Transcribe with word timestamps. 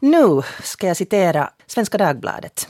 Nu 0.00 0.42
ska 0.62 0.86
jag 0.86 0.96
citera 0.96 1.50
Svenska 1.66 1.98
Dagbladet. 1.98 2.68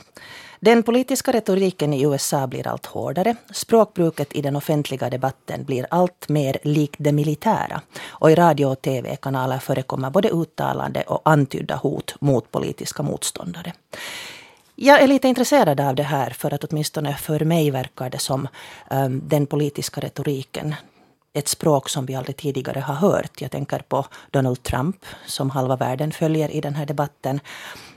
Den 0.59 0.83
politiska 0.83 1.31
retoriken 1.31 1.93
i 1.93 2.03
USA 2.03 2.47
blir 2.47 2.67
allt 2.67 2.85
hårdare. 2.85 3.35
Språkbruket 3.51 4.35
i 4.35 4.41
den 4.41 4.55
offentliga 4.55 5.09
debatten 5.09 5.63
blir 5.63 5.85
allt 5.89 6.29
mer 6.29 6.57
likt 6.63 6.95
det 6.97 7.11
militära. 7.11 7.81
Och 8.07 8.31
i 8.31 8.35
radio 8.35 8.65
och 8.65 8.81
tv-kanaler 8.81 9.59
förekommer 9.59 10.09
både 10.09 10.29
uttalande 10.29 11.01
och 11.01 11.21
antydda 11.25 11.75
hot 11.75 12.15
mot 12.19 12.51
politiska 12.51 13.03
motståndare. 13.03 13.73
Jag 14.75 15.01
är 15.01 15.07
lite 15.07 15.27
intresserad 15.27 15.79
av 15.79 15.95
det 15.95 16.03
här 16.03 16.29
för 16.29 16.53
att 16.53 16.63
åtminstone 16.63 17.15
för 17.15 17.39
mig 17.39 17.71
verkar 17.71 18.09
det 18.09 18.19
som 18.19 18.47
um, 18.91 19.21
den 19.25 19.45
politiska 19.45 20.01
retoriken 20.01 20.75
ett 21.33 21.47
språk 21.47 21.89
som 21.89 22.05
vi 22.05 22.15
aldrig 22.15 22.37
tidigare 22.37 22.79
har 22.79 22.95
hört. 22.95 23.41
Jag 23.41 23.51
tänker 23.51 23.79
på 23.79 24.05
Donald 24.31 24.63
Trump 24.63 25.05
som 25.25 25.49
halva 25.49 25.75
världen 25.75 26.11
följer 26.11 26.49
i 26.49 26.61
den 26.61 26.75
här 26.75 26.85
debatten. 26.85 27.39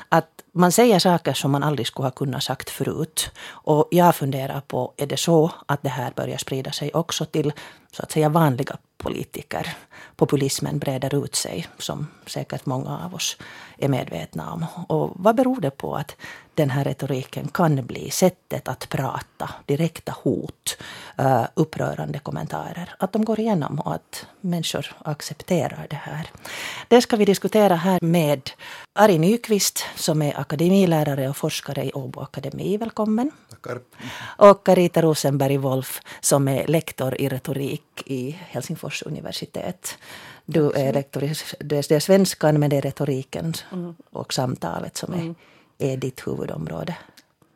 Att 0.08 0.28
man 0.52 0.72
säger 0.72 0.98
saker 0.98 1.32
som 1.32 1.50
man 1.50 1.62
aldrig 1.62 1.86
skulle 1.86 2.06
ha 2.06 2.10
kunnat 2.10 2.42
sagt 2.42 2.70
förut. 2.70 3.30
Och 3.48 3.88
jag 3.90 4.14
funderar 4.14 4.60
på, 4.60 4.92
är 4.96 5.06
det 5.06 5.16
så 5.16 5.50
att 5.66 5.82
det 5.82 5.88
här 5.88 6.12
börjar 6.16 6.38
sprida 6.38 6.72
sig 6.72 6.90
också 6.94 7.24
till 7.24 7.52
så 7.92 8.02
att 8.02 8.12
säga 8.12 8.28
vanliga 8.28 8.76
politiker? 8.98 9.76
Populismen 10.22 10.78
breder 10.78 11.24
ut 11.24 11.34
sig, 11.34 11.66
som 11.78 12.06
säkert 12.26 12.66
många 12.66 12.98
av 13.04 13.14
oss 13.14 13.36
är 13.78 13.88
medvetna 13.88 14.52
om. 14.52 14.66
Och 14.88 15.10
vad 15.14 15.36
beror 15.36 15.60
det 15.60 15.70
på 15.70 15.96
att 15.96 16.16
den 16.54 16.70
här 16.70 16.84
retoriken 16.84 17.48
kan 17.48 17.86
bli 17.86 18.10
sättet 18.10 18.68
att 18.68 18.88
prata, 18.88 19.50
direkta 19.66 20.14
hot, 20.22 20.76
uh, 21.20 21.44
upprörande 21.54 22.18
kommentarer, 22.18 22.94
att 22.98 23.12
de 23.12 23.24
går 23.24 23.40
igenom 23.40 23.80
och 23.80 23.94
att 23.94 24.26
människor 24.40 24.86
accepterar 25.04 25.86
det 25.90 25.96
här. 25.96 26.30
Det 26.88 27.02
ska 27.02 27.16
vi 27.16 27.24
diskutera 27.24 27.74
här 27.74 27.98
med 28.02 28.50
Ari 28.92 29.18
Nyqvist 29.18 29.84
som 29.96 30.22
är 30.22 30.40
akademilärare 30.40 31.28
och 31.28 31.36
forskare 31.36 31.84
i 31.84 31.92
Åbo 31.92 32.20
Akademi. 32.20 32.76
Välkommen. 32.76 33.30
Tackar. 33.50 33.80
Och 34.36 34.66
Carita 34.66 35.02
Rosenberg 35.02 35.56
Wolf 35.56 36.00
som 36.20 36.48
är 36.48 36.66
lektor 36.66 37.20
i 37.20 37.28
retorik 37.28 38.02
i 38.06 38.30
Helsingfors 38.30 39.02
universitet. 39.02 39.98
Du 40.44 40.70
är 40.70 40.92
lektor 40.92 41.24
i 41.24 41.34
det 41.58 41.90
är 41.90 42.00
svenskan 42.00 42.60
men 42.60 42.70
det 42.70 42.76
är 42.76 42.82
retoriken 42.82 43.54
mm. 43.72 43.94
och 44.10 44.32
samtalet 44.32 44.96
som 44.96 45.12
är, 45.12 45.18
mm. 45.18 45.34
är 45.78 45.96
ditt 45.96 46.26
huvudområde. 46.26 46.96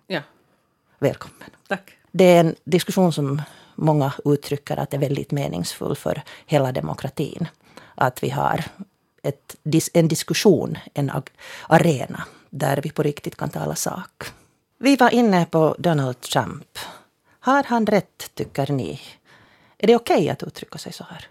Ja. 0.07 0.21
Välkommen. 0.99 1.51
Tack. 1.69 1.93
Det 2.13 2.25
är 2.25 2.41
en 2.41 2.55
diskussion 2.65 3.13
som 3.13 3.43
många 3.75 4.13
uttrycker 4.25 4.77
att 4.77 4.95
är 4.95 4.99
väldigt 4.99 5.31
meningsfull 5.31 5.97
för 5.97 6.23
hela 6.47 6.73
demokratin. 6.73 7.49
Att 7.95 8.23
vi 8.23 8.31
har 8.31 8.65
ett, 9.23 9.57
en 9.93 10.09
diskussion, 10.09 10.79
en 10.95 11.11
arena 11.69 12.25
där 12.51 12.81
vi 12.83 12.91
på 12.91 13.03
riktigt 13.03 13.37
kan 13.37 13.51
tala 13.51 13.75
sak. 13.75 14.25
Vi 14.79 14.97
var 14.97 15.11
inne 15.11 15.47
på 15.47 15.77
Donald 15.79 16.21
Trump. 16.21 16.79
Har 17.41 17.65
han 17.65 17.87
rätt, 17.87 18.31
tycker 18.35 18.73
ni? 18.73 19.01
Är 19.79 19.87
det 19.87 19.97
okej 19.97 20.17
okay 20.17 20.29
att 20.29 20.43
uttrycka 20.43 20.79
sig 20.79 20.93
så 20.93 21.05
här? 21.05 21.29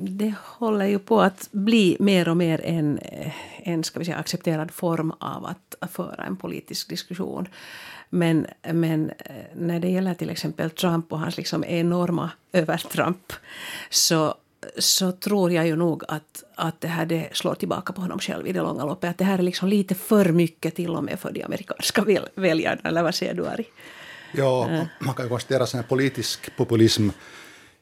Det 0.00 0.34
håller 0.44 0.86
ju 0.86 0.98
på 0.98 1.20
att 1.20 1.48
bli 1.52 1.96
mer 2.00 2.28
och 2.28 2.36
mer 2.36 2.60
en, 2.64 2.98
en 3.56 3.84
ska 3.84 3.98
vi 3.98 4.04
säga, 4.04 4.16
accepterad 4.16 4.70
form 4.70 5.12
av 5.18 5.46
att 5.46 5.92
föra 5.92 6.24
en 6.24 6.36
politisk 6.36 6.88
diskussion. 6.88 7.48
Men, 8.10 8.46
men 8.72 9.10
eh, 9.18 9.34
när 9.54 9.80
det 9.80 9.88
gäller 9.88 10.14
till 10.14 10.30
exempel 10.30 10.70
Trump 10.70 11.12
och 11.12 11.18
hans 11.18 11.36
liksom 11.36 11.64
enorma 11.64 12.30
övertramp 12.52 13.32
så, 13.90 14.34
så 14.78 15.12
tror 15.12 15.52
jag 15.52 15.66
ju 15.66 15.76
nog 15.76 16.04
att, 16.08 16.44
att 16.54 16.80
det 16.80 16.88
här 16.88 17.06
det 17.06 17.28
slår 17.32 17.54
tillbaka 17.54 17.92
på 17.92 18.00
honom 18.00 18.18
själv 18.18 18.46
i 18.46 18.52
det 18.52 18.62
långa 18.62 18.84
loppet. 18.84 19.10
Att 19.10 19.18
det 19.18 19.24
här 19.24 19.38
är 19.38 19.42
liksom 19.42 19.68
lite 19.68 19.94
för 19.94 20.24
mycket 20.24 20.74
till 20.74 20.90
och 20.90 21.04
med 21.04 21.20
för 21.20 21.32
de 21.32 21.42
amerikanska 21.42 22.02
väl, 22.02 22.28
väljarna. 22.34 22.80
Eller 22.84 23.02
vad 23.02 23.14
säger 23.14 23.34
du, 23.34 23.46
Ari? 23.46 23.66
Ja, 24.34 24.86
man 24.98 25.14
kan 25.14 25.24
ju 25.24 25.28
konstatera 25.28 25.62
att 25.80 25.88
politisk 25.88 26.56
populism 26.56 27.08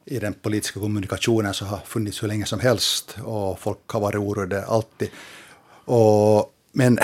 i 0.04 0.18
den 0.18 0.34
politiska 0.34 0.80
kommunikationen 0.80 1.54
så 1.54 1.64
har 1.64 1.78
funnits 1.78 2.22
hur 2.22 2.28
länge 2.28 2.46
som 2.46 2.60
helst 2.60 3.16
och 3.22 3.60
folk 3.60 3.78
har 3.86 4.00
varit 4.00 4.16
oroade 4.16 4.64
alltid. 4.64 5.08
Och, 5.84 6.54
men 6.72 6.98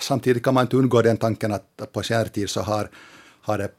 samtidigt 0.00 0.42
kan 0.42 0.54
man 0.54 0.64
inte 0.64 0.76
undgå 0.76 1.02
den 1.02 1.16
tanken 1.16 1.52
att 1.52 1.92
på 1.92 2.02
senare 2.02 2.28
tid 2.28 2.50
så 2.50 2.60
har, 2.60 2.90
har 3.40 3.58
det 3.58 3.70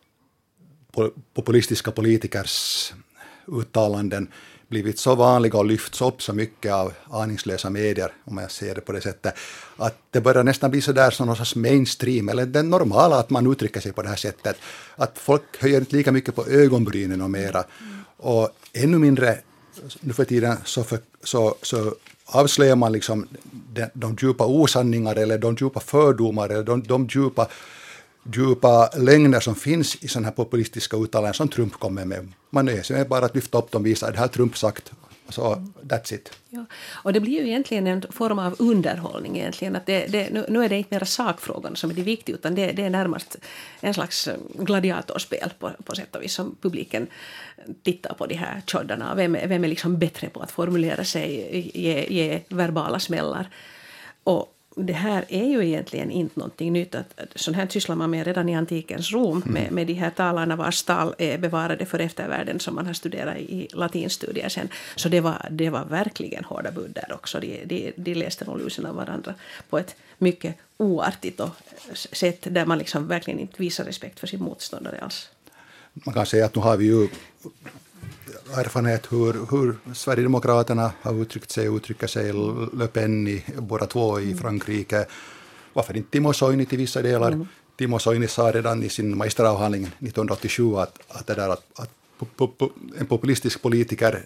populistiska 1.33 1.91
politikers 1.91 2.93
uttalanden 3.47 4.31
blivit 4.67 4.99
så 4.99 5.15
vanliga 5.15 5.57
och 5.57 5.65
lyfts 5.65 6.01
upp 6.01 6.21
så 6.21 6.33
mycket 6.33 6.73
av 6.73 6.93
aningslösa 7.09 7.69
medier, 7.69 8.11
om 8.23 8.37
jag 8.37 8.51
ser 8.51 8.75
det 8.75 8.81
på 8.81 8.91
det 8.91 9.01
sättet, 9.01 9.33
att 9.77 9.97
det 10.11 10.21
börjar 10.21 10.43
nästan 10.43 10.71
bli 10.71 10.81
så 10.81 10.91
där 10.91 11.11
som 11.11 11.27
någon 11.27 11.35
sorts 11.35 11.55
mainstream, 11.55 12.29
eller 12.29 12.45
det 12.45 12.63
normala 12.63 13.19
att 13.19 13.29
man 13.29 13.51
uttrycker 13.51 13.79
sig 13.79 13.93
på 13.93 14.01
det 14.01 14.09
här 14.09 14.15
sättet. 14.15 14.57
Att 14.95 15.17
folk 15.17 15.43
höjer 15.59 15.79
inte 15.79 15.95
lika 15.95 16.11
mycket 16.11 16.35
på 16.35 16.47
ögonbrynen 16.47 17.21
och 17.21 17.29
mera. 17.29 17.63
Och 18.17 18.49
ännu 18.73 18.97
mindre 18.97 19.37
nu 20.01 20.13
för 20.13 20.25
tiden 20.25 20.57
så, 20.65 20.83
för, 20.83 20.99
så, 21.23 21.55
så 21.61 21.95
avslöjar 22.25 22.75
man 22.75 22.91
liksom 22.91 23.27
de, 23.73 23.85
de 23.93 24.17
djupa 24.21 24.45
osanningar 24.45 25.15
eller 25.15 25.37
de 25.37 25.55
djupa 25.55 25.79
fördomar 25.79 26.49
eller 26.49 26.63
de, 26.63 26.83
de 26.83 27.07
djupa, 27.07 27.47
djupa 28.33 28.89
lögner 28.95 29.39
som 29.39 29.55
finns 29.55 29.95
i 29.95 30.07
sådana 30.07 30.27
här 30.27 30.35
populistiska 30.35 30.97
uttalanden 30.97 31.33
som 31.33 31.47
Trump 31.47 31.73
kommer 31.73 32.05
med. 32.05 32.33
Man 32.49 32.65
nöjer 32.65 32.83
sig 32.83 32.97
med 32.97 33.07
bara 33.07 33.25
att 33.25 33.35
lyfta 33.35 33.57
upp 33.57 33.71
dem 33.71 33.81
och 33.81 33.85
visa 33.85 34.07
att 34.07 34.13
det 34.13 34.19
här 34.19 34.27
Trump 34.27 34.57
sagt 34.57 34.91
så 35.29 35.55
that's 35.81 36.13
it. 36.13 36.31
Ja. 36.49 36.65
Och 36.91 37.13
det 37.13 37.19
blir 37.19 37.41
ju 37.41 37.47
egentligen 37.47 37.87
en 37.87 38.03
form 38.09 38.39
av 38.39 38.55
underhållning. 38.59 39.37
egentligen. 39.37 39.75
Att 39.75 39.85
det, 39.85 40.07
det, 40.07 40.29
nu, 40.29 40.45
nu 40.49 40.65
är 40.65 40.69
det 40.69 40.77
inte 40.77 40.93
mera 40.95 41.05
sakfrågan 41.05 41.75
som 41.75 41.89
är 41.89 41.93
det 41.93 42.01
viktiga 42.01 42.35
utan 42.35 42.55
det, 42.55 42.71
det 42.71 42.83
är 42.83 42.89
närmast 42.89 43.35
en 43.79 43.93
slags 43.93 44.29
gladiatorspel 44.53 45.51
på, 45.59 45.71
på 45.83 45.95
sätt 45.95 46.15
och 46.15 46.23
vis 46.23 46.33
som 46.33 46.55
publiken 46.61 47.07
tittar 47.83 48.13
på 48.13 48.25
de 48.25 48.35
här 48.35 48.61
tjoddarna. 48.67 49.15
Vem, 49.15 49.33
vem 49.33 49.63
är 49.63 49.67
liksom 49.67 49.97
bättre 49.97 50.29
på 50.29 50.39
att 50.39 50.51
formulera 50.51 51.03
sig, 51.03 51.71
ge, 51.73 52.07
ge 52.09 52.41
verbala 52.49 52.99
smällar. 52.99 53.49
Och 54.23 54.56
det 54.77 54.93
här 54.93 55.25
är 55.29 55.45
ju 55.45 55.67
egentligen 55.67 56.11
inte 56.11 56.39
någonting 56.39 56.73
nytt. 56.73 56.95
Att, 56.95 57.19
sånt 57.35 57.57
här 57.57 57.67
sysslar 57.67 57.95
man 57.95 58.09
med 58.09 58.25
redan 58.25 58.49
i 58.49 58.55
antikens 58.55 59.11
Rom 59.11 59.41
mm. 59.41 59.53
med, 59.53 59.71
med 59.71 59.87
de 59.87 59.93
här 59.93 60.09
talarna 60.09 60.55
vars 60.55 60.83
tal 60.83 61.15
är 61.17 61.37
bevarade 61.37 61.85
för 61.85 61.99
eftervärlden 61.99 62.59
som 62.59 62.75
man 62.75 62.85
har 62.85 62.93
studerat 62.93 63.37
i 63.37 63.67
latinstudier 63.73 64.49
sen. 64.49 64.69
Så 64.95 65.09
det 65.09 65.21
var, 65.21 65.47
det 65.51 65.69
var 65.69 65.85
verkligen 65.85 66.43
hårda 66.43 66.71
bud 66.71 66.91
där 66.95 67.13
också. 67.13 67.39
De, 67.39 67.63
de, 67.65 67.93
de 67.95 68.13
läste 68.13 68.45
nog 68.45 68.57
lusen 68.57 68.85
av 68.85 68.95
varandra 68.95 69.33
på 69.69 69.77
ett 69.77 69.95
mycket 70.17 70.55
oartigt 70.77 71.39
och 71.39 71.49
sätt 71.93 72.47
där 72.49 72.65
man 72.65 72.77
liksom 72.77 73.07
verkligen 73.07 73.39
inte 73.39 73.55
visar 73.57 73.83
respekt 73.83 74.19
för 74.19 74.27
sin 74.27 74.43
motståndare 74.43 74.99
alls. 75.01 75.29
Man 75.93 76.13
kan 76.13 76.25
säga 76.25 76.45
att 76.45 76.55
nu 76.55 76.61
har 76.61 76.77
vi 76.77 76.85
ju 76.85 77.07
erfarenhet 78.55 79.11
hur, 79.11 79.33
hur 79.51 79.93
Sverigedemokraterna 79.93 80.91
har 81.01 81.21
uttryckt 81.21 81.51
sig 81.51 81.69
och 81.69 81.75
uttrycker 81.75 82.07
sig, 82.07 82.33
Le 82.73 82.87
Pen 82.87 83.27
i, 83.27 83.43
båda 83.57 83.85
två 83.85 84.19
i 84.19 84.23
mm. 84.23 84.37
Frankrike. 84.37 85.05
Varför 85.73 85.97
inte 85.97 86.11
Timo 86.11 86.33
Soini 86.33 86.65
till 86.65 86.77
vissa 86.77 87.01
delar? 87.01 87.31
Mm. 87.31 87.47
Timo 87.77 87.99
Soini 87.99 88.27
sa 88.27 88.51
redan 88.51 88.83
i 88.83 88.89
sin 88.89 89.17
magisteravhandling 89.17 89.83
1987 89.83 90.75
att, 90.75 90.99
att, 91.07 91.27
det 91.27 91.35
där 91.35 91.49
att, 91.49 91.79
att 91.79 91.89
en 92.99 93.05
populistisk 93.05 93.61
politiker 93.61 94.23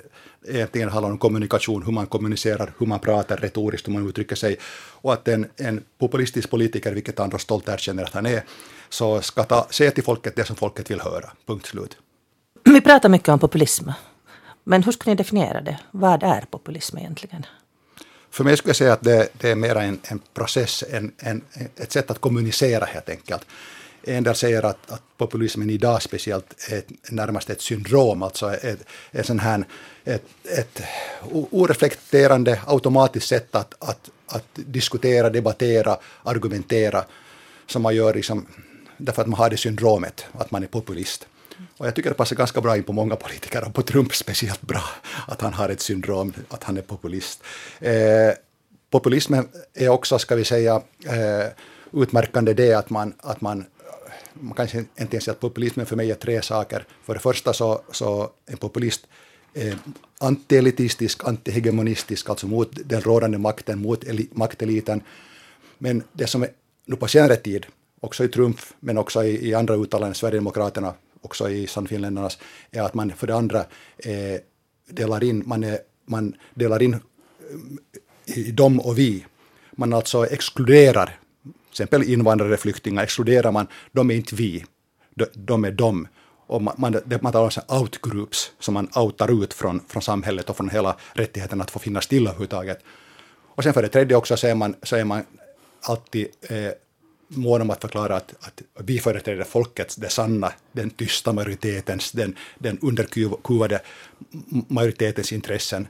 egentligen 0.48 0.90
handlar 0.90 1.12
om 1.12 1.18
kommunikation, 1.18 1.84
hur 1.84 1.92
man 1.92 2.08
kommunicerar, 2.08 2.74
hur 2.78 2.86
man 2.88 3.00
pratar 3.00 3.38
retoriskt, 3.38 3.88
hur 3.88 3.94
man 3.94 4.10
uttrycker 4.10 4.36
sig. 4.36 4.58
Och 5.02 5.14
att 5.14 5.28
en, 5.28 5.48
en 5.58 5.84
populistisk 5.98 6.50
politiker, 6.50 6.94
vilket 6.94 7.20
han 7.20 7.30
då 7.30 7.38
stolt 7.38 7.70
erkänner 7.70 8.04
att 8.04 8.14
han 8.14 8.26
är, 8.26 8.44
så 8.90 9.22
ska 9.22 9.44
ta, 9.44 9.68
säga 9.70 9.92
till 9.92 10.04
folket 10.04 10.36
det 10.36 10.46
som 10.46 10.56
folket 10.56 10.92
vill 10.92 11.02
höra. 11.02 11.32
Punkt 11.46 11.66
slut. 11.66 11.98
Vi 12.74 12.82
pratar 12.82 13.10
mycket 13.10 13.30
om 13.30 13.40
populism. 13.40 13.90
Men 14.64 14.84
hur 14.84 14.92
skulle 14.92 15.12
ni 15.12 15.16
definiera 15.16 15.62
det? 15.62 15.80
Vad 15.92 16.24
är 16.24 16.42
populism 16.42 16.98
egentligen? 16.98 17.46
För 18.30 18.44
mig 18.44 18.58
skulle 18.58 18.70
jag 18.70 18.76
säga 18.76 18.94
att 18.94 19.04
det, 19.04 19.30
det 19.34 19.52
är 19.52 19.56
mer 19.56 19.76
en, 19.76 20.00
en 20.04 20.20
process, 20.34 20.84
en, 20.92 21.12
en, 21.18 21.42
ett 21.76 21.92
sätt 21.92 22.12
att 22.12 22.20
kommunicera 22.20 22.86
helt 22.86 23.10
enkelt. 23.10 23.46
En 24.04 24.24
del 24.24 24.36
säger 24.36 24.64
att, 24.64 24.92
att 24.92 25.02
populismen 25.18 25.70
idag 25.70 26.02
speciellt 26.02 26.70
är 26.70 26.78
ett, 26.78 27.12
närmast 27.12 27.50
ett 27.50 27.62
syndrom, 27.62 28.24
alltså 28.24 28.54
ett, 28.54 28.84
ett, 29.12 29.26
sån 29.26 29.40
här, 29.40 29.66
ett, 30.04 30.26
ett 30.44 30.82
oreflekterande 31.32 32.60
automatiskt 32.66 33.28
sätt 33.28 33.56
att, 33.56 33.74
att, 33.80 34.10
att 34.28 34.48
diskutera, 34.54 35.30
debattera, 35.30 35.98
argumentera 36.24 37.04
som 37.68 37.82
man 37.82 37.96
gör 37.96 38.14
liksom, 38.14 38.46
därför 38.98 39.22
att 39.22 39.28
man 39.28 39.40
har 39.40 39.50
det 39.50 39.58
syndromet 39.58 40.26
att 40.34 40.52
man 40.52 40.64
är 40.64 40.68
populist. 40.68 41.28
Och 41.78 41.88
jag 41.88 41.96
tycker 41.96 42.10
det 42.10 42.16
passar 42.16 42.36
ganska 42.36 42.62
bra 42.62 42.78
in 42.78 42.84
på 42.84 42.94
många 42.94 43.16
politiker, 43.16 43.64
och 43.68 43.74
på 43.74 43.82
Trump 43.82 44.16
speciellt 44.16 44.62
bra, 44.62 44.84
att 45.28 45.42
han 45.42 45.54
har 45.54 45.70
ett 45.70 45.82
syndrom, 45.82 46.34
att 46.50 46.64
han 46.64 46.78
är 46.78 46.82
populist. 46.82 47.44
Eh, 47.80 48.34
populismen 48.90 49.48
är 49.74 49.90
också, 49.90 50.20
ska 50.20 50.36
vi 50.36 50.46
säga, 50.46 50.82
eh, 51.06 51.48
utmärkande 51.94 52.54
det 52.54 52.74
att 52.74 52.90
man, 52.90 53.14
att 53.20 53.42
man 53.42 53.66
man 54.34 54.54
kanske 54.54 54.78
inte 54.78 55.16
ens 55.16 55.24
säga 55.24 55.34
att 55.34 55.40
populismen 55.40 55.86
för 55.86 55.96
mig 55.96 56.12
är 56.12 56.16
tre 56.16 56.42
saker. 56.42 56.86
För 57.04 57.14
det 57.14 57.20
första 57.20 57.54
så, 57.54 57.82
så 57.92 58.30
en 58.46 58.58
populist 58.58 59.08
är 59.54 59.78
antielitistisk, 60.20 61.24
antihegemonistisk, 61.24 62.30
alltså 62.30 62.48
mot 62.48 62.72
den 62.86 63.02
rådande 63.02 63.38
makten, 63.38 63.82
mot 63.82 64.04
makteliten. 64.32 65.02
Men 65.78 66.04
det 66.14 66.28
som 66.28 66.44
är 66.44 66.50
nu 66.86 66.96
på 66.96 67.08
senare 67.08 67.36
tid, 67.36 67.66
också 68.00 68.24
i 68.24 68.28
Trumf, 68.28 68.74
men 68.80 68.98
också 68.98 69.24
i, 69.24 69.50
i 69.50 69.54
andra 69.54 69.76
uttalanden, 69.76 70.16
Sverigedemokraterna, 70.16 70.94
också 71.22 71.50
i 71.50 71.68
Sannfinländarnas, 71.68 72.38
är 72.72 72.82
att 72.82 72.94
man 72.94 73.12
för 73.12 73.28
det 73.28 73.36
andra 73.36 73.60
eh, 73.98 74.42
delar 74.90 75.24
in, 75.24 75.44
man, 75.46 75.64
är, 75.64 75.80
man 76.06 76.36
delar 76.54 76.82
in 76.82 76.94
eh, 76.94 78.38
i 78.38 78.52
dem 78.52 78.80
och 78.80 78.98
vi. 79.00 79.26
Man 79.72 79.94
alltså 79.94 80.26
exkluderar, 80.26 81.06
till 81.44 81.70
exempel 81.70 82.04
invandrare, 82.04 82.58
flyktingar, 82.58 83.04
exkluderar 83.04 83.52
man, 83.52 83.68
de 83.92 84.12
är 84.12 84.16
inte 84.16 84.36
vi, 84.36 84.66
de, 85.16 85.26
de 85.34 85.66
är 85.66 85.72
de. 85.72 86.08
Och 86.48 86.62
man, 86.62 86.76
man, 86.78 87.02
man 87.22 87.32
talar 87.32 87.40
om 87.40 87.46
alltså 87.46 87.62
outgroups 87.68 88.52
som 88.60 88.74
man 88.74 88.90
outar 88.96 89.44
ut 89.44 89.54
från, 89.54 89.82
från 89.88 90.02
samhället 90.02 90.50
och 90.50 90.58
från 90.58 90.70
hela 90.70 90.98
rättigheten 91.14 91.62
att 91.62 91.72
få 91.72 91.80
finnas 91.80 92.08
till 92.08 92.28
överhuvudtaget. 92.28 92.80
Och 93.56 93.64
sen 93.64 93.74
för 93.74 93.82
det 93.82 93.88
tredje 93.88 94.18
också 94.18 94.38
så 94.38 94.48
är 94.48 94.56
man, 94.56 94.76
så 94.84 94.96
är 94.96 95.04
man 95.04 95.24
alltid 95.82 96.28
eh, 96.42 96.72
mån 97.36 97.62
om 97.62 97.70
att 97.70 97.82
förklara 97.82 98.16
att, 98.16 98.34
att 98.40 98.62
vi 98.80 99.00
företräder 99.00 99.44
folkets, 99.44 99.96
det 99.96 100.10
sanna, 100.10 100.54
den 100.72 100.90
tysta 100.90 101.34
majoritetens, 101.34 102.12
den, 102.12 102.36
den 102.60 102.80
underkuvade 102.82 103.82
majoritetens 104.68 105.34
intressen 105.34 105.88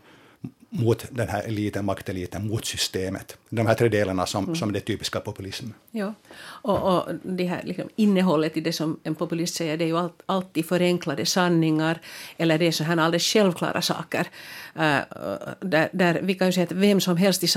mot 0.73 1.06
den 1.09 1.29
här 1.29 1.44
eliten, 1.44 1.85
makteliten, 1.85 2.47
mot 2.47 2.65
systemet. 2.65 3.38
De 3.50 3.68
här 3.68 3.73
tre 3.73 3.89
delarna 3.89 4.25
som, 4.25 4.44
mm. 4.44 4.56
som 4.56 4.71
det 4.71 4.79
typiska 4.79 5.19
populism. 5.19 5.65
Ja, 5.91 6.13
och, 6.41 6.97
och 6.97 7.15
det 7.23 7.45
här 7.45 7.62
liksom, 7.63 7.89
innehållet 7.95 8.57
i 8.57 8.62
det 8.62 8.73
som 8.73 9.00
en 9.03 9.15
populist 9.15 9.56
säger, 9.56 9.77
det 9.77 9.83
är 9.83 9.88
ju 9.88 9.97
allt, 9.97 10.21
alltid 10.25 10.65
förenklade 10.65 11.25
sanningar, 11.25 12.01
eller 12.38 12.57
det 12.57 12.68
är 12.68 12.71
så 12.71 12.83
här 12.83 12.97
alldeles 12.97 13.23
självklara 13.23 13.81
saker. 13.81 14.27
Uh, 14.75 15.00
där, 15.59 15.89
där 15.91 16.21
vi 16.23 16.35
kan 16.35 16.47
ju 16.47 16.53
säga 16.53 16.63
att 16.63 16.71
vem 16.71 17.01
som 17.01 17.17
helst 17.17 17.44
i 17.44 17.47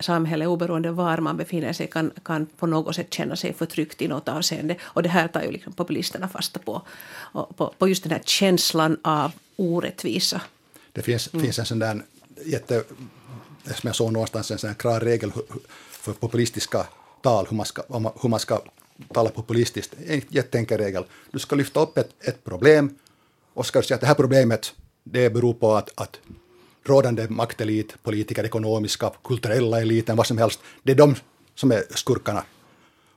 samhället, 0.00 0.48
oberoende 0.48 0.90
var 0.90 1.18
man 1.18 1.36
befinner 1.36 1.72
sig, 1.72 1.86
kan, 1.86 2.10
kan 2.24 2.46
på 2.46 2.66
något 2.66 2.96
sätt 2.96 3.14
känna 3.14 3.36
sig 3.36 3.54
förtryckt 3.54 4.02
i 4.02 4.08
något 4.08 4.28
avseende. 4.28 4.76
Och 4.82 5.02
det 5.02 5.08
här 5.08 5.28
tar 5.28 5.42
ju 5.42 5.50
liksom 5.50 5.72
populisterna 5.72 6.28
fasta 6.28 6.58
på, 6.58 6.82
på, 7.32 7.74
på 7.78 7.88
just 7.88 8.02
den 8.02 8.12
här 8.12 8.22
känslan 8.24 8.96
av 9.02 9.32
orättvisa. 9.56 10.40
Det 10.92 11.02
finns, 11.02 11.34
mm. 11.34 11.44
finns 11.44 11.58
en 11.58 11.66
sån 11.66 11.78
där 11.78 12.02
jätte, 12.44 12.84
som 13.64 13.86
jag 13.86 13.96
såg 13.96 14.12
någonstans, 14.12 14.50
en 14.50 14.58
sån 14.58 14.74
klar 14.74 15.00
regel 15.00 15.32
för 15.90 16.12
populistiska 16.12 16.86
tal, 17.22 17.46
hur 17.50 17.56
man 17.56 17.66
ska, 17.66 17.82
hur 18.22 18.28
man 18.28 18.40
ska 18.40 18.62
tala 19.12 19.30
populistiskt. 19.30 19.94
En 20.06 20.22
jätteenkel 20.28 20.78
regel. 20.78 21.04
Du 21.30 21.38
ska 21.38 21.56
lyfta 21.56 21.80
upp 21.80 21.98
ett, 21.98 22.10
ett 22.20 22.44
problem 22.44 22.98
och 23.54 23.66
ska 23.66 23.82
säga 23.82 23.94
att 23.94 24.00
det 24.00 24.06
här 24.06 24.14
problemet 24.14 24.74
det 25.04 25.30
beror 25.30 25.54
på 25.54 25.74
att, 25.74 25.90
att 25.94 26.20
rådande 26.84 27.28
maktelit, 27.28 28.02
politiker, 28.02 28.44
ekonomiska, 28.44 29.10
kulturella 29.24 29.80
eliten, 29.80 30.16
vad 30.16 30.26
som 30.26 30.38
helst, 30.38 30.60
det 30.82 30.92
är 30.92 30.96
de 30.96 31.14
som 31.54 31.72
är 31.72 31.84
skurkarna. 31.90 32.44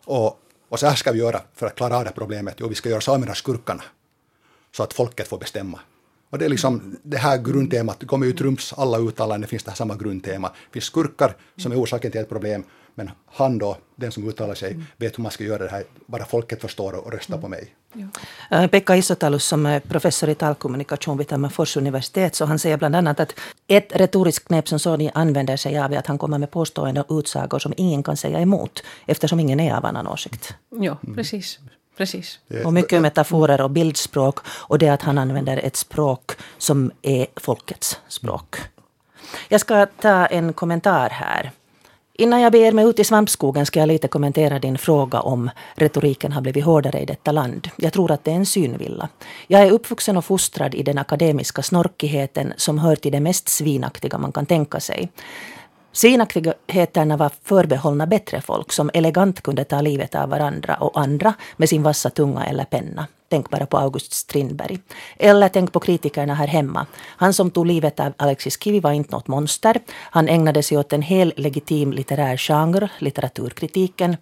Och, 0.03 0.39
och 0.69 0.79
så 0.79 0.87
här 0.87 0.95
ska 0.95 1.11
vi 1.11 1.19
göra 1.19 1.41
för 1.55 1.67
att 1.67 1.75
klara 1.75 1.97
av 1.97 2.03
det 2.03 2.09
här 2.09 2.15
problemet. 2.15 2.55
Jo, 2.57 2.67
vi 2.67 2.75
ska 2.75 2.89
göra 2.89 3.01
samerna 3.01 3.35
skurkarna 3.35 3.83
så 4.71 4.83
att 4.83 4.93
folket 4.93 5.27
får 5.27 5.37
bestämma. 5.37 5.79
Och 6.29 6.37
det 6.37 6.45
är 6.45 6.49
liksom 6.49 6.97
det 7.03 7.17
här 7.17 7.37
grundtemat, 7.37 7.99
det 7.99 8.05
kommer 8.05 8.25
ju 8.25 8.31
Trumps 8.31 8.73
alla 8.73 8.97
uttalanden, 8.97 9.49
finns 9.49 9.63
det 9.63 9.71
här 9.71 9.75
samma 9.75 9.95
grundtema. 9.95 10.47
Det 10.47 10.73
finns 10.73 10.85
skurkar 10.85 11.35
som 11.57 11.71
är 11.71 11.75
orsaken 11.81 12.11
till 12.11 12.21
ett 12.21 12.29
problem, 12.29 12.63
men 12.95 13.11
han 13.25 13.57
då, 13.57 13.77
den 13.95 14.11
som 14.11 14.29
uttalar 14.29 14.55
sig, 14.55 14.71
mm. 14.71 14.85
vet 14.97 15.17
hur 15.17 15.23
man 15.23 15.31
ska 15.31 15.43
göra 15.43 15.63
det 15.63 15.69
här, 15.69 15.83
bara 16.05 16.25
folket 16.25 16.61
förstår 16.61 16.93
och 16.93 17.11
röstar 17.11 17.33
mm. 17.33 17.41
på 17.41 17.47
mig. 17.47 17.75
Ja. 17.93 18.07
Äh, 18.57 18.67
Pekka 18.67 18.95
Isotalus 18.95 19.45
som 19.45 19.65
är 19.65 19.79
professor 19.79 20.29
i 20.29 20.35
talkommunikation 20.35 21.17
vid 21.17 21.27
Tammerfors 21.27 21.77
universitet, 21.77 22.35
så 22.35 22.45
han 22.45 22.59
säger 22.59 22.77
bland 22.77 22.95
annat 22.95 23.19
att 23.19 23.33
ett 23.67 23.95
retoriskt 23.95 24.47
knep 24.47 24.67
som 24.67 24.79
Sony 24.79 25.09
använder 25.13 25.57
sig 25.57 25.79
av 25.79 25.93
är 25.93 25.97
att 25.97 26.07
han 26.07 26.17
kommer 26.17 26.37
med 26.37 26.51
påståenden 26.51 27.03
och 27.07 27.19
utsagor 27.19 27.59
som 27.59 27.73
ingen 27.77 28.03
kan 28.03 28.17
säga 28.17 28.39
emot, 28.39 28.83
eftersom 29.05 29.39
ingen 29.39 29.59
är 29.59 29.73
av 29.73 29.85
annan 29.85 30.07
åsikt. 30.07 30.53
Ja, 30.69 30.97
precis. 31.15 31.59
Precis. 31.97 32.39
Och 32.65 32.73
mycket 32.73 33.01
metaforer 33.01 33.61
och 33.61 33.69
bildspråk 33.69 34.39
och 34.47 34.79
det 34.79 34.89
att 34.89 35.01
han 35.01 35.17
använder 35.17 35.57
ett 35.57 35.75
språk 35.75 36.31
som 36.57 36.91
är 37.01 37.27
folkets 37.35 37.99
språk. 38.07 38.55
Jag 39.49 39.61
ska 39.61 39.85
ta 39.85 40.25
en 40.25 40.53
kommentar 40.53 41.09
här. 41.09 41.51
Innan 42.19 42.41
jag 42.41 42.51
beger 42.51 42.71
mig 42.71 42.85
ut 42.85 42.99
i 42.99 43.03
svampskogen 43.03 43.65
ska 43.65 43.79
jag 43.79 43.87
lite 43.87 44.07
kommentera 44.07 44.59
din 44.59 44.77
fråga 44.77 45.19
om 45.19 45.49
retoriken 45.75 46.31
har 46.31 46.41
blivit 46.41 46.65
hårdare 46.65 46.99
i 46.99 47.05
detta 47.05 47.31
land. 47.31 47.69
Jag 47.75 47.93
tror 47.93 48.11
att 48.11 48.23
det 48.23 48.31
är 48.31 48.35
en 48.35 48.45
synvilla. 48.45 49.09
Jag 49.47 49.61
är 49.61 49.71
uppvuxen 49.71 50.17
och 50.17 50.25
fostrad 50.25 50.75
i 50.75 50.83
den 50.83 50.97
akademiska 50.97 51.63
snorkigheten 51.63 52.53
som 52.57 52.79
hör 52.79 52.95
till 52.95 53.11
det 53.11 53.19
mest 53.19 53.49
svinaktiga 53.49 54.17
man 54.17 54.31
kan 54.31 54.45
tänka 54.45 54.79
sig. 54.79 55.11
Svinaktigheterna 55.97 57.17
var 57.17 57.31
förbehållna 57.43 58.07
bättre 58.07 58.41
folk 58.41 58.71
som 58.71 58.89
elegant 58.93 59.41
kunde 59.41 59.63
ta 59.63 59.81
livet 59.81 60.15
av 60.15 60.29
varandra 60.29 60.75
och 60.75 60.99
andra 60.99 61.33
med 61.57 61.69
sin 61.69 61.83
vassa 61.83 62.09
tunga 62.09 62.45
eller 62.45 62.65
penna. 62.65 63.07
Tänk 63.29 63.49
bara 63.49 63.65
på 63.65 63.77
August 63.77 64.13
Strindberg. 64.13 64.79
Eller 65.17 65.49
tänk 65.49 65.71
på 65.71 65.79
kritikerna 65.79 66.33
här 66.33 66.47
hemma. 66.47 66.85
Han 67.05 67.33
som 67.33 67.51
tog 67.51 67.65
livet 67.65 67.99
av 67.99 68.13
Alexis 68.17 68.63
Kivi 68.63 68.79
var 68.79 68.91
inte 68.91 69.15
något 69.15 69.27
monster. 69.27 69.79
Han 69.99 70.27
ägnade 70.27 70.63
sig 70.63 70.77
åt 70.77 70.93
en 70.93 71.01
hel 71.01 71.33
legitim 71.37 71.91
litterär 71.93 72.37
genre, 72.37 72.89
litteraturkritiken. 72.99 74.17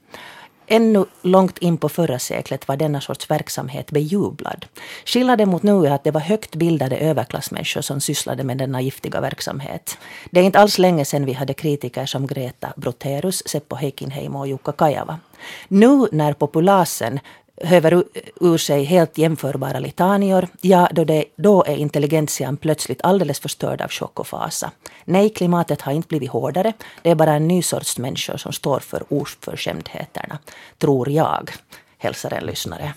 Ännu 0.68 1.06
långt 1.22 1.58
in 1.58 1.78
på 1.78 1.90
förra 1.90 2.20
seklet 2.20 2.68
var 2.68 2.78
denna 2.78 3.02
sorts 3.02 3.30
verksamhet 3.30 3.92
bejublad. 3.92 4.66
Skillnaden 5.06 5.50
mot 5.50 5.64
nu 5.64 5.86
är 5.86 5.92
att 5.92 6.04
det 6.04 6.12
var 6.12 6.22
högt 6.22 6.56
bildade 6.56 6.98
överklassmänniskor 6.98 7.82
som 7.82 8.02
sysslade 8.02 8.44
med 8.44 8.58
denna 8.58 8.82
giftiga 8.82 9.22
verksamhet. 9.22 9.98
Det 10.32 10.40
är 10.40 10.44
inte 10.44 10.60
alls 10.60 10.78
länge 10.78 11.06
sedan 11.06 11.26
vi 11.26 11.34
hade 11.34 11.54
kritiker 11.54 12.06
som 12.06 12.28
Greta 12.28 12.74
Broterus, 12.76 13.48
Seppo 13.48 13.76
Heikinheimo 13.76 14.40
och 14.40 14.48
Jukka 14.48 14.72
Kajava. 14.72 15.20
Nu 15.68 16.08
när 16.12 16.34
populasen 16.34 17.20
höver 17.58 18.04
ur 18.42 18.58
sig 18.58 18.84
helt 18.84 19.18
jämförbara 19.18 19.80
litanior, 19.80 20.48
ja, 20.62 20.90
då, 20.92 21.04
det, 21.04 21.26
då 21.36 21.64
är 21.64 21.76
intelligentian 21.76 22.58
plötsligt 22.58 23.02
alldeles 23.04 23.40
förstörd 23.40 23.82
av 23.82 23.90
chock 23.90 24.20
och 24.20 24.28
fasa. 24.28 24.72
Nej, 25.06 25.30
klimatet 25.30 25.82
har 25.82 25.92
inte 25.92 26.08
blivit 26.08 26.30
hårdare. 26.30 26.74
Det 27.02 27.10
är 27.10 27.16
bara 27.16 27.34
en 27.34 27.48
ny 27.48 27.62
sorts 27.62 27.98
människor 27.98 28.38
som 28.38 28.54
står 28.54 28.80
för 28.80 29.04
oförskämdheterna. 29.10 30.40
Tror 30.78 31.10
jag, 31.10 31.52
hälsar 31.98 32.34
en 32.34 32.46
lyssnare. 32.46 32.94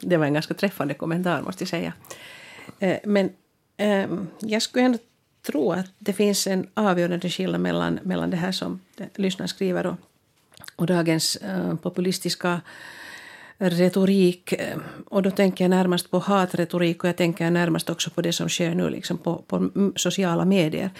Det 0.00 0.16
var 0.16 0.26
en 0.26 0.34
ganska 0.34 0.54
träffande 0.54 0.94
kommentar, 0.94 1.42
måste 1.42 1.62
jag 1.62 1.68
säga. 1.68 1.92
Eh, 2.78 2.96
men 3.04 3.30
ehm, 3.76 4.28
jag 4.38 4.62
skulle 4.62 4.84
ändå 4.84 4.98
tro 5.46 5.72
att 5.72 5.86
det 5.98 6.12
finns 6.12 6.46
en 6.46 6.68
avgörande 6.74 7.30
skillnad 7.30 7.60
mellan, 7.60 7.98
mellan 8.02 8.30
det 8.30 8.36
här 8.36 8.52
som 8.52 8.80
lyssnaren 9.14 9.48
skriver 9.48 9.86
och, 9.86 9.96
och 10.76 10.86
dagens 10.86 11.36
eh, 11.36 11.74
populistiska 11.74 12.60
retorik. 13.58 14.52
Eh, 14.52 14.78
och 15.06 15.22
då 15.22 15.30
tänker 15.30 15.64
jag 15.64 15.70
närmast 15.70 16.10
på 16.10 16.18
hatretorik 16.18 17.04
och 17.04 17.08
jag 17.08 17.16
tänker 17.16 17.50
närmast 17.50 17.90
också 17.90 18.10
på 18.10 18.22
det 18.22 18.32
som 18.32 18.48
sker 18.48 18.74
nu 18.74 18.90
liksom 18.90 19.18
på, 19.18 19.36
på 19.36 19.70
sociala 19.96 20.44
medier. 20.44 20.90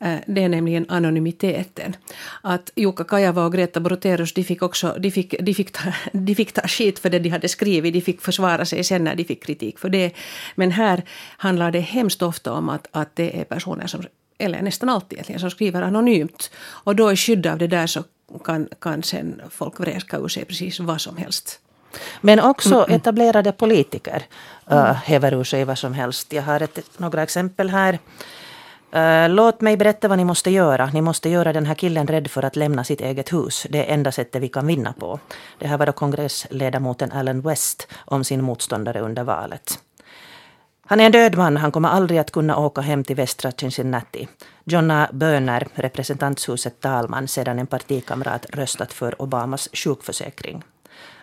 Eh, 0.00 0.18
det 0.26 0.42
är 0.42 0.48
nämligen 0.48 0.86
anonymiteten. 0.88 1.96
Att 2.42 2.72
Jukka 2.76 3.04
Kajava 3.04 3.44
och 3.44 3.52
Greta 3.52 3.80
Broterus 3.80 4.34
de 4.34 4.44
fick, 4.44 4.62
också, 4.62 4.96
de 4.98 5.10
fick, 5.10 5.34
de 5.40 5.54
fick, 5.54 5.72
ta, 5.72 5.92
de 6.12 6.34
fick 6.34 6.52
ta 6.52 6.68
skit 6.68 6.98
för 6.98 7.10
det 7.10 7.18
de 7.18 7.28
hade 7.28 7.48
skrivit. 7.48 7.94
De 7.94 8.00
fick 8.00 8.20
försvara 8.20 8.64
sig 8.64 8.84
sen 8.84 9.04
när 9.04 9.14
de 9.14 9.24
fick 9.24 9.44
kritik 9.44 9.78
för 9.78 9.88
det. 9.88 10.12
Men 10.54 10.70
här 10.70 11.02
handlar 11.36 11.70
det 11.70 11.80
hemskt 11.80 12.22
ofta 12.22 12.52
om 12.52 12.68
att, 12.68 12.88
att 12.90 13.16
det 13.16 13.40
är 13.40 13.44
personer 13.44 13.86
som 13.86 14.02
eller 14.40 14.62
nästan 14.62 14.88
alltid 14.88 15.12
egentligen, 15.12 15.40
som 15.40 15.50
skriver 15.50 15.82
anonymt. 15.82 16.50
Och 16.84 16.96
då 16.96 17.12
i 17.12 17.16
skydd 17.16 17.46
av 17.46 17.58
det 17.58 17.66
där 17.66 17.86
så 17.86 18.04
kan, 18.44 18.68
kan 18.80 19.02
sen 19.02 19.42
folk 19.50 19.80
vräka 19.80 20.18
ur 20.18 20.28
sig 20.28 20.44
precis 20.44 20.80
vad 20.80 21.00
som 21.00 21.16
helst. 21.16 21.60
Men 22.20 22.40
också 22.40 22.86
etablerade 22.88 23.52
politiker 23.52 24.22
uh, 24.72 24.92
häver 24.92 25.34
ur 25.34 25.44
sig 25.44 25.64
vad 25.64 25.78
som 25.78 25.94
helst. 25.94 26.32
Jag 26.32 26.42
har 26.42 26.62
ett, 26.62 26.78
några 26.96 27.22
exempel 27.22 27.70
här. 27.70 27.98
Uh, 28.96 29.34
låt 29.34 29.60
mig 29.60 29.76
berätta 29.76 30.08
vad 30.08 30.18
ni 30.18 30.24
måste 30.24 30.50
göra. 30.50 30.86
Ni 30.86 31.00
måste 31.00 31.28
göra 31.28 31.52
den 31.52 31.66
här 31.66 31.74
killen 31.74 32.06
rädd 32.06 32.30
för 32.30 32.44
att 32.44 32.56
lämna 32.56 32.84
sitt 32.84 33.00
eget 33.00 33.32
hus. 33.32 33.66
Det 33.70 33.90
är 33.90 33.94
enda 33.94 34.12
sättet 34.12 34.42
vi 34.42 34.48
kan 34.48 34.66
vinna 34.66 34.92
på. 34.92 35.20
Det 35.58 35.66
här 35.66 35.78
var 35.78 35.86
då 35.86 35.92
kongressledamoten 35.92 37.12
Alan 37.12 37.40
West 37.40 37.88
om 38.04 38.24
sin 38.24 38.44
motståndare 38.44 39.00
under 39.00 39.24
valet. 39.24 39.78
Han 40.90 41.00
är 41.00 41.06
en 41.06 41.12
död 41.12 41.36
man. 41.36 41.56
Han 41.56 41.72
kommer 41.72 41.88
aldrig 41.88 42.18
att 42.18 42.30
kunna 42.30 42.56
åka 42.56 42.80
hem 42.80 43.04
till 43.04 43.16
västra 43.16 43.52
Cincinnati. 43.52 44.28
Jonna 44.64 45.08
Böner, 45.12 45.68
representanthuset 45.74 46.80
talman, 46.80 47.28
sedan 47.28 47.58
en 47.58 47.66
partikamrat 47.66 48.46
röstat 48.50 48.92
för 48.92 49.22
Obamas 49.22 49.68
sjukförsäkring. 49.72 50.62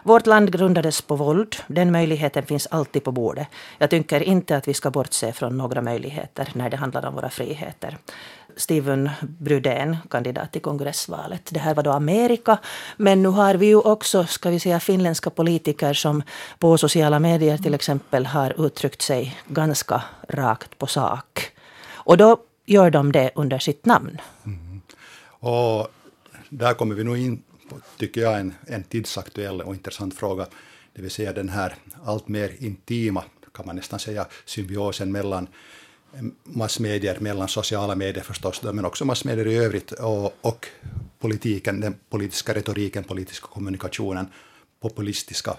Vårt 0.06 0.28
land 0.28 0.52
grundades 0.52 1.02
på 1.02 1.16
våld. 1.16 1.56
Den 1.68 1.92
möjligheten 1.92 2.46
finns 2.46 2.68
alltid 2.68 3.04
på 3.04 3.12
bordet. 3.12 3.48
Jag 3.78 3.90
tycker 3.90 4.24
inte 4.24 4.58
att 4.58 4.68
vi 4.68 4.74
ska 4.74 4.92
bortse 4.92 5.34
från 5.34 5.58
några 5.58 5.82
möjligheter 5.82 6.50
när 6.54 6.70
det 6.70 6.78
handlar 6.78 7.06
om 7.06 7.16
våra 7.16 7.30
friheter. 7.30 7.98
Steven 8.58 9.10
Brudén, 9.22 9.98
kandidat 10.10 10.52
till 10.52 10.62
kongressvalet. 10.62 11.50
Det 11.52 11.60
här 11.60 11.76
var 11.76 11.84
då 11.84 11.92
Amerika. 11.92 12.58
Men 12.98 13.24
nu 13.24 13.30
har 13.30 13.56
vi 13.56 13.66
ju 13.66 13.76
också, 13.76 14.26
ska 14.26 14.50
vi 14.50 14.60
säga, 14.60 14.80
finländska 14.80 15.30
politiker 15.30 15.94
som 15.94 16.24
på 16.60 16.78
sociala 16.78 17.20
medier 17.20 17.58
till 17.58 17.74
exempel 17.74 18.26
har 18.26 18.66
uttryckt 18.66 19.02
sig 19.02 19.38
ganska 19.48 20.02
rakt 20.30 20.78
på 20.78 20.88
sak. 20.88 21.52
Och 21.94 22.18
då 22.18 22.38
gör 22.66 22.90
de 22.92 23.12
det 23.12 23.32
under 23.36 23.60
sitt 23.60 23.86
namn. 23.86 24.22
Mm. 24.46 24.82
Och 25.40 25.88
där 26.50 26.74
kommer 26.74 26.96
vi 26.96 27.04
nog 27.04 27.18
in 27.18 27.44
tycker 27.98 28.22
jag, 28.22 28.40
en, 28.40 28.54
en 28.68 28.84
tidsaktuell 28.84 29.62
och 29.62 29.74
intressant 29.74 30.16
fråga. 30.16 30.48
Det 30.94 31.02
vill 31.02 31.12
säga 31.12 31.34
den 31.34 31.50
här 31.50 31.76
allt 32.06 32.28
mer 32.28 32.52
intima, 32.60 33.24
kan 33.54 33.66
man 33.66 33.76
nästan 33.76 34.00
säga, 34.00 34.28
symbiosen 34.46 35.12
mellan 35.12 35.48
massmedier, 36.44 37.20
mellan 37.20 37.48
sociala 37.48 37.96
medier 37.96 38.24
förstås, 38.24 38.64
men 38.64 38.86
också 38.86 39.06
massmedier 39.06 39.48
i 39.48 39.56
övrigt 39.56 39.92
och, 39.92 40.34
och 40.42 40.68
politiken, 41.20 41.80
den 41.80 41.96
politiska 42.10 42.54
retoriken, 42.54 43.04
politiska 43.04 43.48
kommunikationen, 43.48 44.28
populistiska 44.80 45.58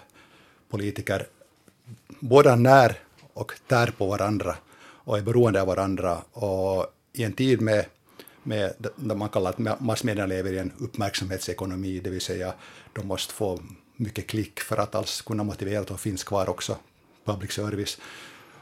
politiker, 0.69 1.27
båda 2.21 2.57
när 2.57 2.99
och 3.33 3.53
tär 3.69 3.87
på 3.99 4.07
varandra 4.07 4.57
och 4.79 5.19
är 5.19 5.23
beroende 5.23 5.61
av 5.61 5.67
varandra. 5.67 6.23
Och 6.33 6.87
i 7.13 7.25
en 7.25 7.33
tid 7.33 7.61
med, 7.61 7.87
med 8.47 8.73
det 8.97 9.15
man 9.15 9.29
kallar 9.29 9.51
att 9.51 9.81
massmedia 9.81 10.27
lever 10.27 10.53
i 10.53 10.59
en 10.59 10.73
uppmärksamhetsekonomi, 10.79 12.01
det 12.01 12.11
vill 12.11 12.21
säga 12.21 12.55
de 12.93 13.07
måste 13.07 13.35
få 13.35 13.61
mycket 13.97 14.27
klick 14.27 14.61
för 14.61 14.77
att 14.77 14.95
alls 14.95 15.23
kunna 15.23 15.45
motivera 15.45 15.81
att 15.81 15.87
de 15.87 15.99
finns 15.99 16.25
kvar 16.25 16.49
också, 16.49 16.77
public 17.25 17.53
service. 17.53 17.99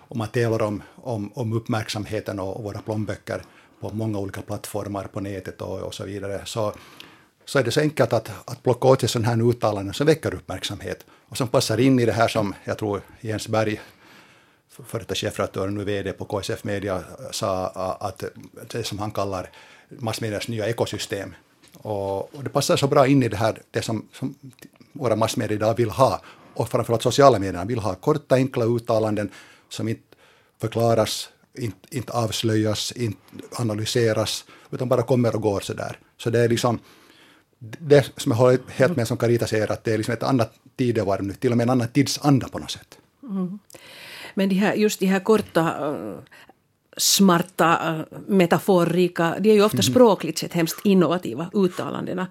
Och 0.09 0.17
man 0.17 0.29
talar 0.29 0.63
om, 0.63 0.83
om, 0.95 1.33
om 1.35 1.53
uppmärksamheten 1.53 2.41
och, 2.41 2.57
och 2.57 2.63
våra 2.63 2.83
plånböcker 2.83 3.43
på 3.81 3.91
många 3.91 4.19
olika 4.19 4.43
plattformar 4.43 5.05
på 5.05 5.21
nätet 5.21 5.63
och, 5.63 5.81
och 5.81 5.95
så 5.95 6.05
vidare. 6.05 6.43
Så, 6.45 6.75
så 7.45 7.59
är 7.59 7.65
det 7.65 7.71
så 7.71 7.81
enkelt 7.81 8.13
att, 8.13 8.31
att 8.45 8.63
plocka 8.63 8.89
åt 8.89 9.01
sig 9.01 9.09
sådana 9.09 9.29
här 9.29 9.51
uttalanden 9.51 9.95
som 9.95 10.07
väcker 10.07 10.35
uppmärksamhet 10.35 11.07
och 11.29 11.37
som 11.37 11.49
passar 11.49 11.81
in 11.81 11.99
i 11.99 12.07
det 12.07 12.13
här 12.13 12.29
som 12.29 12.55
jag 12.65 12.79
tror 12.79 13.01
Jens 13.21 13.49
Berg 13.49 13.81
före 14.69 15.03
detta 15.03 15.15
chefredaktören, 15.15 15.75
nu 15.75 15.85
VD 15.85 16.13
på 16.13 16.25
KSF 16.25 16.65
Media, 16.65 17.05
sa 17.31 17.67
att 18.01 18.25
det 18.71 18.85
som 18.85 18.99
han 18.99 19.11
kallar 19.11 19.51
massmedias 19.99 20.49
nya 20.49 20.67
ekosystem. 20.67 21.35
Och, 21.77 22.35
och, 22.35 22.45
det 22.45 22.51
passar 22.51 22.77
så 22.77 22.87
bra 22.87 23.07
in 23.07 23.23
i 23.23 23.29
det 23.29 23.37
här, 23.37 23.63
det 23.71 23.83
som, 23.83 24.09
som 24.13 24.35
våra 24.93 25.17
massmedier 25.17 25.57
idag 25.57 25.77
vill 25.77 25.91
ha, 25.91 26.21
och 26.55 26.69
framförallt 26.69 27.03
sociala 27.03 27.39
medierna 27.39 27.65
vill 27.65 27.79
ha 27.79 27.95
korta, 27.95 28.35
enkla 28.35 28.65
uttalanden 28.65 29.31
som 29.69 29.89
inte 29.89 30.03
förklaras, 30.61 31.29
inte, 31.59 31.97
inte 31.97 32.13
avslöjas, 32.13 32.93
inte 32.93 33.19
analyseras, 33.53 34.45
utan 34.71 34.89
bara 34.89 35.03
kommer 35.03 35.35
och 35.35 35.43
går 35.43 35.61
sådär. 35.61 35.99
Så 36.17 36.31
det 36.31 36.41
är 36.41 36.49
liksom, 36.49 36.79
det 37.59 38.13
som 38.17 38.33
jag 38.33 38.37
håller 38.37 38.59
helt 38.69 38.97
med 38.97 39.09
som 39.09 39.17
Carita 39.17 39.47
säger, 39.47 39.73
att 39.73 39.85
det 39.85 39.93
är 39.93 39.97
liksom 39.99 40.15
ett 40.15 40.23
annat 40.23 40.53
tidevarv 40.77 41.23
nu, 41.23 41.33
till 41.33 41.51
och 41.51 41.57
med 41.57 41.65
en 41.65 41.71
annan 41.71 41.89
tidsanda 41.89 42.49
på 42.49 42.59
något 42.59 42.71
sätt. 42.71 42.99
Mm. 43.23 43.59
Men 44.35 44.49
de 44.49 44.55
här, 44.55 44.75
just 44.75 45.01
de 45.01 45.07
här 45.07 45.21
korta 45.21 45.95
smarta, 46.97 48.05
metaforrika, 48.27 49.35
de 49.41 49.51
är 49.51 49.55
ju 49.55 49.65
ofta 49.65 49.77
mm. 49.77 49.83
språkligt 49.83 50.39
sett 50.39 50.53
hemskt 50.53 50.87
innovativa 50.87 51.51
uttalandena. 51.53 52.27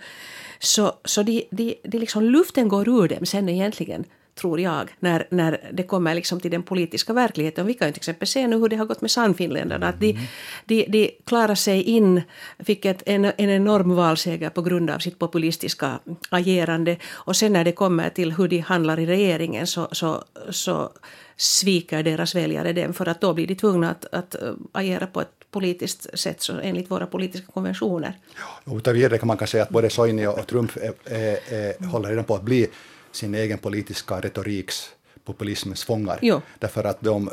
Så, 0.60 0.94
så 1.06 1.24
de, 1.24 1.48
de, 1.52 1.76
de 1.84 2.00
liksom, 2.00 2.24
luften 2.24 2.68
går 2.68 2.90
ur 2.90 3.08
dem 3.08 3.26
sen 3.26 3.50
egentligen 3.50 4.06
tror 4.36 4.60
jag, 4.60 4.90
när, 5.00 5.28
när 5.30 5.70
det 5.74 5.84
kommer 5.84 6.16
liksom 6.16 6.40
till 6.40 6.52
den 6.52 6.64
politiska 6.64 7.14
verkligheten. 7.14 7.66
Vi 7.66 7.74
kan 7.74 7.88
ju 7.88 7.92
till 7.92 8.00
exempel 8.00 8.28
se 8.28 8.48
nu 8.48 8.58
hur 8.58 8.70
det 8.70 8.76
har 8.76 8.86
gått 8.86 9.02
med 9.02 9.12
Sannfinländarna. 9.12 9.88
Att 9.88 10.00
de, 10.00 10.12
mm. 10.12 10.24
de, 10.66 10.86
de 10.90 11.12
klarar 11.26 11.56
sig 11.56 11.84
in, 11.84 12.22
fick 12.60 12.86
ett, 12.86 13.04
en, 13.06 13.26
en 13.26 13.50
enorm 13.50 13.96
valseger 13.96 14.50
på 14.50 14.62
grund 14.62 14.90
av 14.90 15.00
sitt 15.00 15.20
populistiska 15.20 16.00
agerande. 16.30 16.98
Och 17.12 17.36
sen 17.36 17.54
när 17.54 17.64
det 17.64 17.72
kommer 17.72 18.10
till 18.10 18.32
hur 18.32 18.48
de 18.48 18.60
handlar 18.60 19.00
i 19.00 19.06
regeringen 19.06 19.68
så, 19.68 19.88
så, 19.92 20.24
så 20.50 20.92
sviker 21.38 22.04
deras 22.04 22.36
väljare 22.36 22.74
dem 22.74 22.94
för 22.94 23.08
att 23.08 23.22
då 23.22 23.34
blir 23.34 23.48
de 23.48 23.56
tvungna 23.56 23.92
att, 23.92 24.06
att 24.12 24.36
äh, 24.36 24.54
agera 24.72 25.08
på 25.08 25.22
ett 25.22 25.52
politiskt 25.52 26.20
sätt 26.20 26.42
så 26.42 26.54
enligt 26.60 26.92
våra 26.92 27.06
politiska 27.06 27.48
konventioner. 27.54 28.20
Utan 28.66 28.94
vidare 28.94 29.18
kan 29.18 29.28
man 29.28 29.38
kan 29.38 29.48
säga 29.48 29.64
att 29.64 29.70
både 29.70 29.90
Soini 29.90 30.28
och 30.28 30.48
Trump 30.48 30.78
är, 30.78 30.94
är, 31.06 31.54
är, 31.54 31.86
håller 31.86 32.10
redan 32.10 32.26
på 32.26 32.36
att 32.36 32.44
bli 32.44 32.68
sin 33.12 33.36
egen 33.36 33.58
politiska 33.58 34.20
retoriks 34.20 34.90
populismens 35.26 35.84
fångar. 35.84 36.20
Jo. 36.22 36.42
Därför 36.60 36.84
att 36.84 37.02
de, 37.02 37.30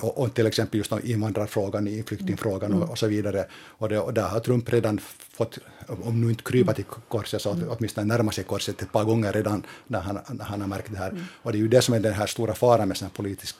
och, 0.00 0.18
och 0.18 0.34
till 0.34 0.46
exempel 0.46 0.78
just 0.78 0.92
invandrarfrågan, 1.04 2.04
flyktingfrågan 2.06 2.70
och, 2.72 2.76
mm. 2.76 2.90
och, 2.90 2.98
så 2.98 3.06
vidare. 3.06 3.46
Och, 3.52 3.88
det, 3.88 3.98
och 3.98 4.14
där 4.14 4.22
har 4.22 4.40
Trump 4.40 4.72
redan 4.72 4.98
fått, 5.32 5.58
om 5.86 6.20
nu 6.20 6.30
inte 6.30 6.42
krypa 6.42 6.74
till 6.74 6.84
korset, 6.84 7.42
så 7.42 7.52
mm. 7.52 7.68
åtminstone 7.68 8.06
närma 8.06 8.32
sig 8.32 8.44
korset 8.44 8.82
ett 8.82 8.92
par 8.92 9.04
gånger 9.04 9.32
redan 9.32 9.62
när 9.86 10.00
han, 10.00 10.18
när 10.28 10.44
han 10.44 10.60
har 10.60 10.68
märkt 10.68 10.92
det 10.92 10.98
här. 10.98 11.10
Mm. 11.10 11.22
Och 11.42 11.52
det 11.52 11.58
är 11.58 11.60
ju 11.60 11.68
det 11.68 11.82
som 11.82 11.94
är 11.94 12.00
den 12.00 12.12
här 12.12 12.26
stora 12.26 12.54
faran 12.54 12.88
med 12.88 12.96
sån 12.96 13.10
politisk 13.10 13.56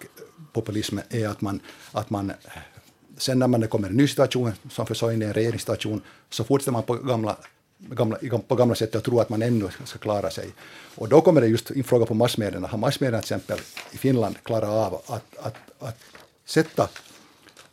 populism, 0.52 0.98
är 1.10 1.28
att 1.28 1.40
man, 1.40 1.60
att 1.92 2.10
man 2.10 2.32
sen 3.16 3.38
när 3.38 3.46
man 3.46 3.68
kommer 3.68 3.88
en 3.88 3.96
ny 3.96 4.08
situation, 4.08 4.52
som 4.70 4.86
för 4.86 4.94
så 4.94 5.10
in 5.12 5.22
i 5.22 5.24
en 5.24 5.32
regeringssituation, 5.32 6.00
så 6.30 6.44
fortsätter 6.44 6.72
man 6.72 6.82
på 6.82 6.94
gamla 6.94 7.36
gamla, 7.78 8.18
på 8.48 8.54
gamla 8.54 8.74
sätt 8.74 8.94
och 8.94 9.04
tro 9.04 9.20
att 9.20 9.28
man 9.28 9.42
ännu 9.42 9.68
ska 9.84 9.98
klara 9.98 10.30
sig. 10.30 10.48
Och 10.94 11.08
då 11.08 11.20
kommer 11.20 11.40
det 11.40 11.46
just 11.46 11.70
in 11.70 11.84
fråga 11.84 12.06
på 12.06 12.14
massmedierna. 12.14 12.68
Har 12.68 12.78
massmedierna 12.78 13.22
till 13.22 13.34
exempel 13.34 13.58
i 13.92 13.98
Finland 13.98 14.36
klarat 14.42 14.68
av 14.68 14.94
att, 15.06 15.36
att, 15.38 15.56
att 15.78 15.98
sätta 16.48 16.88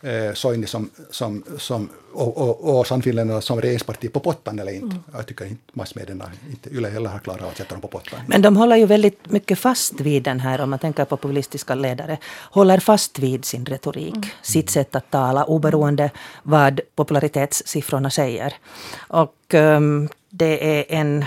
eh, 0.01 0.33
Soini 0.33 0.67
som, 0.67 0.89
som, 1.09 1.43
som, 1.57 1.89
och, 2.13 2.37
och, 2.37 2.79
och 2.79 2.87
Sannfinländarna 2.87 3.41
som 3.41 3.61
regeringsparti 3.61 4.13
på 4.13 4.19
pottan 4.19 4.59
eller 4.59 4.71
inte. 4.71 4.85
Mm. 4.85 5.03
Jag 5.13 5.27
tycker 5.27 5.45
inte 5.45 5.63
massmedierna, 5.73 6.31
inte 6.49 6.69
Yle 6.69 6.89
heller 6.89 7.09
har 7.09 7.19
klarat 7.19 7.41
att 7.41 7.57
sätta 7.57 7.75
dem 7.75 7.81
på 7.81 7.87
pottan. 7.87 8.19
Men 8.27 8.41
de 8.41 8.57
håller 8.57 8.75
ju 8.75 8.85
väldigt 8.85 9.31
mycket 9.31 9.59
fast 9.59 10.01
vid 10.01 10.23
den 10.23 10.39
här, 10.39 10.61
om 10.61 10.69
man 10.69 10.79
tänker 10.79 11.05
på 11.05 11.17
populistiska 11.17 11.75
ledare, 11.75 12.17
håller 12.51 12.79
fast 12.79 13.19
vid 13.19 13.45
sin 13.45 13.65
retorik, 13.65 14.15
mm. 14.15 14.29
sitt 14.41 14.69
sätt 14.69 14.95
att 14.95 15.11
tala, 15.11 15.43
oberoende 15.43 16.11
vad 16.43 16.81
popularitetssiffrorna 16.95 18.09
säger. 18.09 18.53
Och 18.97 19.53
um, 19.53 20.09
det 20.29 20.79
är 20.79 20.85
en 20.89 21.25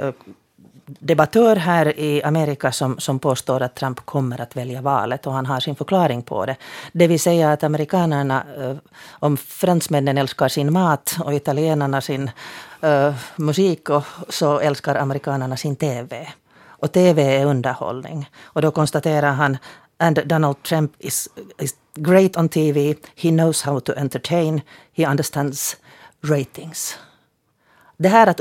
uh, 0.00 0.10
debattör 0.86 1.56
här 1.56 1.98
i 1.98 2.22
Amerika 2.22 2.72
som, 2.72 2.98
som 2.98 3.18
påstår 3.18 3.62
att 3.62 3.74
Trump 3.74 4.06
kommer 4.06 4.40
att 4.40 4.56
välja 4.56 4.82
valet 4.82 5.26
och 5.26 5.32
han 5.32 5.46
har 5.46 5.60
sin 5.60 5.76
förklaring 5.76 6.22
på 6.22 6.46
det. 6.46 6.56
Det 6.92 7.06
vill 7.06 7.20
säga 7.20 7.52
att 7.52 7.64
amerikanerna, 7.64 8.44
eh, 8.58 8.76
om 9.10 9.36
fransmännen 9.36 10.18
älskar 10.18 10.48
sin 10.48 10.72
mat 10.72 11.16
och 11.24 11.34
italienarna 11.34 12.00
sin 12.00 12.30
uh, 12.84 13.14
musik 13.36 13.90
och, 13.90 14.02
så 14.28 14.58
älskar 14.58 14.94
amerikanerna 14.94 15.56
sin 15.56 15.76
TV. 15.76 16.28
Och 16.66 16.92
TV 16.92 17.22
är 17.22 17.46
underhållning. 17.46 18.30
Och 18.42 18.62
då 18.62 18.70
konstaterar 18.70 19.32
han 19.32 19.58
And 19.98 20.26
Donald 20.26 20.62
Trump 20.62 20.92
is, 20.98 21.28
is 21.58 21.74
great 21.94 22.36
on 22.36 22.48
TV. 22.48 22.94
He 23.16 23.30
knows 23.30 23.62
how 23.62 23.80
to 23.80 23.92
entertain. 23.96 24.60
He 24.92 25.06
understands 25.06 25.76
ratings. 26.22 26.98
Det 27.96 28.08
här 28.08 28.26
att 28.26 28.40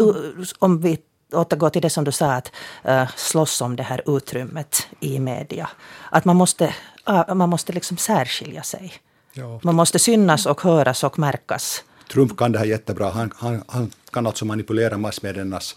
om 0.59 0.81
vi 0.81 0.97
återgå 1.33 1.69
till 1.69 1.81
det 1.81 1.89
som 1.89 2.03
du 2.03 2.11
sa, 2.11 2.31
att 2.31 2.51
uh, 2.87 3.07
slåss 3.15 3.61
om 3.61 3.75
det 3.75 3.83
här 3.83 4.17
utrymmet 4.17 4.87
i 4.99 5.19
media. 5.19 5.69
Att 6.09 6.25
man 6.25 6.35
måste, 6.35 6.75
uh, 7.09 7.35
man 7.35 7.49
måste 7.49 7.73
liksom 7.73 7.97
särskilja 7.97 8.63
sig. 8.63 8.93
Ja. 9.33 9.59
Man 9.63 9.75
måste 9.75 9.99
synas 9.99 10.45
och 10.45 10.61
höras 10.61 11.03
och 11.03 11.19
märkas. 11.19 11.83
Trump 12.11 12.37
kan 12.37 12.51
det 12.51 12.59
här 12.59 12.65
jättebra. 12.65 13.09
Han, 13.09 13.31
han, 13.35 13.63
han 13.67 13.91
kan 14.11 14.27
alltså 14.27 14.45
manipulera 14.45 14.97
massmediernas 14.97 15.75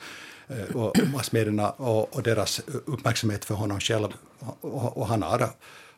uh, 0.50 0.76
och, 0.76 0.96
massmedierna 1.12 1.70
och, 1.70 2.16
och, 2.16 2.22
deras 2.22 2.60
uppmärksamhet 2.86 3.44
för 3.44 3.54
honom 3.54 3.80
själv. 3.80 4.08
Och, 4.60 4.96
och 4.96 5.06
han 5.06 5.22
har 5.22 5.50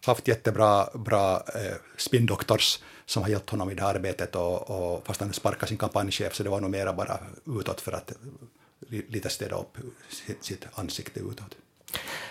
haft 0.07 0.29
jättebra 0.29 0.89
bra, 0.95 1.43
eh, 1.55 1.77
spindoktors 1.97 2.79
som 3.07 3.23
har 3.23 3.31
hjälpt 3.31 3.51
honom 3.51 3.71
i 3.71 3.75
det 3.75 3.83
här 3.83 3.95
arbetet 3.95 4.37
och, 4.37 4.71
och 4.71 5.07
fast 5.07 5.21
han 5.21 5.33
sparkade 5.33 5.67
sin 5.67 5.79
kampanjchef 5.79 6.35
så 6.35 6.43
det 6.43 6.51
var 6.51 6.61
nog 6.61 6.71
mera 6.71 6.93
bara 6.93 7.19
utåt 7.47 7.81
för 7.81 7.93
att 7.93 8.13
lite 8.89 9.29
städa 9.29 9.57
upp 9.57 9.77
sitt, 10.09 10.45
sitt 10.45 10.67
ansikte 10.75 11.21
utåt. 11.21 11.57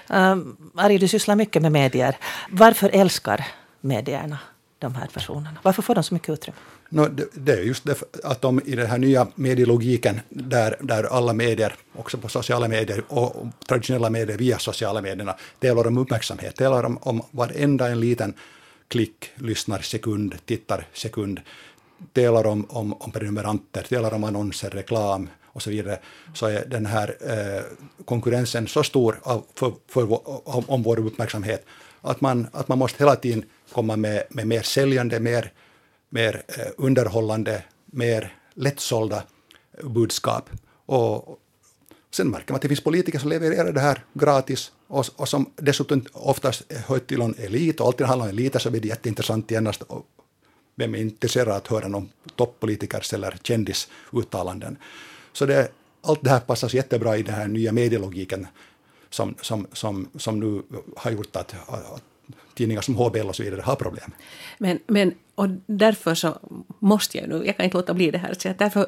Um, 0.10 0.72
Ari, 0.76 0.98
du 0.98 1.08
sysslar 1.08 1.36
mycket 1.36 1.62
med 1.62 1.72
medier. 1.72 2.18
Varför 2.50 2.90
älskar 2.94 3.48
medierna 3.82 4.40
de 4.80 4.96
här 4.96 5.08
personerna? 5.14 5.58
Varför 5.64 5.82
får 5.82 5.96
de 5.96 6.04
så 6.04 6.14
mycket 6.14 6.30
utrymme? 6.30 6.58
No, 6.90 7.08
det, 7.08 7.28
det, 7.34 7.52
är 7.52 7.62
just 7.62 7.86
det 7.86 8.04
att 8.24 8.42
de 8.42 8.62
i 8.66 8.76
den 8.76 8.88
här 8.88 8.98
nya 8.98 9.28
medielogiken, 9.36 10.20
där, 10.30 10.76
där 10.80 11.04
alla 11.04 11.34
medier, 11.34 11.76
också 11.96 12.18
på 12.18 12.30
sociala 12.30 12.68
medier 12.68 13.04
och, 13.08 13.48
traditionella 13.68 14.10
medier 14.10 14.38
via 14.38 14.60
sociala 14.60 15.02
medierna, 15.02 15.36
delar 15.60 15.88
om 15.88 15.98
uppmärksamhet, 15.98 16.56
delar 16.56 16.84
om, 16.84 16.98
om 17.02 17.22
varenda 17.32 17.88
en 17.88 18.00
liten 18.00 18.34
klick, 18.88 19.32
lyssnar 19.36 19.80
sekund, 19.80 20.36
tittar 20.46 20.88
sekund, 20.94 21.40
delar 22.14 22.48
om, 22.48 22.66
om, 22.70 22.94
om 22.94 23.12
prenumeranter, 23.12 23.86
delar 23.90 24.14
om 24.14 24.24
annonser, 24.24 24.70
reklam, 24.70 25.30
och 25.58 25.64
så 25.64 25.70
vidare, 25.70 26.00
så 26.34 26.46
är 26.46 26.66
den 26.66 26.86
här 26.86 27.18
eh, 27.22 27.64
konkurrensen 28.06 28.68
så 28.68 28.84
stor 28.84 29.20
av, 29.24 29.46
för, 29.56 29.74
för, 29.88 30.04
om, 30.50 30.64
om 30.68 30.84
vår 30.84 31.00
uppmärksamhet 31.00 31.66
att 32.02 32.22
man, 32.22 32.48
att 32.52 32.68
man 32.68 32.78
måste 32.78 33.04
hela 33.04 33.16
tiden 33.16 33.46
komma 33.72 33.96
med, 33.96 34.24
med 34.30 34.48
mer 34.48 34.62
säljande, 34.62 35.20
mer, 35.20 35.52
mer 36.10 36.44
eh, 36.48 36.68
underhållande, 36.78 37.64
mer 37.86 38.36
lättsålda 38.54 39.24
budskap. 39.84 40.50
Och 40.86 41.40
sen 42.12 42.30
märker 42.30 42.52
man 42.52 42.56
att 42.56 42.62
det 42.62 42.68
finns 42.68 42.84
politiker 42.84 43.20
som 43.20 43.30
levererar 43.30 43.72
det 43.72 43.80
här 43.80 44.04
gratis 44.14 44.72
och, 44.88 45.06
och 45.16 45.30
som 45.30 45.52
dessutom 45.56 46.06
oftast 46.14 46.74
hör 46.88 47.00
till 47.00 47.22
en 47.22 47.36
elit 47.38 47.80
och 47.80 47.88
alltid 47.88 48.08
handlar 48.08 48.26
om 48.26 48.30
eliter 48.30 48.60
så 48.60 48.72
blir 48.72 48.82
det 48.82 48.88
jätteintressant 48.88 49.52
genast. 49.52 49.84
Vem 50.76 50.96
är 50.96 51.00
intresserad 51.00 51.48
av 51.48 51.56
att 51.56 51.68
höra 51.68 51.88
någon 51.88 52.10
toppolitikers 52.36 53.14
eller 53.14 53.38
kändisuttalanden? 53.44 54.78
Så 55.38 55.46
det, 55.46 55.72
allt 56.02 56.24
det 56.24 56.30
här 56.30 56.40
passar 56.40 56.76
jättebra 56.76 57.18
i 57.18 57.24
den 57.24 57.36
här 57.36 57.48
nya 57.48 57.72
medielogiken 57.72 58.48
som, 59.10 59.36
som, 59.42 59.68
som, 59.74 60.10
som 60.16 60.40
nu 60.40 60.64
har 60.98 61.12
gjort 61.12 61.36
att, 61.36 61.56
att 61.68 62.04
tidningar 62.54 62.82
som 62.82 62.96
HBL 62.96 63.28
och 63.28 63.36
så 63.36 63.44
vidare 63.44 63.62
har 63.62 63.76
problem. 63.76 64.12
Men, 64.58 64.80
men 64.88 65.14
och 65.36 65.48
därför 65.66 66.16
så 66.16 66.40
måste 66.80 67.18
jag 67.18 67.30
nu, 67.30 67.46
jag 67.46 67.58
kan 67.58 67.64
inte 67.64 67.78
låta 67.78 67.94
bli 67.94 68.12
det 68.12 68.18
här, 68.18 68.34
så 68.34 68.54
därför, 68.58 68.88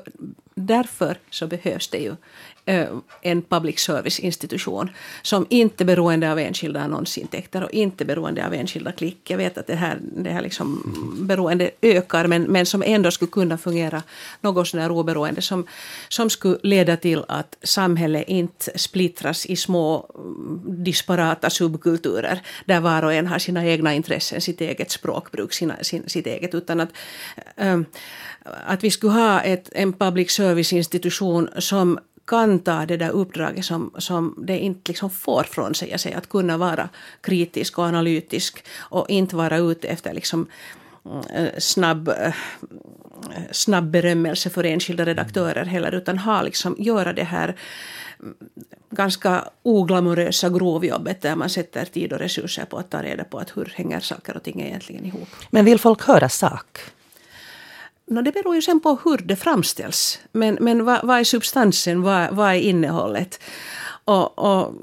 därför 0.56 1.18
så 1.30 1.48
behövs 1.48 1.88
det 1.88 1.98
ju 1.98 2.16
Eh, 2.70 2.88
en 3.22 3.42
public 3.42 3.80
service-institution 3.80 4.90
som 5.22 5.46
inte 5.50 5.84
är 5.84 5.86
beroende 5.86 6.32
av 6.32 6.40
enskilda 6.40 6.80
annonsintäkter 6.82 7.64
och 7.64 7.72
inte 7.72 8.06
beroende 8.06 8.46
av 8.46 8.54
enskilda 8.54 8.92
klick. 8.92 9.30
Jag 9.30 9.38
vet 9.38 9.58
att 9.58 9.68
det 9.68 9.76
här, 9.76 9.98
det 10.02 10.30
här 10.30 10.42
liksom 10.42 10.84
beroende 11.22 11.72
ökar 11.82 12.28
men, 12.28 12.44
men 12.44 12.66
som 12.66 12.84
ändå 12.86 13.12
skulle 13.12 13.32
kunna 13.32 13.58
fungera 13.58 14.04
något 14.42 14.68
sådär 14.68 14.92
oberoende 14.92 15.42
som, 15.42 15.68
som 16.10 16.30
skulle 16.30 16.58
leda 16.64 16.98
till 16.98 17.24
att 17.28 17.58
samhället 17.64 18.28
inte 18.28 18.78
splittras 18.80 19.46
i 19.46 19.56
små 19.56 20.12
mm, 20.16 20.84
disparata 20.84 21.50
subkulturer 21.50 22.42
där 22.66 22.80
var 22.80 23.04
och 23.04 23.14
en 23.14 23.28
har 23.28 23.40
sina 23.40 23.66
egna 23.66 23.94
intressen, 23.94 24.42
sitt 24.42 24.62
eget 24.62 24.92
språkbruk, 24.92 25.54
sina, 25.54 25.76
sin, 25.82 26.10
sitt 26.10 26.28
eget 26.28 26.56
utan 26.56 26.80
att 26.80 26.90
ähm, 27.58 27.86
att 28.44 28.84
vi 28.84 28.92
skulle 28.92 29.14
ha 29.14 29.42
ett, 29.42 29.70
en 29.72 29.94
public 29.94 30.32
service-institution 30.32 31.50
som 31.58 32.00
kan 32.30 32.60
ta 32.60 32.86
det 32.86 32.98
där 32.98 33.10
uppdraget 33.10 33.66
som, 33.66 33.92
som 33.98 34.36
det 34.38 34.60
inte 34.60 34.92
liksom 34.92 35.10
får 35.10 35.44
från 35.44 35.76
sig, 35.76 36.00
sig, 36.00 36.14
att 36.14 36.30
kunna 36.30 36.58
vara 36.58 36.90
kritisk 37.22 37.80
och 37.80 37.86
analytisk 37.86 38.66
och 38.78 39.10
inte 39.10 39.36
vara 39.36 39.58
ute 39.58 39.88
efter 39.88 40.14
liksom 40.14 40.48
mm, 41.06 41.50
snabb, 41.58 42.10
eh, 42.10 42.34
snabb 43.52 43.92
berömmelse 43.92 44.50
för 44.50 44.64
enskilda 44.64 45.06
redaktörer 45.06 45.66
heller, 45.66 45.96
utan 45.96 46.18
ha 46.18 46.42
liksom, 46.42 46.76
göra 46.80 47.14
det 47.14 47.24
här 47.24 47.56
mm, 48.20 48.36
ganska 48.90 49.44
oglamorösa 49.64 50.50
grovjobbet 50.50 51.22
där 51.22 51.36
man 51.36 51.50
sätter 51.50 51.86
tid 51.86 52.14
och 52.14 52.20
resurser 52.20 52.66
på 52.66 52.78
att 52.78 52.90
ta 52.90 53.04
reda 53.04 53.24
på 53.24 53.38
att 53.38 53.58
hur 53.58 53.74
hänger 53.76 54.00
saker 54.00 54.36
och 54.36 54.44
ting 54.44 54.62
egentligen 54.62 55.06
ihop. 55.06 55.30
Men 55.50 55.66
vill 55.66 55.80
folk 55.80 56.02
höra 56.02 56.30
sak? 56.30 56.80
No, 58.10 58.22
det 58.22 58.32
beror 58.32 58.56
ju 58.56 58.62
sen 58.62 58.80
på 58.80 59.00
hur 59.06 59.18
det 59.18 59.36
framställs. 59.36 60.20
Men, 60.32 60.58
men 60.62 60.86
vad, 60.86 61.00
vad 61.04 61.20
är 61.20 61.24
substansen, 61.24 62.02
vad, 62.02 62.36
vad 62.36 62.50
är 62.50 62.60
innehållet? 62.60 63.40
Och, 64.06 64.40
och, 64.40 64.74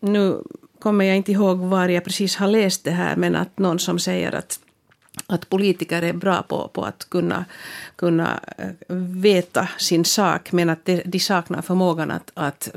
nu 0.00 0.42
kommer 0.78 1.04
jag 1.04 1.16
inte 1.16 1.32
ihåg 1.32 1.58
var 1.58 1.88
jag 1.88 2.04
precis 2.04 2.36
har 2.36 2.48
läst 2.48 2.84
det 2.84 2.90
här, 2.90 3.16
men 3.16 3.36
att 3.36 3.58
någon 3.58 3.78
som 3.78 3.98
säger 3.98 4.34
att 4.34 4.60
att 5.26 5.48
politiker 5.48 6.02
är 6.02 6.12
bra 6.12 6.42
på, 6.42 6.68
på 6.68 6.82
att 6.84 7.10
kunna, 7.10 7.44
kunna 7.96 8.40
eh, 8.58 8.96
veta 8.96 9.68
sin 9.78 10.04
sak 10.04 10.52
men 10.52 10.70
att 10.70 10.84
de, 10.84 11.02
de 11.04 11.18
saknar 11.18 11.62
förmågan 11.62 12.10
att, 12.10 12.30
att 12.34 12.68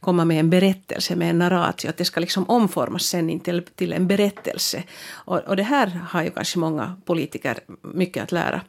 komma 0.00 0.24
med 0.24 0.40
en 0.40 0.50
berättelse, 0.50 1.16
med 1.16 1.30
en 1.30 1.38
narratio. 1.38 1.88
Att 1.88 1.96
det 1.96 2.04
ska 2.04 2.20
liksom 2.20 2.44
omformas 2.48 3.06
sen 3.06 3.40
till, 3.40 3.62
till 3.74 3.92
en 3.92 4.06
berättelse. 4.06 4.82
Och, 5.12 5.38
och 5.38 5.56
det 5.56 5.62
här 5.62 5.86
har 5.86 6.22
ju 6.22 6.30
kanske 6.30 6.58
många 6.58 6.96
politiker 7.04 7.58
mycket 7.82 8.22
att 8.22 8.32
lära. 8.32 8.60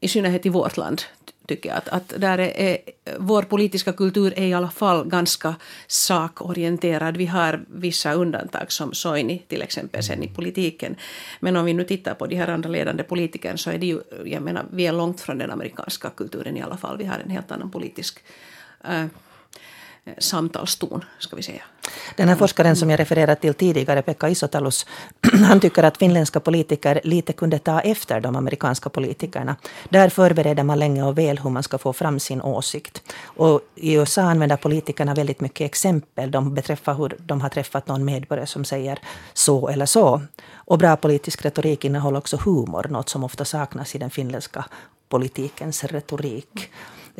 I 0.00 0.08
synnerhet 0.08 0.46
i 0.46 0.48
vårt 0.48 0.76
land 0.76 1.02
tycker 1.50 1.68
jag. 1.68 1.78
Att, 1.78 1.88
att 1.88 2.20
där 2.20 2.38
är, 2.38 2.60
är, 2.60 2.78
vår 3.18 3.42
politiska 3.42 3.92
kultur 3.92 4.32
är 4.36 4.46
i 4.46 4.54
alla 4.54 4.70
fall 4.70 5.08
ganska 5.08 5.54
sakorienterad. 5.86 7.16
Vi 7.16 7.26
har 7.26 7.64
vissa 7.68 8.12
undantag 8.12 8.72
som 8.72 8.94
Soini 8.94 9.42
till 9.48 9.62
exempel 9.62 10.02
sen 10.02 10.22
i 10.22 10.28
politiken. 10.28 10.96
Men 11.40 11.56
om 11.56 11.64
vi 11.64 11.72
nu 11.72 11.84
tittar 11.84 12.14
på 12.14 12.26
de 12.26 12.36
här 12.36 12.48
andra 12.48 12.70
ledande 12.70 13.02
politikerna 13.02 13.56
så 13.56 13.70
är 13.70 13.78
det 13.78 13.86
ju, 13.86 14.00
jag 14.24 14.42
menar, 14.42 14.64
vi 14.72 14.86
är 14.86 14.92
långt 14.92 15.20
från 15.20 15.38
den 15.38 15.50
amerikanska 15.50 16.10
kulturen 16.10 16.56
i 16.56 16.62
alla 16.62 16.76
fall. 16.76 16.98
Vi 16.98 17.04
har 17.04 17.18
en 17.18 17.30
helt 17.30 17.52
annan 17.52 17.70
politisk 17.70 18.18
äh, 18.84 19.06
samtalston, 20.18 21.04
ska 21.18 21.36
vi 21.36 21.42
säga. 21.42 21.62
Den 22.16 22.28
här 22.28 22.36
forskaren 22.36 22.76
som 22.76 22.90
jag 22.90 23.00
refererat 23.00 23.40
till 23.40 23.54
tidigare, 23.54 24.02
Pekka 24.02 24.28
Isotalus, 24.28 24.86
han 25.48 25.60
tycker 25.60 25.82
att 25.82 25.98
finländska 25.98 26.40
politiker 26.40 27.00
lite 27.04 27.32
kunde 27.32 27.58
ta 27.58 27.80
efter 27.80 28.20
de 28.20 28.36
amerikanska 28.36 28.90
politikerna. 28.90 29.56
Där 29.88 30.08
förbereder 30.08 30.62
man 30.62 30.78
länge 30.78 31.02
och 31.02 31.18
väl 31.18 31.38
hur 31.38 31.50
man 31.50 31.62
ska 31.62 31.78
få 31.78 31.92
fram 31.92 32.20
sin 32.20 32.42
åsikt. 32.42 33.02
Och 33.22 33.60
i 33.74 33.94
USA 33.94 34.22
använder 34.22 34.56
politikerna 34.56 35.14
väldigt 35.14 35.40
mycket 35.40 35.64
exempel 35.64 36.30
de 36.30 36.54
beträffar 36.54 36.94
hur 36.94 37.16
de 37.18 37.40
har 37.40 37.48
träffat 37.48 37.88
någon 37.88 38.04
medborgare 38.04 38.46
som 38.46 38.64
säger 38.64 38.98
så 39.34 39.68
eller 39.68 39.86
så. 39.86 40.22
Och 40.54 40.78
bra 40.78 40.96
politisk 40.96 41.44
retorik 41.44 41.84
innehåller 41.84 42.18
också 42.18 42.36
humor, 42.44 42.86
något 42.90 43.08
som 43.08 43.24
ofta 43.24 43.44
saknas 43.44 43.94
i 43.94 43.98
den 43.98 44.10
finländska 44.10 44.64
politikens 45.08 45.84
retorik. 45.84 46.70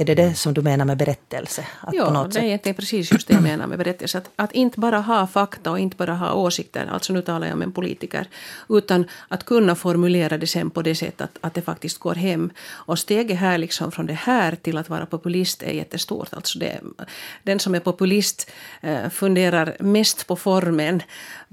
Är 0.00 0.04
det 0.04 0.14
det 0.14 0.34
som 0.34 0.54
du 0.54 0.62
menar 0.62 0.84
med 0.84 0.96
berättelse? 0.96 1.66
Att 1.80 1.94
ja, 1.94 2.26
det 2.32 2.66
är 2.66 2.72
precis 2.72 3.12
just 3.12 3.28
det 3.28 3.34
jag 3.34 3.42
menar 3.42 3.66
med 3.66 3.78
berättelse. 3.78 4.18
Att, 4.18 4.30
att 4.36 4.52
inte 4.52 4.80
bara 4.80 5.00
ha 5.00 5.26
fakta 5.26 5.70
och 5.70 5.78
inte 5.78 5.96
bara 5.96 6.14
ha 6.14 6.32
åsikter, 6.32 6.86
alltså 6.92 7.12
nu 7.12 7.22
talar 7.22 7.46
jag 7.46 7.54
om 7.54 7.62
en 7.62 7.72
politiker, 7.72 8.28
utan 8.68 9.04
att 9.28 9.44
kunna 9.44 9.74
formulera 9.74 10.38
det 10.38 10.46
sen 10.46 10.70
på 10.70 10.82
det 10.82 10.94
sättet 10.94 11.20
att, 11.20 11.38
att 11.40 11.54
det 11.54 11.62
faktiskt 11.62 11.98
går 11.98 12.14
hem. 12.14 12.50
Och 12.68 12.98
steget 12.98 13.38
här 13.38 13.58
liksom 13.58 13.92
från 13.92 14.06
det 14.06 14.14
här 14.14 14.54
till 14.54 14.78
att 14.78 14.88
vara 14.88 15.06
populist 15.06 15.62
är 15.62 15.72
jättestort. 15.72 16.28
Alltså 16.32 16.58
det, 16.58 16.80
den 17.42 17.58
som 17.58 17.74
är 17.74 17.80
populist 17.80 18.50
eh, 18.80 19.08
funderar 19.08 19.76
mest 19.80 20.26
på 20.26 20.36
formen, 20.36 21.02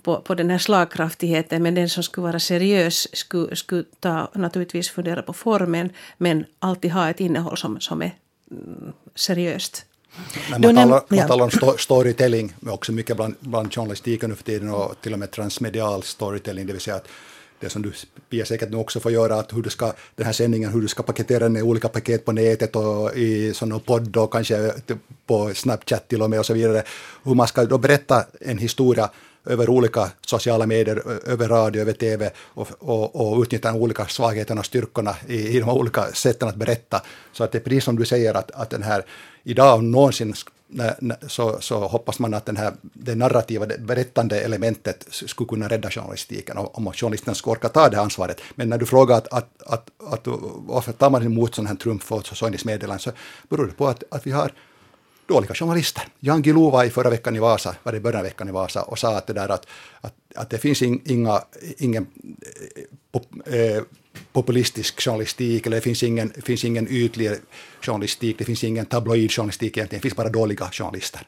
på, 0.02 0.22
på 0.22 0.36
den 0.36 0.50
här 0.50 0.58
slagkraftigheten, 0.58 1.64
men 1.64 1.76
den 1.76 1.90
som 1.90 2.04
skulle 2.04 2.28
vara 2.28 2.40
seriös 2.40 3.08
skulle, 3.16 3.56
skulle 3.56 3.84
ta, 4.00 4.32
naturligtvis 4.34 4.90
fundera 4.90 5.22
på 5.22 5.34
formen, 5.34 5.90
men 6.18 6.46
alltid 6.60 6.92
ha 6.92 7.10
ett 7.10 7.20
innehåll 7.20 7.58
som, 7.58 7.80
som 7.80 8.02
är 8.02 8.12
Mm, 8.12 8.37
seriöst. 9.16 9.86
Men 10.52 10.62
man, 10.62 10.76
talar, 10.76 11.04
man 11.08 11.28
talar 11.28 11.46
om 11.46 11.78
storytelling 11.78 12.54
också 12.68 12.92
mycket 12.92 13.16
bland, 13.16 13.36
bland 13.40 13.74
journalistiken 13.74 14.30
nu 14.30 14.36
för 14.36 14.44
tiden 14.44 14.70
och 14.70 15.02
till 15.02 15.14
och 15.14 15.20
med 15.20 15.32
transmedial 15.32 16.04
storytelling, 16.04 16.68
det 16.68 16.74
vill 16.74 16.82
säga 16.82 16.96
att 16.96 17.08
det 17.60 17.70
som 17.70 17.82
du 17.82 17.92
Pia 18.30 18.46
säkert 18.46 18.70
nu 18.70 18.78
också 18.78 19.00
får 19.00 19.12
göra, 19.12 19.36
att 19.36 19.54
hur 19.54 19.62
du 19.62 19.70
ska, 19.70 19.94
den 20.16 20.26
här 20.26 20.34
sändningen, 20.34 20.72
hur 20.72 20.82
du 20.82 20.88
ska 20.88 21.04
paketera 21.04 21.40
den 21.40 21.58
i 21.58 21.62
olika 21.62 21.90
paket 21.90 22.26
på 22.26 22.32
nätet 22.32 22.76
och 22.76 23.16
i 23.16 23.54
sån 23.54 23.80
podd 23.80 24.18
och 24.18 24.32
kanske 24.32 24.74
på 25.26 25.54
Snapchat 25.54 26.08
till 26.08 26.22
och 26.22 26.30
med 26.30 26.40
och 26.40 26.46
så 26.46 26.54
vidare. 26.54 26.84
Hur 27.24 27.36
man 27.36 27.48
ska 27.48 27.66
då 27.66 27.78
berätta 27.78 28.26
en 28.42 28.58
historia 28.58 29.10
över 29.48 29.70
olika 29.70 30.12
sociala 30.26 30.66
medier, 30.66 31.04
över 31.26 31.48
radio, 31.48 31.82
över 31.82 31.94
TV 31.94 32.32
och, 32.38 32.68
och, 32.80 33.16
och 33.16 33.42
utnyttja 33.42 33.72
de 33.72 33.82
olika 33.82 34.06
svagheterna 34.06 34.60
och 34.60 34.66
styrkorna 34.66 35.16
i, 35.28 35.58
i 35.58 35.60
de 35.60 35.70
olika 35.70 36.04
sätten 36.04 36.48
att 36.50 36.56
berätta. 36.56 37.02
Så 37.34 37.44
att 37.44 37.52
det 37.52 37.58
är 37.58 37.62
precis 37.62 37.84
som 37.84 37.96
du 37.96 38.06
säger 38.06 38.34
att, 38.34 38.52
att 38.52 38.70
den 38.70 38.84
här, 38.84 39.06
idag 39.44 39.76
om 39.76 39.92
någonsin 39.92 40.34
så, 41.28 41.58
så 41.60 41.88
hoppas 41.88 42.20
man 42.20 42.34
att 42.34 42.46
den 42.46 42.58
här, 42.58 42.74
det 42.82 43.16
narrativa, 43.16 43.66
det 43.66 43.78
berättande 43.78 44.40
elementet 44.42 45.08
skulle 45.10 45.48
kunna 45.48 45.68
rädda 45.68 45.90
journalistiken, 45.90 46.58
om 46.58 46.92
journalisten 46.94 47.36
ska 47.36 47.52
orka 47.52 47.70
ta 47.70 47.90
det 47.90 48.00
ansvaret. 48.00 48.42
Men 48.56 48.70
när 48.70 48.78
du 48.78 48.86
frågar 48.86 49.18
att, 49.18 49.34
att, 49.34 49.50
att, 49.66 49.90
att 50.14 50.28
varför 50.68 50.92
tar 50.92 51.10
man 51.10 51.24
emot 51.24 51.56
sån 51.56 51.68
här 51.68 51.76
trumf 51.76 52.12
och 52.12 52.28
så 52.28 52.36
så 52.36 53.12
beror 53.50 53.68
det 53.68 53.74
på 53.74 53.88
att, 53.88 54.04
att 54.10 54.28
vi 54.28 54.32
har 54.32 54.52
dåliga 55.28 55.54
journalister. 55.54 56.04
Jan 56.20 56.42
Guillou 56.42 56.72
var 56.72 56.84
i 56.84 56.90
förra 56.90 57.10
veckan 57.10 57.36
i 57.36 57.40
Vasa, 57.40 57.76
var 57.84 57.92
det 57.92 58.00
början 58.00 58.20
av 58.20 58.24
veckan 58.24 58.50
i 58.50 58.52
Vasa, 58.52 58.82
och 58.84 59.00
sa 59.00 59.18
att 59.18 59.28
det 59.28 59.34
där 59.34 59.50
att, 59.50 59.68
att, 60.02 60.14
att 60.36 60.50
det 60.50 60.58
finns 60.58 60.82
inga, 60.82 61.42
ingen 61.78 62.08
pop, 63.12 63.28
eh, 63.46 63.84
populistisk 64.34 65.02
journalistik, 65.02 65.66
eller 65.66 65.78
det 65.78 65.82
finns 65.82 66.04
ingen, 66.04 66.30
finns 66.30 66.64
ingen 66.64 66.88
ytlig 66.88 67.32
journalistik, 67.82 68.38
det 68.38 68.46
finns 68.46 68.64
ingen 68.64 68.86
tabloid 68.86 69.32
journalistik 69.32 69.78
egentligen, 69.78 70.00
det 70.00 70.04
finns 70.04 70.16
bara 70.16 70.30
dåliga 70.30 70.70
journalister. 70.72 71.22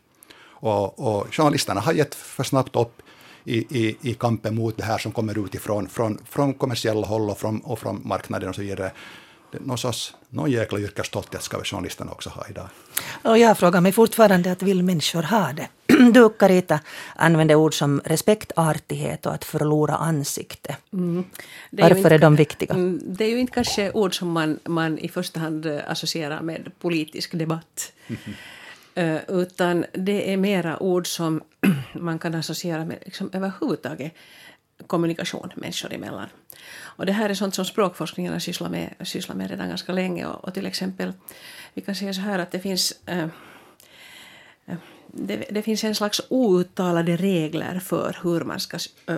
Och, 0.62 0.99
och 0.99 1.35
journalisterna 1.35 1.81
har 1.81 1.93
gett 1.93 2.15
för 2.15 2.43
snabbt 2.43 2.75
upp 2.75 3.01
i, 3.43 3.57
i, 3.57 3.97
i 4.01 4.13
kampen 4.13 4.55
mot 4.55 4.77
det 4.77 4.83
här 4.83 4.97
som 4.97 5.12
kommer 5.12 5.45
utifrån, 5.45 5.89
från, 5.89 6.19
från 6.29 6.53
kommersiella 6.53 7.07
håll 7.07 7.29
och 7.29 7.38
från, 7.38 7.59
och 7.59 7.79
från 7.79 8.01
marknaden 8.05 8.49
och 8.49 8.55
så 8.55 8.62
vidare 8.62 8.91
någon, 9.51 9.77
sorts, 9.77 10.15
någon 10.29 10.51
jäkla 10.51 10.79
yrkesstolthet 10.79 11.43
ska 11.43 11.57
väl 11.57 11.65
journalisterna 11.65 12.12
också 12.12 12.29
ha 12.29 12.45
idag. 12.49 12.69
Och 13.23 13.38
jag 13.38 13.57
frågar 13.57 13.81
mig 13.81 13.91
fortfarande 13.91 14.51
att 14.51 14.62
vill 14.62 14.83
människor 14.83 15.23
ha 15.23 15.53
det? 15.53 15.67
Du 16.13 16.29
Carita 16.29 16.79
använder 17.15 17.55
ord 17.55 17.73
som 17.73 18.01
respekt, 18.05 18.51
artighet 18.55 19.25
och 19.25 19.33
att 19.33 19.45
förlora 19.45 19.95
ansikte. 19.95 20.75
Mm. 20.93 21.23
Är 21.71 21.81
Varför 21.81 21.95
är, 21.95 21.97
inte, 21.97 22.15
är 22.15 22.19
de 22.19 22.35
viktiga? 22.35 22.73
Mm, 22.73 22.99
det 23.03 23.25
är 23.25 23.29
ju 23.29 23.39
inte 23.39 23.53
kanske 23.53 23.91
ord 23.91 24.17
som 24.17 24.31
man, 24.31 24.59
man 24.63 24.97
i 24.97 25.09
första 25.09 25.39
hand 25.39 25.65
eh, 25.65 25.79
associerar 25.88 26.41
med 26.41 26.71
politisk 26.79 27.38
debatt. 27.38 27.91
Mm. 28.07 29.19
Utan 29.27 29.85
det 29.93 30.33
är 30.33 30.38
mera 30.38 30.83
ord 30.83 31.07
som 31.07 31.41
man 31.93 32.19
kan 32.19 32.35
associera 32.35 32.85
med 32.85 32.97
liksom 33.05 33.29
överhuvudtaget 33.33 34.13
kommunikation 34.88 35.52
människor 35.56 35.94
emellan. 35.94 36.28
Och 36.82 37.06
det 37.06 37.12
här 37.12 37.30
är 37.30 37.34
sånt 37.34 37.56
som 37.56 37.65
språkforskningen 37.65 38.34
har 38.34 38.39
sysslat 38.39 38.72
med, 38.72 38.94
sysslat 39.02 39.38
med 39.38 39.50
redan 39.50 39.70
ganska 39.70 39.92
länge. 39.92 40.26
Och, 40.26 40.44
och 40.44 40.54
till 40.54 40.65
exempel, 40.65 41.13
vi 41.74 41.82
kan 41.82 41.96
säga 41.96 42.13
så 42.13 42.22
här 42.22 42.39
att 42.39 42.52
det 42.52 42.60
finns 42.60 42.94
äh, 43.06 43.28
det, 45.12 45.46
det, 45.50 45.62
finns 45.62 45.84
en 45.84 45.96
slags 45.96 46.22
outtalade 46.30 47.18
regler 47.18 47.80
för 47.80 48.18
hur 48.24 48.42
man 48.42 48.60
ska 48.60 48.78
äh, 49.08 49.15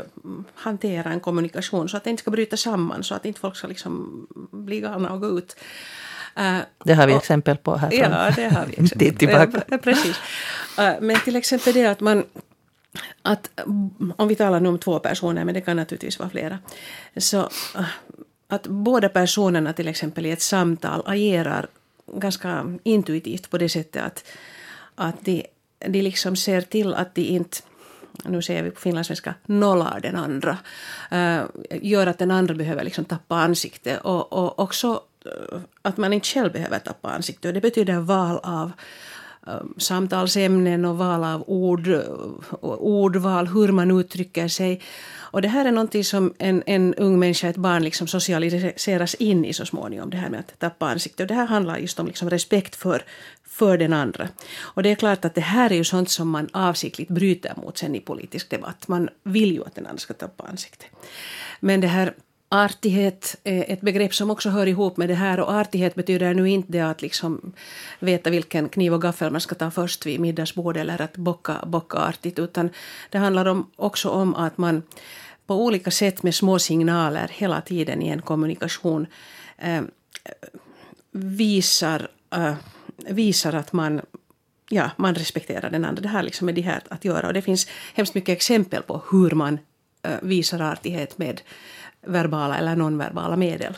hantera 0.56 1.12
en 1.12 1.20
kommunikation 1.20 1.90
så 1.90 1.98
att 1.98 2.04
det 2.04 2.10
inte 2.10 2.22
ska 2.22 2.32
bryta 2.32 2.58
samman, 2.58 3.04
så 3.04 3.16
att 3.16 3.26
inte 3.26 3.40
folk 3.40 3.56
ska 3.56 3.68
liksom 3.68 4.28
bli 4.52 4.82
galna 4.82 5.14
och 5.14 5.22
gå 5.22 5.38
ut. 5.38 5.56
Uh, 6.40 6.60
det 6.84 6.94
har 6.94 7.08
vi 7.08 7.14
och, 7.14 7.18
exempel 7.18 7.58
på 7.58 7.76
här. 7.76 7.94
Ja, 7.94 8.32
det 8.36 8.50
har 8.50 8.66
vi 8.66 8.74
exempel 8.84 9.16
tillbaka. 9.16 9.64
Ja, 9.68 9.78
precis. 9.78 10.18
Uh, 10.80 10.92
men 11.02 11.20
till 11.20 11.36
exempel 11.36 11.74
det 11.74 11.86
att 11.86 12.00
man 12.00 12.24
att 13.22 13.50
om 14.16 14.28
vi 14.28 14.36
talar 14.36 14.60
nu 14.60 14.70
om 14.70 14.80
två 14.80 15.00
personer, 15.00 15.46
men 15.46 15.54
det 15.54 15.62
kan 15.62 15.78
naturligtvis 15.78 16.20
vara 16.20 16.30
flera, 16.30 16.60
så 17.18 17.40
äh, 17.76 17.86
att 18.48 18.68
båda 18.68 19.10
personerna 19.10 19.74
till 19.74 19.88
exempel 19.88 20.26
i 20.26 20.32
ett 20.32 20.42
samtal 20.42 21.04
agerar 21.06 21.68
ganska 22.16 22.78
intuitivt 22.84 23.50
på 23.50 23.58
det 23.58 23.70
sättet 23.70 24.04
att, 24.04 24.26
att 24.96 25.26
de, 25.26 25.46
de 25.80 26.02
liksom 26.02 26.36
ser 26.36 26.62
till 26.62 26.94
att 26.94 27.16
de 27.16 27.22
inte 27.22 27.58
nu 28.26 28.42
säger 28.42 28.64
vi 28.64 28.72
på 28.72 28.80
finlandssvenska, 28.80 29.34
nollar 29.46 30.00
den 30.00 30.16
andra. 30.16 30.58
Uh, 31.12 31.44
gör 31.82 32.08
att 32.08 32.18
den 32.18 32.32
andra 32.32 32.54
behöver 32.54 32.84
liksom 32.84 33.06
tappa 33.06 33.36
ansikte. 33.36 33.98
Och, 33.98 34.34
och 34.34 34.60
också 34.60 35.02
äh, 35.26 35.60
att 35.82 35.98
man 35.98 36.14
inte 36.14 36.28
själv 36.28 36.52
behöver 36.52 36.80
tappa 36.80 37.10
ansikte. 37.10 37.48
Och 37.48 37.54
det 37.54 37.62
betyder 37.62 38.00
val 38.00 38.40
av 38.44 38.72
Ähm, 39.48 39.74
samtalsämnen 39.78 40.86
och 40.86 40.98
val 40.98 41.24
av 41.24 41.44
ord, 41.48 41.88
ordval, 42.62 43.48
hur 43.48 43.72
man 43.72 44.00
uttrycker 44.00 44.48
sig. 44.48 44.82
Och 45.18 45.42
det 45.42 45.48
här 45.48 45.66
är 45.66 45.72
någonting 45.72 46.04
som 46.04 46.34
en, 46.38 46.64
en 46.66 46.94
ung 46.94 47.20
människa, 47.20 47.48
ett 47.48 47.58
barn, 47.58 47.84
liksom 47.84 48.08
socialiseras 48.08 49.16
in 49.16 49.46
i 49.46 49.54
så 49.54 49.66
småningom, 49.66 50.10
det 50.10 50.18
här 50.18 50.30
med 50.30 50.40
att 50.40 50.60
tappa 50.60 50.86
ansiktet. 50.86 51.20
Och 51.20 51.28
det 51.28 51.34
här 51.34 51.46
handlar 51.46 51.78
just 51.78 52.00
om 52.00 52.08
liksom 52.08 52.30
respekt 52.30 52.76
för, 52.76 53.04
för 53.44 53.78
den 53.78 53.94
andra. 53.94 54.28
Och 54.60 54.84
det 54.84 54.92
är 54.92 54.96
klart 54.96 55.26
att 55.26 55.36
det 55.36 55.42
här 55.42 55.72
är 55.72 55.76
ju 55.76 55.84
sånt 55.84 56.10
som 56.10 56.30
man 56.30 56.50
avsiktligt 56.54 57.12
bryter 57.12 57.54
mot 57.56 57.78
sen 57.78 57.96
i 57.96 58.00
politisk 58.00 58.50
debatt. 58.50 58.88
Man 58.88 59.10
vill 59.24 59.52
ju 59.52 59.64
att 59.64 59.76
den 59.76 59.86
andra 59.86 60.00
ska 60.00 60.14
tappa 60.14 60.44
ansiktet. 60.44 60.90
Men 61.60 61.82
det 61.82 61.88
här 61.88 62.14
Artighet 62.54 63.36
är 63.44 63.66
ett 63.68 63.82
begrepp 63.82 64.16
som 64.16 64.32
också 64.32 64.50
hör 64.50 64.68
ihop 64.68 64.98
med 64.98 65.10
det 65.10 65.16
här 65.16 65.40
och 65.40 65.54
artighet 65.54 65.96
betyder 65.96 66.34
nu 66.34 66.50
inte 66.50 66.72
det 66.72 66.80
att 66.80 67.02
liksom 67.02 67.54
veta 68.00 68.30
vilken 68.30 68.70
kniv 68.70 68.94
och 68.94 69.02
gaffel 69.02 69.32
man 69.32 69.42
ska 69.42 69.56
ta 69.56 69.72
först 69.72 70.06
vid 70.06 70.20
middagsbordet 70.20 70.82
eller 70.82 71.02
att 71.02 71.18
bocka, 71.18 71.64
bocka 71.66 71.98
artigt 71.98 72.40
utan 72.40 72.70
det 73.10 73.18
handlar 73.18 73.46
om, 73.46 73.70
också 73.76 74.10
om 74.10 74.36
att 74.36 74.58
man 74.58 74.84
på 75.46 75.66
olika 75.66 75.92
sätt 75.92 76.24
med 76.24 76.36
små 76.36 76.60
signaler 76.60 77.32
hela 77.34 77.62
tiden 77.62 78.02
i 78.02 78.10
en 78.10 78.22
kommunikation 78.22 79.08
eh, 79.58 79.82
visar, 81.12 82.08
eh, 82.36 82.54
visar 82.98 83.54
att 83.54 83.74
man 83.74 84.02
ja, 84.70 84.90
man 84.98 85.16
respekterar 85.16 85.70
den 85.70 85.86
andra. 85.86 86.02
Det 86.02 86.10
här 86.10 86.24
liksom 86.24 86.50
är 86.50 86.54
det 86.54 86.62
här 86.62 86.82
att 86.90 87.06
göra. 87.06 87.28
Och 87.28 87.34
det 87.34 87.42
finns 87.42 87.68
hemskt 87.94 88.16
mycket 88.16 88.38
exempel 88.38 88.82
på 88.82 89.04
hur 89.12 89.32
man 89.32 89.60
eh, 90.04 90.18
visar 90.22 90.60
artighet 90.60 91.18
med 91.18 91.42
verbala 92.02 92.58
eller 92.58 92.76
nonverbala 92.76 93.36
medel. 93.36 93.78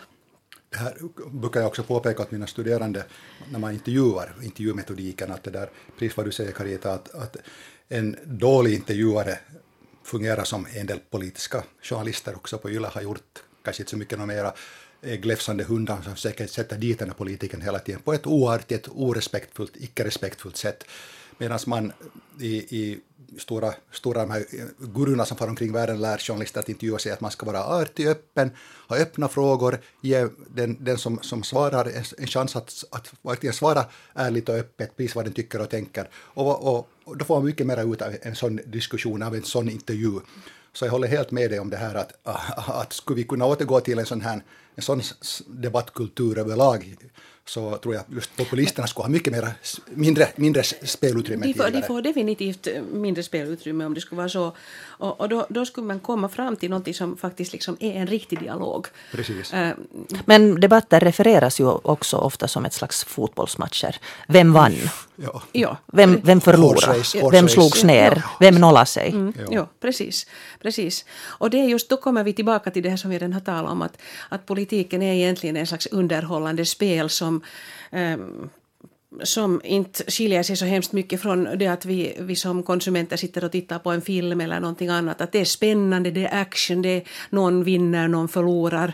Det 0.70 0.78
här 0.78 0.98
brukar 1.32 1.60
jag 1.60 1.68
också 1.68 1.84
påpeka 1.84 2.24
åt 2.24 2.32
mina 2.32 2.48
studerande 2.48 3.06
när 3.52 3.60
man 3.60 3.74
intervjuar, 3.74 4.34
intervjumetodiken, 4.44 5.32
att 5.32 5.44
det 5.44 5.52
där, 5.52 5.70
precis 6.00 6.18
vad 6.18 6.26
du 6.26 6.32
säger 6.32 6.52
Carita, 6.52 6.94
att, 6.94 7.16
att 7.16 7.38
en 7.90 8.16
dålig 8.26 8.74
intervjuare 8.74 9.40
fungerar 10.04 10.44
som 10.44 10.68
en 10.74 10.86
del 10.86 11.00
politiska 11.00 11.64
journalister 11.82 12.36
också 12.36 12.58
på 12.58 12.70
YLE 12.70 12.88
har 12.88 13.02
gjort, 13.02 13.44
kanske 13.64 13.82
inte 13.82 13.90
så 13.90 13.98
mycket 13.98 14.20
något 14.20 14.28
mera, 14.28 14.54
eh, 15.02 15.16
gläfsande 15.16 15.64
hundar 15.64 16.02
som 16.02 16.16
säkert 16.16 16.50
sätter 16.50 16.78
dit 16.78 17.00
den 17.00 17.10
här 17.10 17.16
politiken 17.16 17.62
hela 17.62 17.80
tiden 17.80 18.02
på 18.02 18.14
ett 18.14 18.28
oartigt, 18.28 18.88
orespektfullt, 18.92 19.76
icke-respektfullt 19.76 20.58
sätt. 20.58 20.84
Medan 21.38 21.60
man 21.68 21.94
i, 22.40 22.56
i 22.56 23.00
stora, 23.38 23.74
stora 23.92 24.22
de 24.22 24.32
här 24.32 24.46
gurorna 24.80 25.26
som 25.26 25.38
far 25.38 25.48
omkring 25.48 25.72
världen 25.72 26.02
lär 26.02 26.18
journalister 26.18 26.60
att 26.60 26.70
intervjua 26.70 27.00
sig 27.00 27.12
att 27.12 27.22
man 27.22 27.32
ska 27.32 27.46
vara 27.46 27.64
artig, 27.64 28.08
öppen, 28.08 28.52
ha 28.88 28.98
öppna 28.98 29.28
frågor, 29.28 29.80
ge 30.02 30.28
den, 30.56 30.78
den 30.80 30.98
som, 30.98 31.20
som 31.22 31.44
svarar 31.44 31.86
en, 31.86 32.04
en 32.18 32.28
chans 32.28 32.56
att, 32.56 32.84
att 32.92 33.14
verkligen 33.22 33.54
svara 33.54 33.86
ärligt 34.14 34.50
och 34.50 34.56
öppet, 34.56 34.98
precis 34.98 35.16
vad 35.16 35.26
den 35.26 35.34
tycker 35.34 35.62
och 35.62 35.70
tänker. 35.70 36.10
Och, 36.16 36.76
och, 36.76 36.90
och 37.04 37.18
då 37.18 37.26
får 37.26 37.36
man 37.36 37.46
mycket 37.46 37.68
mer 37.68 37.94
ut 37.94 38.02
av 38.02 38.16
en 38.22 38.36
sån 38.36 38.60
diskussion, 38.66 39.24
av 39.24 39.36
en 39.36 39.44
sån 39.44 39.70
intervju. 39.70 40.20
Så 40.74 40.86
jag 40.86 40.92
håller 40.92 41.08
helt 41.08 41.32
med 41.32 41.50
dig 41.52 41.60
om 41.60 41.70
det 41.70 41.78
här 41.78 41.96
att, 41.96 42.12
att 42.58 42.94
skulle 42.94 43.16
vi 43.16 43.24
kunna 43.24 43.46
återgå 43.46 43.80
till 43.80 44.00
en 44.00 44.06
sån 44.06 44.22
här 44.22 44.42
en 44.76 44.84
sån 44.84 45.02
debattkultur 45.48 46.38
överlag 46.38 46.96
så 47.46 47.78
tror 47.78 47.96
jag 47.96 48.04
just 48.16 48.38
populisterna 48.38 48.88
skulle 48.88 49.04
ha 49.04 49.10
mycket 49.10 49.34
mera, 49.34 49.50
mindre, 49.86 50.28
mindre 50.36 50.64
spelutrymme. 50.64 51.46
De 51.46 51.54
får, 51.54 51.70
de 51.70 51.82
får 51.82 52.02
definitivt 52.02 52.68
mindre 52.92 53.24
spelutrymme 53.24 53.86
om 53.86 53.94
det 53.94 54.02
skulle 54.02 54.18
vara 54.18 54.30
så. 54.30 54.56
Och, 54.84 55.22
och 55.22 55.30
då, 55.30 55.46
då, 55.50 55.66
skulle 55.66 55.88
man 55.88 56.00
komma 56.00 56.30
fram 56.30 56.56
till 56.56 56.70
något 56.70 56.96
som 56.96 57.18
faktiskt 57.18 57.54
liksom 57.54 57.78
är 57.80 57.94
en 57.94 58.08
riktig 58.08 58.40
dialog. 58.40 58.88
Precis. 59.12 59.54
Uh, 59.54 59.70
Men 60.26 60.60
debatter 60.60 61.00
refereras 61.00 61.60
ju 61.60 61.68
också 61.68 62.18
ofta 62.18 62.48
som 62.48 62.66
ett 62.66 62.74
slags 62.74 63.04
fotbollsmatcher. 63.04 63.96
Vem 64.28 64.54
vann? 64.54 64.76
Ja. 65.16 65.42
ja. 65.52 65.78
Vem, 65.86 66.22
vem 66.24 66.42
förlorade? 66.42 67.04
Vem 67.32 67.50
slogs 67.50 67.84
ner? 67.84 68.12
Ja. 68.16 68.38
Vem 68.40 68.56
nollade 68.56 68.86
sig? 68.86 69.10
Mm. 69.10 69.34
Ja. 69.38 69.46
ja, 69.52 69.70
precis. 69.80 70.28
precis. 70.62 71.06
Och 71.24 71.50
det 71.50 71.60
är 71.60 71.66
just, 71.66 71.90
då 71.90 71.98
kommer 71.98 72.24
vi 72.24 72.34
tillbaka 72.34 72.72
till 72.72 72.84
det 72.84 72.90
här 72.90 72.98
som 72.98 73.10
vi 73.10 73.16
redan 73.16 73.34
har 73.34 73.42
talat 73.42 73.72
om, 73.72 73.82
att, 73.82 73.98
att 74.30 74.46
politiken 74.64 75.02
är 75.02 75.14
egentligen 75.14 75.58
en 75.58 75.68
slags 75.68 75.88
underhållande 75.88 76.66
spel 76.66 77.10
som 77.10 77.42
um, 77.92 78.50
som 79.24 79.62
inte 79.64 80.04
skiljer 80.12 80.44
sig 80.44 80.58
så 80.58 80.66
hemskt 80.66 80.94
mycket 80.94 81.22
från 81.22 81.58
det 81.58 81.68
att 81.68 81.86
vi, 81.86 82.16
vi 82.20 82.36
som 82.36 82.64
konsumenter 82.64 83.18
sitter 83.18 83.44
och 83.44 83.52
tittar 83.52 83.80
på 83.80 83.92
en 83.92 84.02
film 84.02 84.42
eller 84.42 84.60
någonting 84.60 84.90
annat. 84.90 85.22
Att 85.22 85.32
det 85.32 85.40
är 85.40 85.46
spännande, 85.46 86.12
det 86.12 86.26
är 86.26 86.42
action, 86.42 86.82
det 86.82 86.90
är 86.90 87.04
någon 87.30 87.64
vinner, 87.64 88.08
någon 88.08 88.28
förlorar. 88.28 88.94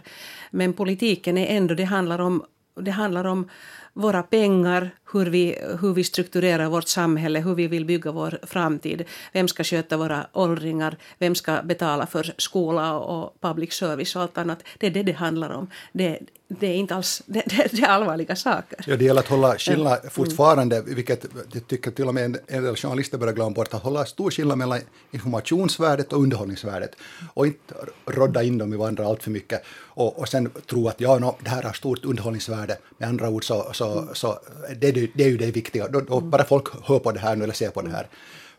Men 0.51 0.73
politiken 0.73 1.37
är 1.37 1.57
ändå, 1.57 1.75
det 1.75 1.83
handlar 1.83 2.19
om, 2.19 2.43
det 2.81 2.91
handlar 2.91 3.25
om 3.25 3.49
våra 3.93 4.23
pengar, 4.23 4.91
hur 5.13 5.25
vi, 5.25 5.57
hur 5.81 5.93
vi 5.93 6.03
strukturerar 6.03 6.69
vårt 6.69 6.87
samhälle, 6.87 7.39
hur 7.39 7.55
vi 7.55 7.67
vill 7.67 7.85
bygga 7.85 8.11
vår 8.11 8.39
framtid. 8.43 9.03
Vem 9.33 9.47
ska 9.47 9.63
sköta 9.63 9.97
våra 9.97 10.27
åldringar? 10.33 10.97
Vem 11.19 11.35
ska 11.35 11.61
betala 11.63 12.07
för 12.07 12.33
skola 12.37 12.99
och 12.99 13.41
public 13.41 13.73
service 13.73 14.15
och 14.15 14.21
allt 14.21 14.37
annat? 14.37 14.63
Det 14.77 14.87
är 14.87 14.91
det 14.91 15.03
det 15.03 15.11
handlar 15.11 15.49
om. 15.49 15.67
Det, 15.91 16.19
det 16.47 16.67
är 16.67 16.75
inte 16.75 16.95
alls 16.95 17.21
det, 17.25 17.43
det, 17.45 17.67
det 17.71 17.81
är 17.81 17.87
allvarliga 17.87 18.35
saker. 18.35 18.79
Ja, 18.87 18.95
det 18.95 19.05
gäller 19.05 19.21
att 19.21 19.27
hålla 19.27 19.57
skillnad 19.57 19.99
mm. 19.99 20.09
fortfarande, 20.09 20.77
mm. 20.77 20.95
vilket 20.95 21.25
jag 21.53 21.67
tycker 21.67 21.91
till 21.91 22.07
och 22.07 22.13
med 22.13 22.37
en 22.47 22.63
del 22.63 22.75
journalister 22.75 23.17
börjar 23.17 23.33
glömma 23.33 23.49
bort, 23.49 23.73
att 23.73 23.83
hålla 23.83 24.05
stor 24.05 24.31
skillnad 24.31 24.57
mellan 24.57 24.79
informationsvärdet 25.11 26.13
och 26.13 26.21
underhållningsvärdet 26.21 26.95
och 27.33 27.47
inte 27.47 27.73
rodda 28.05 28.43
in 28.43 28.57
dem 28.57 28.73
i 28.73 28.77
varandra 28.77 29.05
allt 29.05 29.23
för 29.23 29.31
mycket 29.31 29.63
och, 29.99 30.19
och 30.19 30.27
sen 30.27 30.51
tro 30.69 30.87
att 30.87 31.01
ja, 31.01 31.19
no, 31.19 31.37
det 31.43 31.49
här 31.49 31.63
har 31.63 31.73
stort 31.73 32.05
underhållningsvärde. 32.05 32.77
Med 32.97 33.09
andra 33.09 33.29
ord 33.29 33.45
så, 33.45 33.69
så, 33.73 34.09
så 34.13 34.39
det, 34.77 34.91
det 35.13 35.23
är 35.23 35.29
ju 35.29 35.37
det 35.37 35.51
viktiga, 35.51 35.87
då, 35.87 36.01
då 36.01 36.19
bara 36.19 36.43
folk 36.43 36.67
hör 36.83 36.99
på 36.99 37.11
det 37.11 37.19
här 37.19 37.35
nu 37.35 37.43
eller 37.43 37.53
ser 37.53 37.69
på 37.69 37.81
det 37.81 37.89
här. 37.89 38.07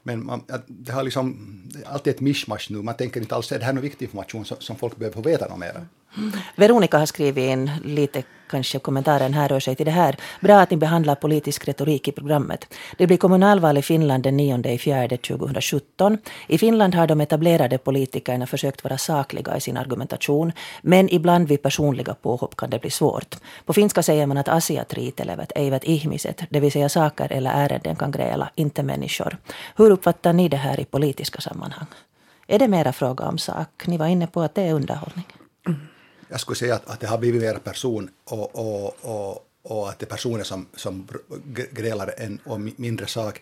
Men 0.02 0.26
man, 0.26 0.42
det 0.66 0.92
har 0.92 1.02
liksom 1.02 1.36
alltid 1.86 2.14
ett 2.14 2.20
mischmasch 2.20 2.70
nu. 2.70 2.82
Man 2.82 2.96
tänker 2.96 3.20
inte 3.20 3.34
alls 3.34 3.52
att 3.52 3.58
det 3.58 3.64
här 3.64 3.72
är 3.72 3.74
någon 3.74 3.82
viktig 3.82 4.06
information 4.06 4.44
som, 4.44 4.56
som 4.60 4.76
folk 4.76 4.96
behöver 4.96 5.14
få 5.14 5.22
veta 5.22 5.48
något 5.48 5.58
mer. 5.58 5.86
Veronica 6.56 6.98
har 6.98 7.06
skrivit 7.06 7.50
in 7.50 7.70
lite, 7.84 8.22
kanske 8.50 8.78
kommentaren 8.78 9.34
här 9.34 9.48
rör 9.48 9.60
sig 9.60 9.76
till 9.76 9.86
det 9.86 9.92
här. 9.92 10.16
Bra 10.40 10.60
att 10.60 10.70
ni 10.70 10.76
behandlar 10.76 11.14
politisk 11.14 11.68
retorik 11.68 12.08
i 12.08 12.12
programmet. 12.12 12.74
Det 12.96 13.06
blir 13.06 13.16
kommunalval 13.16 13.78
i 13.78 13.82
Finland 13.82 14.22
den 14.22 14.36
9 14.36 14.68
i 14.68 14.78
fjärde 14.78 15.16
2017. 15.16 16.18
I 16.46 16.58
Finland 16.58 16.94
har 16.94 17.06
de 17.06 17.20
etablerade 17.20 17.78
politikerna 17.78 18.46
försökt 18.46 18.84
vara 18.84 18.98
sakliga 18.98 19.56
i 19.56 19.60
sin 19.60 19.76
argumentation, 19.76 20.52
men 20.82 21.14
ibland 21.14 21.48
vid 21.48 21.62
personliga 21.62 22.14
påhopp 22.14 22.56
kan 22.56 22.70
det 22.70 22.78
bli 22.78 22.90
svårt. 22.90 23.36
På 23.64 23.72
finska 23.72 24.02
säger 24.02 24.26
man 24.26 24.36
att 24.36 24.48
asiat 24.48 24.94
riitelevät 24.94 25.52
eivät 25.54 25.84
ihmiset, 25.84 26.42
det 26.50 26.60
vill 26.60 26.72
säga 26.72 26.88
saker 26.88 27.32
eller 27.32 27.50
ärenden 27.50 27.96
kan 27.96 28.10
gräla, 28.10 28.50
inte 28.54 28.82
människor. 28.82 29.36
Hur 29.76 29.90
uppfattar 29.90 30.32
ni 30.32 30.48
det 30.48 30.56
här 30.56 30.80
i 30.80 30.84
politiska 30.84 31.40
sammanhang? 31.40 31.86
Är 32.46 32.58
det 32.58 32.68
mera 32.68 32.92
fråga 32.92 33.24
om 33.24 33.38
sak? 33.38 33.86
Ni 33.86 33.96
var 33.96 34.06
inne 34.06 34.26
på 34.26 34.40
att 34.40 34.54
det 34.54 34.62
är 34.62 34.74
underhållning. 34.74 35.26
Mm 35.66 35.89
jag 36.30 36.40
skulle 36.40 36.56
säga 36.56 36.74
att, 36.74 36.90
att 36.90 37.00
det 37.00 37.06
har 37.06 37.18
blivit 37.18 37.42
mer 37.42 37.54
person 37.54 38.10
och, 38.24 38.56
och, 38.56 38.96
och, 39.00 39.46
och 39.62 39.88
att 39.88 39.98
det 39.98 40.04
är 40.04 40.10
personer 40.10 40.44
som, 40.44 40.66
som 40.76 41.08
grälar 41.70 42.14
en 42.16 42.38
om 42.44 42.72
mindre 42.76 43.06
sak. 43.06 43.40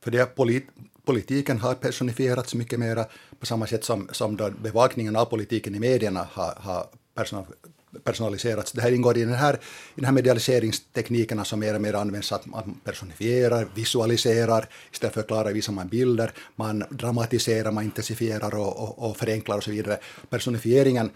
För 0.00 0.10
det 0.10 0.26
polit, 0.26 0.66
politiken 1.04 1.58
har 1.58 1.74
personifierats 1.74 2.54
mycket 2.54 2.78
mer 2.78 3.04
på 3.40 3.46
samma 3.46 3.66
sätt 3.66 3.84
som, 3.84 4.08
som 4.12 4.36
då 4.36 4.50
bevakningen 4.50 5.16
av 5.16 5.24
politiken 5.24 5.74
i 5.74 5.80
medierna 5.80 6.28
har, 6.32 6.54
har 6.60 6.86
personaliserats. 8.04 8.72
Det 8.72 8.82
här 8.82 8.92
ingår 8.92 9.18
i 9.18 9.24
den 9.24 9.34
här, 9.34 9.54
i 9.54 9.58
den 9.94 10.04
här 10.04 10.12
medialiseringsteknikerna 10.12 11.44
som 11.44 11.60
mer 11.60 11.74
och 11.74 11.80
mer 11.80 11.94
används, 11.94 12.32
att 12.32 12.46
man 12.46 12.80
personifierar, 12.84 13.68
visualiserar, 13.74 14.68
istället 14.92 15.14
för 15.14 15.20
att 15.20 15.26
förklara 15.26 15.52
visar 15.52 15.72
man 15.72 15.88
bilder, 15.88 16.32
man 16.56 16.84
dramatiserar, 16.90 17.72
man 17.72 17.84
intensifierar 17.84 18.54
och, 18.54 18.76
och, 18.82 19.10
och 19.10 19.16
förenklar 19.16 19.56
och 19.56 19.64
så 19.64 19.70
vidare. 19.70 19.98
Personifieringen 20.30 21.10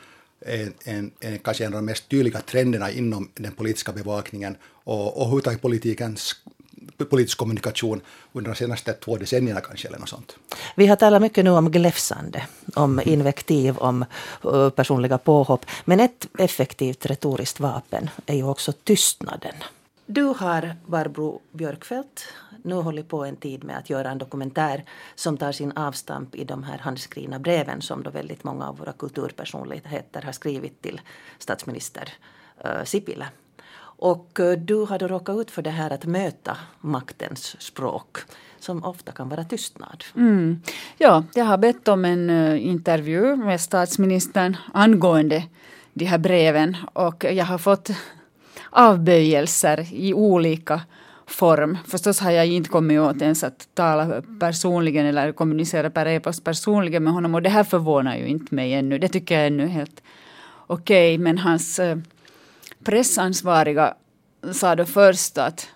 en, 0.47 0.75
en, 0.85 1.11
en, 1.21 1.39
kanske 1.39 1.65
en 1.65 1.75
av 1.75 1.79
de 1.81 1.85
mest 1.85 2.09
tydliga 2.09 2.41
trenderna 2.41 2.91
inom 2.91 3.29
den 3.35 3.53
politiska 3.53 3.93
bevakningen 3.93 4.57
och, 4.85 5.21
och 5.21 5.31
hur 5.31 5.59
politikens 5.59 6.35
politisk 7.11 7.39
kommunikation 7.39 8.01
under 8.33 8.51
de 8.51 8.57
senaste 8.57 8.93
två 8.93 9.17
decennierna 9.17 9.61
kanske 9.61 9.89
eller 9.89 9.99
något 9.99 10.09
sånt. 10.09 10.37
Vi 10.77 10.87
har 10.87 10.97
talat 10.97 11.23
mycket 11.23 11.45
nu 11.45 11.51
om 11.51 11.71
gläfsande, 11.71 12.47
om 12.75 13.01
invektiv, 13.05 13.79
om 13.79 14.05
uh, 14.45 14.71
personliga 14.71 15.19
påhopp. 15.19 15.67
Men 15.85 16.01
ett 16.01 16.27
effektivt 16.39 17.07
retoriskt 17.07 17.61
vapen 17.61 18.11
är 18.27 18.35
ju 18.35 18.45
också 18.45 18.73
tystnaden. 18.73 19.55
Du 20.07 20.23
har, 20.23 20.77
Barbro 20.87 21.41
Björkfeldt, 21.53 22.25
nu 22.63 22.75
hållit 22.75 23.09
på 23.09 23.25
en 23.25 23.37
tid 23.37 23.65
med 23.65 23.79
att 23.79 23.91
göra 23.91 24.11
en 24.11 24.19
dokumentär 24.19 24.85
som 25.15 25.37
tar 25.37 25.53
sin 25.53 25.73
avstamp 25.73 26.35
i 26.35 26.45
de 26.45 26.63
här 26.63 26.79
handskrivna 26.79 27.39
breven 27.39 27.83
som 27.83 28.03
då 28.03 28.11
väldigt 28.11 28.45
många 28.45 28.69
av 28.69 28.79
våra 28.79 28.93
kulturpersonligheter 28.93 30.23
har 30.23 30.33
skrivit 30.33 30.83
till 30.83 31.01
statsminister 31.39 32.13
uh, 32.65 32.85
Sipilä. 32.85 33.27
Och 34.03 34.41
eh, 34.41 34.59
du 34.59 34.75
har 34.75 34.99
då 34.99 35.09
råkat 35.09 35.37
ut 35.37 35.51
för 35.51 35.63
det 35.63 35.71
här 35.71 35.91
att 35.91 36.05
möta 36.05 36.57
maktens 36.81 37.63
språk 37.63 38.19
som 38.59 38.85
ofta 38.85 39.13
kan 39.13 39.29
vara 39.29 39.45
tystnad. 39.45 40.05
Mm. 40.17 40.61
Ja, 40.99 41.25
jag 41.35 41.45
har 41.45 41.59
bett 41.59 41.89
om 41.89 42.05
en 42.05 42.31
uh, 42.31 42.67
intervju 42.67 43.37
med 43.37 43.61
statsministern 43.61 44.57
angående 44.73 45.45
de 45.93 46.05
här 46.05 46.19
breven 46.19 46.77
och 46.93 47.25
jag 47.25 47.45
har 47.45 47.59
fått 47.59 47.91
avböjelser 48.71 49.89
i 49.93 50.15
olika 50.15 50.81
form. 51.33 51.79
Förstås 51.87 52.21
har 52.21 52.31
jag 52.31 52.47
inte 52.47 52.71
kommit 52.71 53.01
åt 53.01 53.23
ens 53.23 53.45
att 53.45 53.69
tala 53.75 54.23
personligen 54.41 55.07
eller 55.07 55.33
kommunicera 55.33 55.91
per 55.91 56.07
e-post 56.07 56.45
personligen 56.45 57.05
med 57.05 57.13
honom 57.13 57.35
och 57.35 57.43
det 57.43 57.51
här 57.51 57.65
förvånar 57.65 58.17
ju 58.17 58.27
inte 58.27 58.55
mig 58.55 58.75
ännu. 58.75 58.99
Det 58.99 59.09
tycker 59.09 59.35
jag 59.35 59.43
är 59.43 59.47
ännu 59.47 59.67
helt 59.67 60.03
okej. 60.67 61.15
Okay. 61.15 61.25
Men 61.25 61.39
hans 61.39 61.79
eh, 61.79 61.97
pressansvariga 62.85 63.95
sa 64.53 64.75
då 64.75 64.85
först 64.85 65.39
att, 65.39 65.69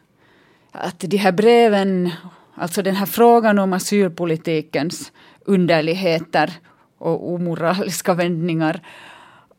att 0.72 1.00
de 1.00 1.16
här 1.16 1.32
breven, 1.32 2.10
alltså 2.54 2.82
den 2.82 2.96
här 2.96 3.06
frågan 3.06 3.58
om 3.58 3.72
asylpolitikens 3.72 5.12
underligheter 5.44 6.52
och 6.98 7.32
omoraliska 7.32 8.14
vändningar 8.14 8.80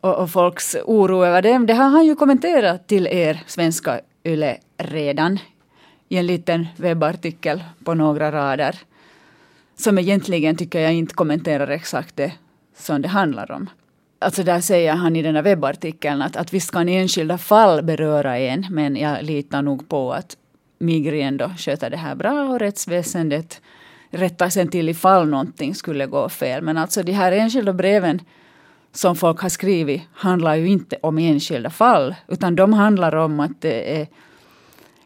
och, 0.01 0.15
och 0.15 0.31
folks 0.31 0.75
oro 0.86 1.25
över 1.25 1.41
dem, 1.41 1.65
det 1.65 1.73
har 1.73 1.89
han 1.89 2.05
ju 2.05 2.15
kommenterat 2.15 2.88
till 2.88 3.07
er 3.07 3.43
svenska 3.47 3.99
YLE 4.23 4.57
redan 4.77 5.39
i 6.09 6.17
en 6.17 6.25
liten 6.25 6.67
webbartikel 6.77 7.63
på 7.83 7.93
några 7.93 8.31
rader. 8.31 8.75
Som 9.75 9.97
egentligen 9.97 10.55
tycker 10.55 10.79
jag 10.79 10.93
inte 10.93 11.13
kommenterar 11.13 11.67
exakt 11.67 12.15
det 12.15 12.31
som 12.75 13.01
det 13.01 13.07
handlar 13.07 13.51
om. 13.51 13.69
Alltså 14.19 14.43
där 14.43 14.59
säger 14.59 14.93
han 14.93 15.15
i 15.15 15.21
den 15.21 15.35
här 15.35 15.41
webbartikeln 15.41 16.21
att, 16.21 16.35
att 16.35 16.53
visst 16.53 16.71
kan 16.71 16.89
enskilda 16.89 17.37
fall 17.37 17.83
beröra 17.83 18.37
en, 18.37 18.65
men 18.69 18.95
jag 18.95 19.23
litar 19.23 19.61
nog 19.61 19.89
på 19.89 20.13
att 20.13 20.37
Migri 20.79 21.21
ändå 21.21 21.49
sköter 21.57 21.89
det 21.89 21.97
här 21.97 22.15
bra 22.15 22.43
och 22.43 22.59
rättsväsendet 22.59 23.61
rättar 24.09 24.49
sen 24.49 24.67
till 24.67 24.89
ifall 24.89 25.29
någonting 25.29 25.75
skulle 25.75 26.05
gå 26.05 26.29
fel. 26.29 26.61
Men 26.61 26.77
alltså 26.77 27.03
de 27.03 27.11
här 27.11 27.31
enskilda 27.31 27.73
breven 27.73 28.21
som 28.91 29.15
folk 29.15 29.39
har 29.41 29.49
skrivit 29.49 30.01
handlar 30.13 30.55
ju 30.55 30.67
inte 30.67 30.97
om 31.01 31.17
enskilda 31.17 31.69
fall, 31.69 32.15
utan 32.27 32.55
de 32.55 32.73
handlar 32.73 33.15
om 33.15 33.39
att 33.39 33.61
det 33.61 34.01
är 34.01 34.07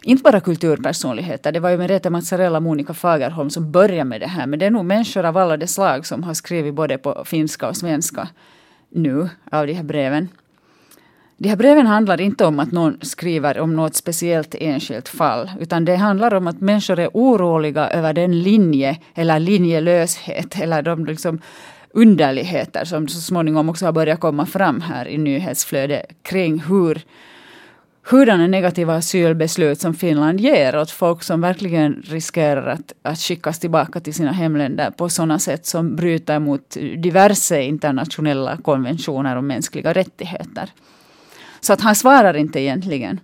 inte 0.03 0.23
bara 0.23 0.39
kulturpersonligheter. 0.39 1.51
Det 1.51 1.59
var 1.59 1.69
ju 1.69 1.77
Merete 1.77 2.09
Mazzarella 2.09 2.57
och 2.57 2.63
Monica 2.63 2.93
Fagerholm 2.93 3.49
som 3.49 3.71
började 3.71 4.03
med 4.03 4.21
det 4.21 4.27
här. 4.27 4.47
Men 4.47 4.59
det 4.59 4.65
är 4.65 4.71
nog 4.71 4.85
människor 4.85 5.25
av 5.25 5.37
alla 5.37 5.57
de 5.57 5.67
slag 5.67 6.05
som 6.05 6.23
har 6.23 6.33
skrivit 6.33 6.73
både 6.73 6.97
på 6.97 7.23
finska 7.25 7.67
och 7.69 7.77
svenska 7.77 8.27
nu 8.89 9.29
av 9.51 9.67
de 9.67 9.73
här 9.73 9.83
breven. 9.83 10.29
De 11.37 11.49
här 11.49 11.55
breven 11.55 11.87
handlar 11.87 12.21
inte 12.21 12.45
om 12.45 12.59
att 12.59 12.71
någon 12.71 12.97
skriver 13.01 13.59
om 13.59 13.75
något 13.75 13.95
speciellt 13.95 14.55
enskilt 14.55 15.07
fall. 15.07 15.51
Utan 15.59 15.85
det 15.85 15.95
handlar 15.95 16.33
om 16.33 16.47
att 16.47 16.61
människor 16.61 16.99
är 16.99 17.09
oroliga 17.13 17.89
över 17.89 18.13
den 18.13 18.39
linje 18.39 18.97
eller 19.15 19.39
linjelöshet 19.39 20.59
eller 20.59 20.81
de 20.81 21.05
liksom 21.05 21.41
underligheter 21.93 22.85
som 22.85 23.07
så 23.07 23.21
småningom 23.21 23.69
också 23.69 23.85
har 23.85 23.91
börjat 23.91 24.19
komma 24.19 24.45
fram 24.45 24.81
här 24.81 25.07
i 25.07 25.17
nyhetsflödet 25.17 26.05
kring 26.23 26.59
hur 26.59 27.01
hurdana 28.03 28.47
negativa 28.47 28.95
asylbeslut 28.95 29.81
som 29.81 29.93
Finland 29.93 30.39
ger 30.39 30.77
åt 30.77 30.91
folk 30.91 31.23
som 31.23 31.41
verkligen 31.41 32.03
riskerar 32.05 32.67
att, 32.67 32.93
att 33.01 33.19
skickas 33.19 33.59
tillbaka 33.59 33.99
till 33.99 34.13
sina 34.13 34.31
hemländer 34.31 34.91
på 34.91 35.09
sådana 35.09 35.39
sätt 35.39 35.65
som 35.65 35.95
bryter 35.95 36.39
mot 36.39 36.77
diverse 36.97 37.61
internationella 37.61 38.57
konventioner 38.57 39.35
om 39.35 39.47
mänskliga 39.47 39.93
rättigheter. 39.93 40.69
Så 41.59 41.73
att 41.73 41.81
han 41.81 41.95
svarar 41.95 42.33
inte 42.33 42.59
egentligen. 42.59 43.19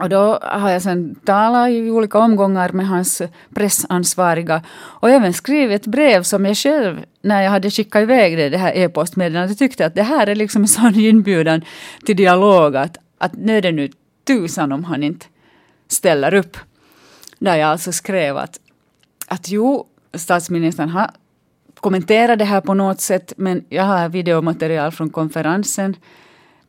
Och 0.00 0.08
då 0.08 0.38
har 0.42 0.70
jag 0.70 0.82
sen 0.82 1.14
talat 1.14 1.70
i 1.70 1.90
olika 1.90 2.18
omgångar 2.18 2.72
med 2.72 2.88
hans 2.88 3.22
pressansvariga 3.54 4.62
och 4.70 5.10
även 5.10 5.32
skrivit 5.32 5.80
ett 5.80 5.86
brev 5.86 6.22
som 6.22 6.46
jag 6.46 6.56
själv, 6.56 7.04
när 7.22 7.42
jag 7.42 7.50
hade 7.50 7.70
skickat 7.70 8.02
iväg 8.02 8.36
det, 8.36 8.48
det 8.48 8.58
här 8.58 8.72
e-postmeddelandet, 8.76 9.58
tyckte 9.58 9.86
att 9.86 9.94
det 9.94 10.02
här 10.02 10.26
är 10.26 10.34
liksom 10.34 10.62
en 10.62 10.68
sån 10.68 10.94
inbjudan 10.94 11.64
till 12.06 12.16
dialog 12.16 12.76
att, 12.76 12.96
att 13.18 13.32
nu 13.34 13.56
är 13.56 13.62
det 13.62 13.72
nu 13.72 13.90
tusan 14.24 14.72
om 14.72 14.84
han 14.84 15.02
inte 15.02 15.26
ställer 15.88 16.34
upp. 16.34 16.56
Där 17.38 17.56
jag 17.56 17.68
alltså 17.68 17.92
skrev 17.92 18.36
att, 18.36 18.60
att 19.28 19.48
jo, 19.48 19.86
statsministern 20.14 20.88
har 20.88 21.10
kommenterat 21.74 22.38
det 22.38 22.44
här 22.44 22.60
på 22.60 22.74
något 22.74 23.00
sätt, 23.00 23.32
men 23.36 23.64
jag 23.68 23.84
har 23.84 24.08
videomaterial 24.08 24.90
från 24.90 25.10
konferensen 25.10 25.96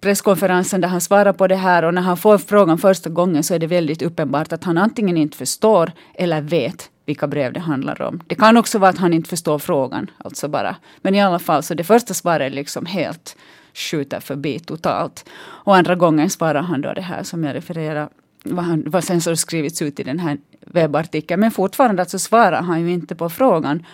presskonferensen 0.02 0.82
där 0.82 0.88
han 0.88 1.02
svarar 1.02 1.34
på 1.34 1.48
det 1.48 1.56
här 1.56 1.84
och 1.84 1.94
när 1.94 2.02
han 2.02 2.18
får 2.18 2.38
frågan 2.38 2.78
första 2.78 3.10
gången 3.10 3.44
så 3.44 3.54
är 3.54 3.60
det 3.60 3.68
väldigt 3.68 4.02
uppenbart 4.02 4.54
att 4.54 4.64
han 4.64 4.78
antingen 4.78 5.18
inte 5.18 5.38
förstår 5.38 5.92
eller 6.16 6.42
vet 6.42 6.90
vilka 7.06 7.28
brev 7.28 7.54
det 7.54 7.60
handlar 7.60 8.02
om. 8.02 8.22
Det 8.28 8.36
kan 8.36 8.58
också 8.58 8.80
vara 8.80 8.90
att 8.90 8.98
han 8.98 9.14
inte 9.14 9.30
förstår 9.30 9.60
frågan, 9.60 10.12
alltså 10.18 10.48
bara. 10.48 10.76
Men 11.02 11.16
i 11.16 11.22
alla 11.22 11.40
fall 11.40 11.64
så 11.64 11.74
det 11.74 11.84
första 11.84 12.14
svaret 12.14 12.52
är 12.52 12.56
liksom 12.56 12.86
helt 12.86 13.38
skjuter 13.74 14.20
förbi 14.20 14.60
totalt. 14.60 15.30
Och 15.40 15.76
andra 15.76 15.96
gången 15.96 16.30
svarar 16.30 16.62
han 16.62 16.82
då 16.82 16.94
det 16.94 17.02
här 17.02 17.24
som 17.24 17.44
jag 17.44 17.56
refererar 17.56 18.10
vad, 18.44 18.66
han, 18.66 18.84
vad 18.88 19.04
sen 19.04 19.22
så 19.22 19.36
skrivits 19.36 19.82
ut 19.82 20.00
i 20.00 20.04
den 20.04 20.20
här 20.20 20.38
webbartikeln. 20.66 21.40
Men 21.40 21.52
fortfarande 21.52 22.02
alltså 22.02 22.20
svarar 22.20 22.62
han 22.62 22.82
ju 22.82 22.92
inte 22.92 23.16
på 23.16 23.30
frågan 23.30 23.86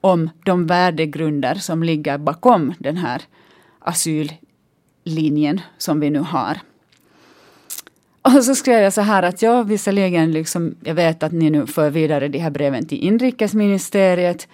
om 0.00 0.30
de 0.44 0.66
värdegrunder 0.66 1.54
som 1.54 1.82
ligger 1.82 2.18
bakom 2.18 2.74
den 2.78 2.96
här 2.96 3.22
asyllinjen 3.78 5.60
som 5.78 6.00
vi 6.00 6.10
nu 6.10 6.18
har. 6.18 6.58
Och 8.22 8.44
så 8.44 8.54
skrev 8.54 8.82
jag 8.82 8.92
så 8.92 9.00
här 9.00 9.22
att 9.22 9.42
jag 9.42 9.64
visserligen 9.64 10.32
liksom, 10.32 10.74
jag 10.84 10.94
vet 10.94 11.22
att 11.22 11.32
ni 11.32 11.50
nu 11.50 11.66
för 11.66 11.90
vidare 11.90 12.28
de 12.28 12.38
här 12.38 12.50
breven 12.50 12.86
till 12.86 12.98
inrikesministeriet 12.98 14.48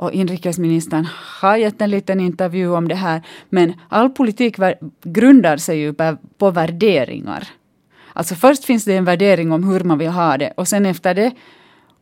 och 0.00 0.12
inrikesministern 0.12 1.08
har 1.40 1.56
gett 1.56 1.80
en 1.80 1.90
liten 1.90 2.20
intervju 2.20 2.70
om 2.70 2.88
det 2.88 2.94
här. 2.94 3.22
Men 3.48 3.72
all 3.88 4.10
politik 4.10 4.56
grundar 5.02 5.56
sig 5.56 5.78
ju 5.78 5.94
på 6.38 6.50
värderingar. 6.50 7.48
Alltså 8.12 8.34
först 8.34 8.64
finns 8.64 8.84
det 8.84 8.96
en 8.96 9.04
värdering 9.04 9.52
om 9.52 9.64
hur 9.64 9.80
man 9.80 9.98
vill 9.98 10.08
ha 10.08 10.38
det 10.38 10.52
och 10.56 10.68
sen 10.68 10.86
efter 10.86 11.14
det 11.14 11.32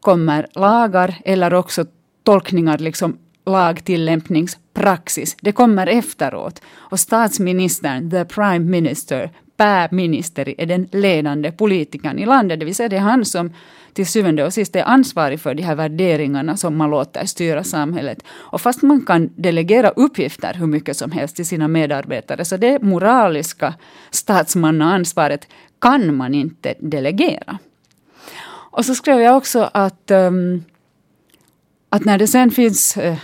kommer 0.00 0.46
lagar 0.54 1.14
eller 1.24 1.54
också 1.54 1.84
tolkningar, 2.24 2.78
liksom 2.78 3.18
lagtillämpningspraxis. 3.46 5.36
Det 5.40 5.52
kommer 5.52 5.86
efteråt. 5.86 6.62
Och 6.74 7.00
statsministern, 7.00 8.10
the 8.10 8.24
prime 8.24 8.70
minister, 8.70 9.30
pääministeri, 9.58 10.54
är 10.58 10.66
den 10.66 10.88
ledande 10.92 11.52
politikern 11.52 12.18
i 12.18 12.26
landet. 12.26 12.60
Det 12.60 12.66
vill 12.66 12.74
säga 12.74 12.88
det 12.88 12.96
är 12.96 13.00
han 13.00 13.24
som 13.24 13.50
till 13.92 14.06
syvende 14.06 14.44
och 14.44 14.52
sist 14.52 14.76
är 14.76 14.82
ansvarig 14.82 15.40
för 15.40 15.54
de 15.54 15.62
här 15.62 15.74
värderingarna 15.74 16.56
som 16.56 16.76
man 16.76 16.90
låter 16.90 17.26
styra 17.26 17.64
samhället. 17.64 18.18
Och 18.30 18.60
fast 18.60 18.82
man 18.82 19.06
kan 19.06 19.30
delegera 19.36 19.88
uppgifter 19.88 20.54
hur 20.54 20.66
mycket 20.66 20.96
som 20.96 21.10
helst 21.10 21.36
till 21.36 21.46
sina 21.46 21.68
medarbetare, 21.68 22.44
så 22.44 22.56
det 22.56 22.82
moraliska 22.82 23.74
statsmannaansvaret 24.10 25.48
kan 25.78 26.14
man 26.14 26.34
inte 26.34 26.74
delegera. 26.78 27.58
Och 28.70 28.84
så 28.84 28.94
skrev 28.94 29.20
jag 29.20 29.36
också 29.36 29.70
att, 29.74 30.10
um, 30.10 30.64
att 31.90 32.04
när 32.04 32.18
det 32.18 32.26
sen 32.26 32.50
finns 32.50 32.96
uh, 32.96 33.18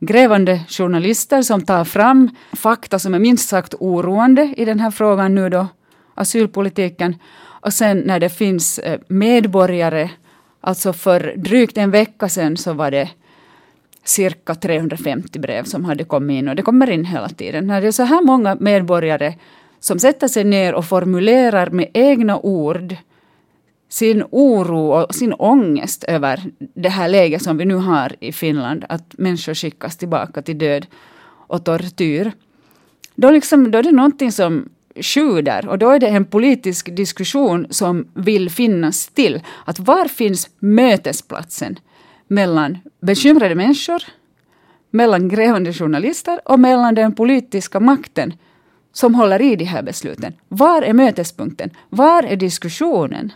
grävande 0.00 0.60
journalister 0.68 1.42
som 1.42 1.60
tar 1.60 1.84
fram 1.84 2.30
fakta 2.52 2.98
som 2.98 3.14
är 3.14 3.18
minst 3.18 3.48
sagt 3.48 3.74
oroande 3.80 4.54
i 4.56 4.64
den 4.64 4.80
här 4.80 4.90
frågan 4.90 5.34
nu 5.34 5.48
då, 5.48 5.66
asylpolitiken, 6.14 7.16
och 7.60 7.72
sen 7.72 7.98
när 7.98 8.20
det 8.20 8.28
finns 8.28 8.78
eh, 8.78 9.00
medborgare, 9.08 10.10
alltså 10.60 10.92
för 10.92 11.34
drygt 11.36 11.78
en 11.78 11.90
vecka 11.90 12.28
sedan 12.28 12.56
så 12.56 12.72
var 12.72 12.90
det 12.90 13.10
cirka 14.04 14.54
350 14.54 15.38
brev 15.38 15.64
som 15.64 15.84
hade 15.84 16.04
kommit 16.04 16.38
in 16.38 16.48
och 16.48 16.56
det 16.56 16.62
kommer 16.62 16.90
in 16.90 17.04
hela 17.04 17.28
tiden. 17.28 17.66
När 17.66 17.80
det 17.80 17.86
är 17.86 17.92
så 17.92 18.02
här 18.02 18.22
många 18.22 18.56
medborgare 18.60 19.34
som 19.80 19.98
sätter 19.98 20.28
sig 20.28 20.44
ner 20.44 20.74
och 20.74 20.84
formulerar 20.84 21.70
med 21.70 21.90
egna 21.94 22.38
ord 22.38 22.96
sin 23.88 24.24
oro 24.30 24.92
och 24.92 25.14
sin 25.14 25.32
ångest 25.32 26.04
över 26.04 26.44
det 26.74 26.88
här 26.88 27.08
läget 27.08 27.42
som 27.42 27.56
vi 27.58 27.64
nu 27.64 27.74
har 27.74 28.16
i 28.20 28.32
Finland, 28.32 28.84
att 28.88 29.18
människor 29.18 29.54
skickas 29.54 29.96
tillbaka 29.96 30.42
till 30.42 30.58
död 30.58 30.86
och 31.48 31.64
tortyr. 31.64 32.32
Då, 33.14 33.30
liksom, 33.30 33.70
då 33.70 33.78
är 33.78 33.82
det 33.82 33.92
någonting 33.92 34.32
som 34.32 34.68
sjuder. 35.00 35.68
Och 35.68 35.78
då 35.78 35.90
är 35.90 35.98
det 35.98 36.08
en 36.08 36.24
politisk 36.24 36.96
diskussion 36.96 37.66
som 37.70 38.08
vill 38.14 38.50
finnas 38.50 39.08
till. 39.08 39.40
Att 39.64 39.78
var 39.78 40.08
finns 40.08 40.50
mötesplatsen 40.58 41.78
mellan 42.28 42.78
bekymrade 43.00 43.54
människor, 43.54 44.02
mellan 44.90 45.28
grävande 45.28 45.72
journalister 45.72 46.40
och 46.44 46.60
mellan 46.60 46.94
den 46.94 47.14
politiska 47.14 47.80
makten 47.80 48.32
som 48.92 49.14
håller 49.14 49.42
i 49.42 49.56
de 49.56 49.64
här 49.64 49.82
besluten? 49.82 50.32
Var 50.48 50.82
är 50.82 50.92
mötespunkten? 50.92 51.70
Var 51.88 52.22
är 52.22 52.36
diskussionen? 52.36 53.32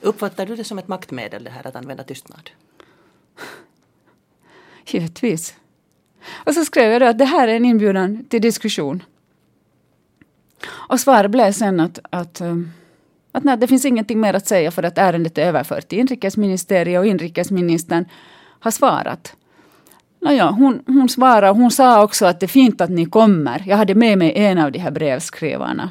Uppfattar 0.00 0.46
du 0.46 0.56
det 0.56 0.64
som 0.64 0.78
ett 0.78 0.88
maktmedel 0.88 1.44
det 1.44 1.50
här 1.50 1.66
att 1.66 1.76
använda 1.76 2.04
tystnad? 2.04 2.50
Givetvis. 4.86 5.54
Och 6.46 6.54
så 6.54 6.64
skrev 6.64 6.92
jag 6.92 7.02
då 7.02 7.06
att 7.06 7.18
det 7.18 7.24
här 7.24 7.48
är 7.48 7.56
en 7.56 7.64
inbjudan 7.64 8.24
till 8.24 8.42
diskussion. 8.42 9.02
Och 10.68 11.00
svaret 11.00 11.30
blev 11.30 11.52
sen 11.52 11.80
att, 11.80 11.98
att, 12.10 12.40
eh, 12.40 12.56
att 13.32 13.44
nej, 13.44 13.56
det 13.56 13.66
finns 13.66 13.84
ingenting 13.84 14.20
mer 14.20 14.34
att 14.34 14.46
säga 14.46 14.70
för 14.70 14.82
att 14.82 14.98
ärendet 14.98 15.38
är 15.38 15.46
överfört 15.46 15.88
till 15.88 15.98
inrikesministeriet 15.98 16.98
och 16.98 17.06
inrikesministern 17.06 18.04
har 18.60 18.70
svarat. 18.70 19.36
Nåja, 20.20 20.50
hon, 20.50 20.82
hon 20.86 21.08
svarade 21.08 21.52
hon 21.52 21.70
sa 21.70 22.02
också 22.02 22.26
att 22.26 22.40
det 22.40 22.46
är 22.46 22.48
fint 22.48 22.80
att 22.80 22.90
ni 22.90 23.06
kommer. 23.06 23.62
Jag 23.66 23.76
hade 23.76 23.94
med 23.94 24.18
mig 24.18 24.32
en 24.36 24.58
av 24.58 24.72
de 24.72 24.78
här 24.78 24.90
brevskrivarna. 24.90 25.90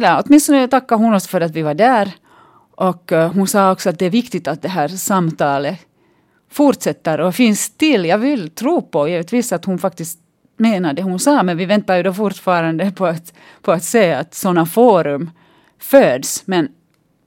Ja, 0.00 0.22
åtminstone 0.26 0.68
tackade 0.68 1.04
hon 1.04 1.14
oss 1.14 1.28
för 1.28 1.40
att 1.40 1.50
vi 1.50 1.62
var 1.62 1.74
där. 1.74 2.12
Och 2.80 3.12
eh, 3.12 3.32
hon 3.32 3.46
sa 3.46 3.72
också 3.72 3.90
att 3.90 3.98
det 3.98 4.06
är 4.06 4.10
viktigt 4.10 4.48
att 4.48 4.62
det 4.62 4.68
här 4.68 4.88
samtalet 4.88 5.78
fortsätter 6.50 7.20
och 7.20 7.34
finns 7.34 7.70
till. 7.70 8.04
Jag 8.04 8.18
vill 8.18 8.50
tro 8.50 8.82
på 8.82 9.08
givetvis 9.08 9.52
att 9.52 9.64
hon 9.64 9.78
faktiskt 9.78 10.18
menar 10.56 10.92
det 10.92 11.02
hon 11.02 11.18
sa, 11.18 11.42
men 11.42 11.56
vi 11.56 11.66
väntar 11.66 11.96
ju 11.96 12.02
då 12.02 12.12
fortfarande 12.12 12.90
på 12.90 13.06
att, 13.06 13.32
på 13.62 13.72
att 13.72 13.84
se 13.84 14.12
att 14.12 14.34
sådana 14.34 14.66
forum 14.66 15.30
föds. 15.78 16.42
Men 16.46 16.68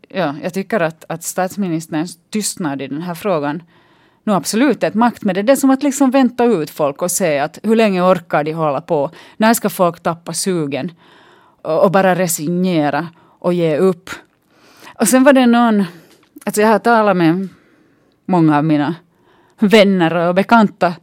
ja, 0.09 0.35
jag 0.43 0.53
tycker 0.53 0.79
att, 0.79 1.05
att 1.09 1.23
statsministerns 1.23 2.17
tystnad 2.29 2.81
i 2.81 2.87
den 2.87 3.01
här 3.01 3.15
frågan 3.15 3.63
nu 4.23 4.33
absolut 4.33 4.83
ett 4.83 4.93
maktmedel. 4.93 5.45
Det 5.45 5.51
är 5.51 5.55
som 5.55 5.69
att 5.69 5.83
liksom 5.83 6.11
vänta 6.11 6.45
ut 6.45 6.69
folk 6.69 7.01
och 7.01 7.11
se 7.11 7.39
att 7.39 7.59
hur 7.63 7.75
länge 7.75 8.01
orkar 8.01 8.43
de 8.43 8.53
hålla 8.53 8.81
på? 8.81 9.11
När 9.37 9.53
ska 9.53 9.69
folk 9.69 9.99
tappa 9.99 10.33
sugen? 10.33 10.91
Och, 11.61 11.83
och 11.83 11.91
bara 11.91 12.15
resignera 12.15 13.07
och 13.39 13.53
ge 13.53 13.77
upp. 13.77 14.09
Och 14.99 15.07
sen 15.07 15.23
var 15.23 15.33
det 15.33 15.45
någon, 15.45 15.83
alltså 16.45 16.61
jag 16.61 16.69
har 16.69 16.79
talat 16.79 17.17
med 17.17 17.47
många 18.25 18.57
av 18.57 18.65
mina 18.65 18.95
vänner 19.59 20.15
och 20.15 20.35
bekanta 20.35 20.93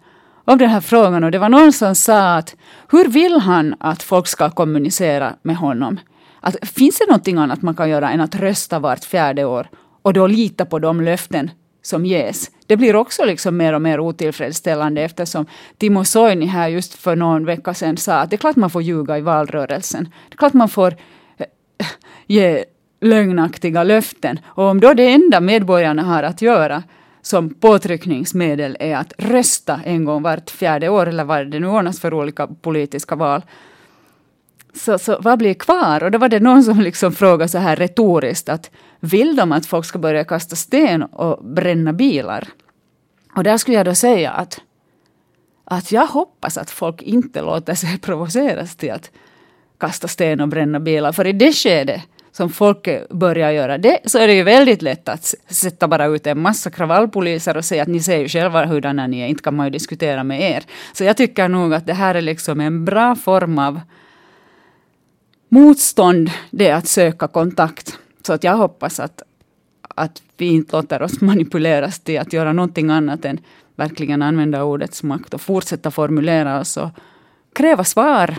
om 0.44 0.58
den 0.58 0.70
här 0.70 0.80
frågan 0.80 1.24
och 1.24 1.30
det 1.30 1.38
var 1.38 1.48
någon 1.48 1.72
som 1.72 1.94
sa 1.94 2.34
att 2.34 2.56
hur 2.90 3.08
vill 3.08 3.40
han 3.40 3.74
att 3.80 4.02
folk 4.02 4.26
ska 4.26 4.50
kommunicera 4.50 5.34
med 5.42 5.56
honom? 5.56 6.00
Att, 6.40 6.56
finns 6.68 6.98
det 6.98 7.06
någonting 7.06 7.38
annat 7.38 7.62
man 7.62 7.74
kan 7.74 7.90
göra 7.90 8.10
än 8.10 8.20
att 8.20 8.34
rösta 8.34 8.78
vart 8.78 9.04
fjärde 9.04 9.44
år 9.44 9.68
och 10.02 10.12
då 10.12 10.26
lita 10.26 10.64
på 10.64 10.78
de 10.78 11.00
löften 11.00 11.50
som 11.82 12.06
ges? 12.06 12.50
Det 12.66 12.76
blir 12.76 12.96
också 12.96 13.24
liksom 13.24 13.56
mer 13.56 13.72
och 13.72 13.82
mer 13.82 14.00
otillfredsställande 14.00 15.02
eftersom 15.02 15.46
Timo 15.78 16.04
Soini 16.04 16.46
här 16.46 16.68
just 16.68 16.94
för 16.94 17.16
någon 17.16 17.44
vecka 17.44 17.74
sedan 17.74 17.96
sa 17.96 18.14
att 18.14 18.30
det 18.30 18.36
är 18.36 18.38
klart 18.38 18.56
man 18.56 18.70
får 18.70 18.82
ljuga 18.82 19.18
i 19.18 19.20
valrörelsen. 19.20 20.04
Det 20.04 20.34
är 20.34 20.38
klart 20.38 20.52
man 20.52 20.68
får 20.68 20.96
eh, 21.36 21.86
ge 22.26 22.64
lögnaktiga 23.00 23.82
löften. 23.82 24.40
Och 24.44 24.64
om 24.64 24.80
då 24.80 24.94
det 24.94 25.12
enda 25.12 25.40
medborgarna 25.40 26.02
har 26.02 26.22
att 26.22 26.42
göra 26.42 26.82
som 27.22 27.54
påtryckningsmedel 27.54 28.76
är 28.80 28.96
att 28.96 29.12
rösta 29.18 29.80
en 29.84 30.04
gång 30.04 30.22
vart 30.22 30.50
fjärde 30.50 30.88
år 30.88 31.08
eller 31.08 31.24
vad 31.24 31.50
det 31.50 31.60
nu 31.60 31.66
ordnas 31.66 32.00
för 32.00 32.14
olika 32.14 32.46
politiska 32.46 33.14
val. 33.14 33.42
Så, 34.74 34.98
så 34.98 35.18
vad 35.20 35.38
blir 35.38 35.54
kvar? 35.54 36.04
Och 36.04 36.10
då 36.10 36.18
var 36.18 36.28
det 36.28 36.40
någon 36.40 36.64
som 36.64 36.80
liksom 36.80 37.12
frågade 37.12 37.48
så 37.48 37.58
här 37.58 37.76
retoriskt 37.76 38.48
att 38.48 38.70
vill 39.00 39.36
de 39.36 39.52
att 39.52 39.66
folk 39.66 39.84
ska 39.84 39.98
börja 39.98 40.24
kasta 40.24 40.56
sten 40.56 41.02
och 41.02 41.44
bränna 41.44 41.92
bilar? 41.92 42.48
Och 43.36 43.44
där 43.44 43.56
skulle 43.56 43.76
jag 43.76 43.86
då 43.86 43.94
säga 43.94 44.30
att, 44.30 44.60
att 45.64 45.92
jag 45.92 46.06
hoppas 46.06 46.58
att 46.58 46.70
folk 46.70 47.02
inte 47.02 47.42
låter 47.42 47.74
sig 47.74 47.98
provoceras 47.98 48.76
till 48.76 48.92
att 48.92 49.10
kasta 49.78 50.08
sten 50.08 50.40
och 50.40 50.48
bränna 50.48 50.80
bilar. 50.80 51.12
För 51.12 51.26
i 51.26 51.32
det 51.32 51.52
skedet 51.52 52.02
som 52.32 52.50
folk 52.50 52.88
börjar 53.10 53.50
göra 53.50 53.78
det, 53.78 54.00
så 54.04 54.18
är 54.18 54.26
det 54.26 54.34
ju 54.34 54.42
väldigt 54.42 54.82
lätt 54.82 55.08
att 55.08 55.34
sätta 55.48 55.88
bara 55.88 56.06
ut 56.06 56.26
en 56.26 56.42
massa 56.42 56.70
kravallpoliser 56.70 57.56
och 57.56 57.64
säga 57.64 57.82
att 57.82 57.88
ni 57.88 58.00
ser 58.00 58.18
ju 58.18 58.28
själva 58.28 58.66
hurdana 58.66 59.06
ni 59.06 59.20
är, 59.20 59.26
inte 59.26 59.42
kan 59.42 59.56
man 59.56 59.66
ju 59.66 59.70
diskutera 59.70 60.24
med 60.24 60.40
er. 60.50 60.64
Så 60.92 61.04
jag 61.04 61.16
tycker 61.16 61.48
nog 61.48 61.74
att 61.74 61.86
det 61.86 61.94
här 61.94 62.14
är 62.14 62.20
liksom 62.20 62.60
en 62.60 62.84
bra 62.84 63.16
form 63.16 63.58
av 63.58 63.80
motstånd, 65.48 66.30
det 66.50 66.68
är 66.68 66.74
att 66.74 66.88
söka 66.88 67.28
kontakt. 67.28 67.98
Så 68.26 68.32
att 68.32 68.44
jag 68.44 68.56
hoppas 68.56 69.00
att, 69.00 69.22
att 69.82 70.22
vi 70.36 70.46
inte 70.46 70.76
låter 70.76 71.02
oss 71.02 71.20
manipuleras 71.20 72.00
till 72.00 72.20
att 72.20 72.32
göra 72.32 72.52
någonting 72.52 72.90
annat 72.90 73.24
än 73.24 73.38
verkligen 73.76 74.22
använda 74.22 74.64
ordets 74.64 75.02
makt 75.02 75.34
och 75.34 75.40
fortsätta 75.40 75.90
formulera 75.90 76.60
oss 76.60 76.76
och 76.76 76.88
kräva 77.52 77.84
svar 77.84 78.36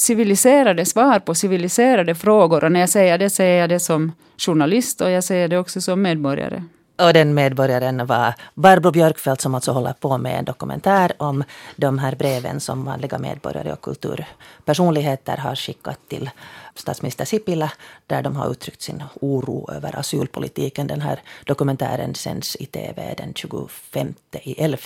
civiliserade 0.00 0.84
svar 0.84 1.18
på 1.18 1.34
civiliserade 1.34 2.14
frågor. 2.14 2.64
Och 2.64 2.72
när 2.72 2.80
jag 2.80 2.88
säger 2.88 3.18
det 3.18 3.30
säger 3.30 3.60
jag 3.60 3.68
det 3.68 3.80
som 3.80 4.12
journalist 4.36 5.00
och 5.00 5.10
jag 5.10 5.24
säger 5.24 5.48
det 5.48 5.58
också 5.58 5.80
som 5.80 6.02
medborgare. 6.02 6.62
Och 7.02 7.12
den 7.12 7.34
medborgaren 7.34 8.06
var 8.06 8.34
Barbro 8.54 8.90
Björkfeldt 8.90 9.40
som 9.40 9.54
alltså 9.54 9.72
håller 9.72 9.92
på 9.92 10.18
med 10.18 10.38
en 10.38 10.44
dokumentär 10.44 11.12
om 11.16 11.44
de 11.76 11.98
här 11.98 12.14
breven 12.14 12.60
som 12.60 12.84
vanliga 12.84 13.18
medborgare 13.18 13.72
och 13.72 13.80
kulturpersonligheter 13.80 15.36
har 15.36 15.54
skickat 15.54 15.98
till 16.08 16.30
statsminister 16.74 17.24
Sipilä 17.24 17.70
där 18.06 18.22
de 18.22 18.36
har 18.36 18.50
uttryckt 18.50 18.82
sin 18.82 19.02
oro 19.20 19.70
över 19.72 19.98
asylpolitiken. 19.98 20.86
Den 20.86 21.00
här 21.00 21.20
dokumentären 21.44 22.14
sänds 22.14 22.56
i 22.56 22.66
tv 22.66 23.14
den 23.18 23.34
25 23.34 24.14
i 24.32 24.62
11 24.62 24.78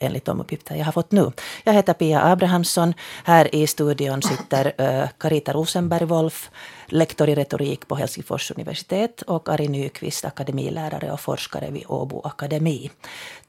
enligt 0.00 0.24
de 0.24 0.40
uppgifter 0.40 0.74
jag 0.74 0.84
har 0.84 0.92
fått 0.92 1.12
nu. 1.12 1.32
Jag 1.64 1.72
heter 1.72 1.92
Pia 1.92 2.22
Abrahamsson. 2.22 2.94
Här 3.24 3.54
i 3.54 3.66
studion 3.66 4.22
sitter 4.22 4.72
Karita 5.18 5.40
Carita 5.40 5.52
Rosenberg-Wolf, 5.52 6.50
lektor 6.86 7.28
i 7.28 7.34
retorik 7.34 7.88
på 7.88 7.94
Helsingfors 7.94 8.50
universitet 8.50 9.22
och 9.22 9.48
Ari 9.48 9.68
Nyqvist, 9.68 10.24
akademilärare 10.24 11.12
och 11.12 11.20
forskare 11.20 11.70
vid 11.70 11.84
Åbo 11.88 12.20
akademi. 12.20 12.90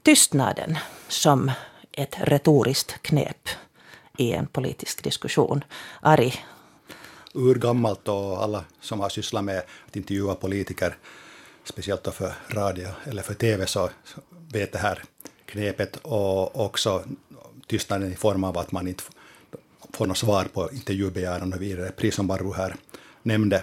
Tystnaden 0.02 0.78
som 1.08 1.50
ett 1.92 2.16
retoriskt 2.20 3.02
knep 3.02 3.48
i 4.18 4.32
en 4.32 4.46
politisk 4.46 5.04
diskussion. 5.04 5.64
Ari? 6.00 6.34
Urgammalt 7.34 8.08
och 8.08 8.42
alla 8.42 8.64
som 8.80 9.00
har 9.00 9.08
sysslat 9.08 9.44
med 9.44 9.58
att 9.86 9.96
intervjua 9.96 10.34
politiker, 10.34 10.96
speciellt 11.64 12.04
då 12.04 12.10
för 12.10 12.32
radio 12.48 12.88
eller 13.04 13.22
för 13.22 13.34
tv, 13.34 13.66
så 13.66 13.90
vet 14.52 14.72
det 14.72 14.78
här 14.78 15.02
knepet 15.52 15.96
och 16.02 16.64
också 16.66 17.04
tystnaden 17.66 18.12
i 18.12 18.16
form 18.16 18.44
av 18.44 18.58
att 18.58 18.72
man 18.72 18.88
inte 18.88 19.02
får 19.92 20.06
något 20.06 20.18
svar 20.18 20.44
på 20.52 20.70
intervjubegäran 20.72 21.52
och 21.52 21.62
vidare, 21.62 21.92
precis 21.96 22.14
som 22.14 22.26
Barbro 22.26 22.52
här 22.52 22.74
nämnde. 23.22 23.62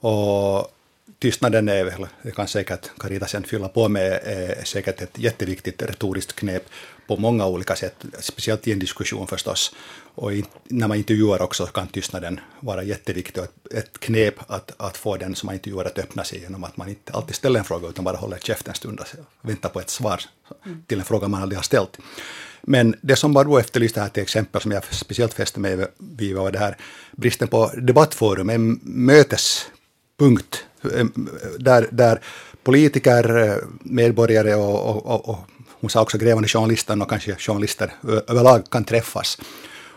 Och 0.00 0.72
tystnaden 1.18 1.68
är 1.68 1.84
väl, 1.84 2.06
det 2.22 2.30
kan 2.30 2.48
säkert 2.48 2.90
Carita 2.98 3.26
sen 3.26 3.42
fylla 3.42 3.68
på 3.68 3.88
med, 3.88 4.20
är 4.24 4.64
säkert 4.64 5.02
ett 5.02 5.18
jätteviktigt 5.18 5.82
retoriskt 5.82 6.32
knep 6.32 6.64
på 7.06 7.16
många 7.16 7.46
olika 7.46 7.76
sätt, 7.76 8.04
speciellt 8.18 8.68
i 8.68 8.72
en 8.72 8.78
diskussion 8.78 9.26
förstås. 9.26 9.74
Och 10.14 10.32
när 10.64 10.88
man 10.88 10.96
intervjuar 10.96 11.42
också 11.42 11.66
kan 11.66 11.88
tystnaden 11.88 12.40
vara 12.60 12.82
jätteviktig 12.82 13.42
och 13.42 13.74
ett 13.74 14.00
knep 14.00 14.34
att, 14.46 14.72
att 14.76 14.96
få 14.96 15.16
den 15.16 15.34
som 15.34 15.46
man 15.46 15.54
intervjuar 15.54 15.84
att 15.84 15.98
öppna 15.98 16.24
sig 16.24 16.40
genom 16.40 16.64
att 16.64 16.76
man 16.76 16.88
inte 16.88 17.12
alltid 17.12 17.34
ställer 17.34 17.58
en 17.58 17.64
fråga 17.64 17.88
utan 17.88 18.04
bara 18.04 18.16
håller 18.16 18.38
käften 18.38 18.70
en 18.70 18.74
stund 18.74 19.00
och 19.00 19.06
väntar 19.48 19.68
på 19.68 19.80
ett 19.80 19.90
svar 19.90 20.20
till 20.86 20.98
en 20.98 21.04
fråga 21.04 21.28
man 21.28 21.42
aldrig 21.42 21.58
har 21.58 21.62
ställt. 21.62 21.98
Men 22.62 22.96
det 23.00 23.16
som 23.16 23.32
Barbro 23.32 23.58
efterlyste 23.58 24.00
här 24.00 24.08
till 24.08 24.22
exempel, 24.22 24.60
som 24.60 24.72
jag 24.72 24.84
speciellt 24.94 25.34
fäste 25.34 25.60
mig 25.60 25.86
vid, 25.98 26.36
var 26.36 26.50
det 26.50 26.58
här 26.58 26.76
bristen 27.12 27.48
på 27.48 27.70
debattforum, 27.76 28.50
en 28.50 28.80
mötespunkt 28.82 30.64
där, 31.58 31.88
där 31.90 32.20
politiker, 32.62 33.54
medborgare 33.80 34.54
och, 34.54 35.06
och, 35.06 35.28
och 35.28 35.38
hon 35.80 35.90
sa 35.90 36.02
också 36.02 36.18
grävande 36.18 36.48
journalister 36.48 37.02
och 37.02 37.10
kanske 37.10 37.36
journalister 37.36 37.92
överlag 38.28 38.70
kan 38.70 38.84
träffas. 38.84 39.38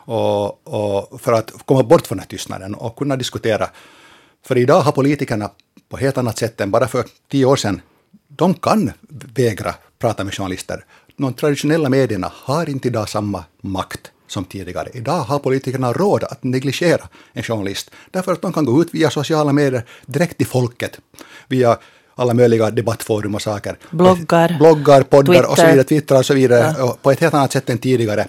Och, 0.06 0.68
och 0.68 1.22
för 1.22 1.34
att 1.34 1.52
komma 1.66 1.84
bort 1.84 2.08
från 2.08 2.18
den 2.18 2.24
här 2.24 2.30
tystnaden 2.30 2.76
och 2.76 2.96
kunna 2.96 3.16
diskutera. 3.16 3.70
För 4.46 4.58
idag 4.58 4.82
har 4.82 4.92
politikerna 4.92 5.50
på 5.90 5.98
helt 5.98 6.18
annat 6.18 6.38
sätt 6.38 6.62
än 6.62 6.72
bara 6.72 6.88
för 6.88 7.06
tio 7.32 7.46
år 7.46 7.56
sedan, 7.56 7.82
de 8.28 8.54
kan 8.54 8.92
vägra 9.36 9.76
prata 10.00 10.24
med 10.24 10.34
journalister. 10.34 10.86
De 11.18 11.34
traditionella 11.34 11.90
medierna 11.90 12.32
har 12.34 12.70
inte 12.70 12.88
idag 12.88 13.10
samma 13.10 13.44
makt 13.62 14.12
som 14.28 14.46
tidigare. 14.46 14.90
Idag 14.94 15.20
har 15.20 15.40
politikerna 15.40 15.94
råd 15.94 16.24
att 16.24 16.44
negligera 16.44 17.08
en 17.34 17.44
journalist 17.44 17.92
därför 18.12 18.32
att 18.34 18.42
de 18.42 18.54
kan 18.54 18.66
gå 18.66 18.82
ut 18.82 18.94
via 18.94 19.10
sociala 19.10 19.54
medier 19.54 19.86
direkt 20.06 20.38
till 20.38 20.48
folket, 20.48 21.00
via 21.48 21.78
alla 22.16 22.34
möjliga 22.34 22.72
debattforum 22.72 23.36
och 23.36 23.42
saker. 23.42 23.78
Bloggar. 23.92 24.56
Bloggar, 24.60 25.04
poddar 25.04 25.34
Twitter. 25.34 25.50
och 25.50 25.58
så 25.58 25.66
vidare, 25.66 25.84
Twitter 25.84 26.18
och 26.18 26.26
så 26.26 26.34
vidare, 26.34 26.76
ja. 26.78 26.98
på 27.02 27.12
ett 27.12 27.20
helt 27.20 27.34
annat 27.34 27.52
sätt 27.52 27.70
än 27.70 27.78
tidigare. 27.78 28.28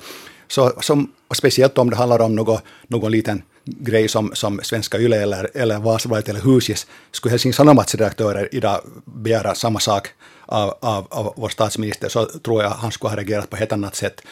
Så, 0.48 0.72
som, 0.80 1.12
speciellt 1.34 1.78
om 1.78 1.90
det 1.90 1.96
handlar 1.96 2.20
om 2.22 2.34
något, 2.34 2.62
någon 2.86 3.12
liten 3.12 3.42
grej 3.64 4.08
som, 4.08 4.30
som 4.34 4.60
Svenska 4.62 4.98
Yle 4.98 5.16
eller, 5.22 5.50
eller 5.54 5.78
Vasabladet 5.78 6.28
eller 6.28 6.40
Husis, 6.40 6.86
skulle 7.10 7.30
Helsingin 7.30 7.54
Sanomats 7.54 7.94
redaktörer 7.94 8.48
idag 8.52 8.80
begära 9.04 9.54
samma 9.54 9.80
sak 9.80 10.08
av, 10.46 10.74
av, 10.80 11.06
av 11.10 11.34
vår 11.36 11.48
statsminister, 11.48 12.08
så 12.08 12.24
tror 12.24 12.62
jag 12.62 12.70
han 12.70 12.92
skulle 12.92 13.10
ha 13.10 13.16
reagerat 13.16 13.50
på 13.50 13.56
ett 13.56 13.60
helt 13.60 13.72
annat 13.72 13.94
sätt. 13.94 14.22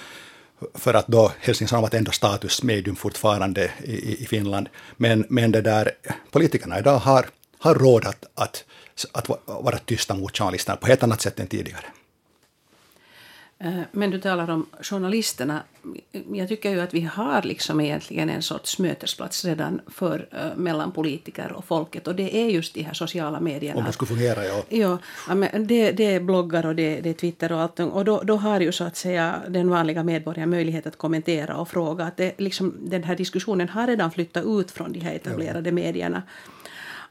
för 0.74 0.94
att 0.94 1.06
då 1.06 1.32
Helsingin 1.40 1.68
Sanomat 1.68 1.94
ändrar 1.94 2.12
status 2.12 2.62
medium 2.62 2.96
fortfarande 2.96 3.70
i, 3.84 4.22
i 4.22 4.26
Finland. 4.26 4.68
Men, 4.96 5.24
men 5.28 5.52
det 5.52 5.60
där, 5.60 5.90
politikerna 6.30 6.78
idag 6.78 6.98
har, 6.98 7.26
har 7.58 7.74
råd 7.74 8.06
att, 8.06 8.24
att, 8.34 8.64
att 9.12 9.28
vara 9.46 9.78
tysta 9.78 10.14
mot 10.14 10.38
journalisterna 10.38 10.76
på 10.76 10.86
ett 10.86 10.88
helt 10.88 11.02
annat 11.02 11.20
sätt 11.20 11.40
än 11.40 11.46
tidigare. 11.46 11.84
Eh, 13.64 13.80
men 13.92 14.10
du 14.10 14.20
talar 14.20 14.50
om 14.50 14.66
journalisterna. 14.80 15.62
Jag 16.32 16.48
tycker 16.48 16.70
ju 16.70 16.80
att 16.80 16.94
vi 16.94 17.00
har 17.00 17.42
liksom 17.42 17.80
egentligen 17.80 18.30
en 18.30 18.42
sorts 18.42 18.78
mötesplats 18.78 19.44
redan 19.44 19.80
för, 19.86 20.28
uh, 20.34 20.56
mellan 20.56 20.92
politiker 20.92 21.52
och 21.52 21.64
folket. 21.64 22.06
Och 22.06 22.14
det 22.14 22.36
är 22.36 22.48
just 22.48 22.74
de 22.74 22.82
här 22.82 22.94
sociala 22.94 23.40
medierna. 23.40 23.78
Om 23.78 23.84
det 23.84 23.92
skulle 23.92 24.08
fungera, 24.08 24.44
ja. 24.46 24.62
Ja, 24.68 24.98
det, 25.58 25.92
det 25.92 26.04
är 26.04 26.20
bloggar 26.20 26.66
och 26.66 26.74
det, 26.74 27.00
det 27.00 27.10
är 27.10 27.14
Twitter 27.14 27.52
och 27.52 27.60
allt. 27.60 27.80
Och 27.80 28.04
då, 28.04 28.22
då 28.22 28.36
har 28.36 28.60
ju 28.60 28.72
så 28.72 28.84
att 28.84 28.96
säga 28.96 29.42
den 29.48 29.70
vanliga 29.70 30.02
medborgaren 30.02 30.50
möjlighet 30.50 30.86
att 30.86 30.98
kommentera 30.98 31.56
och 31.56 31.68
fråga. 31.68 32.04
Att 32.04 32.16
det, 32.16 32.40
liksom, 32.40 32.74
den 32.80 33.04
här 33.04 33.16
diskussionen 33.16 33.68
har 33.68 33.86
redan 33.86 34.10
flyttat 34.10 34.44
ut 34.44 34.70
från 34.70 34.92
de 34.92 35.00
här 35.00 35.14
etablerade 35.14 35.72
medierna 35.72 36.22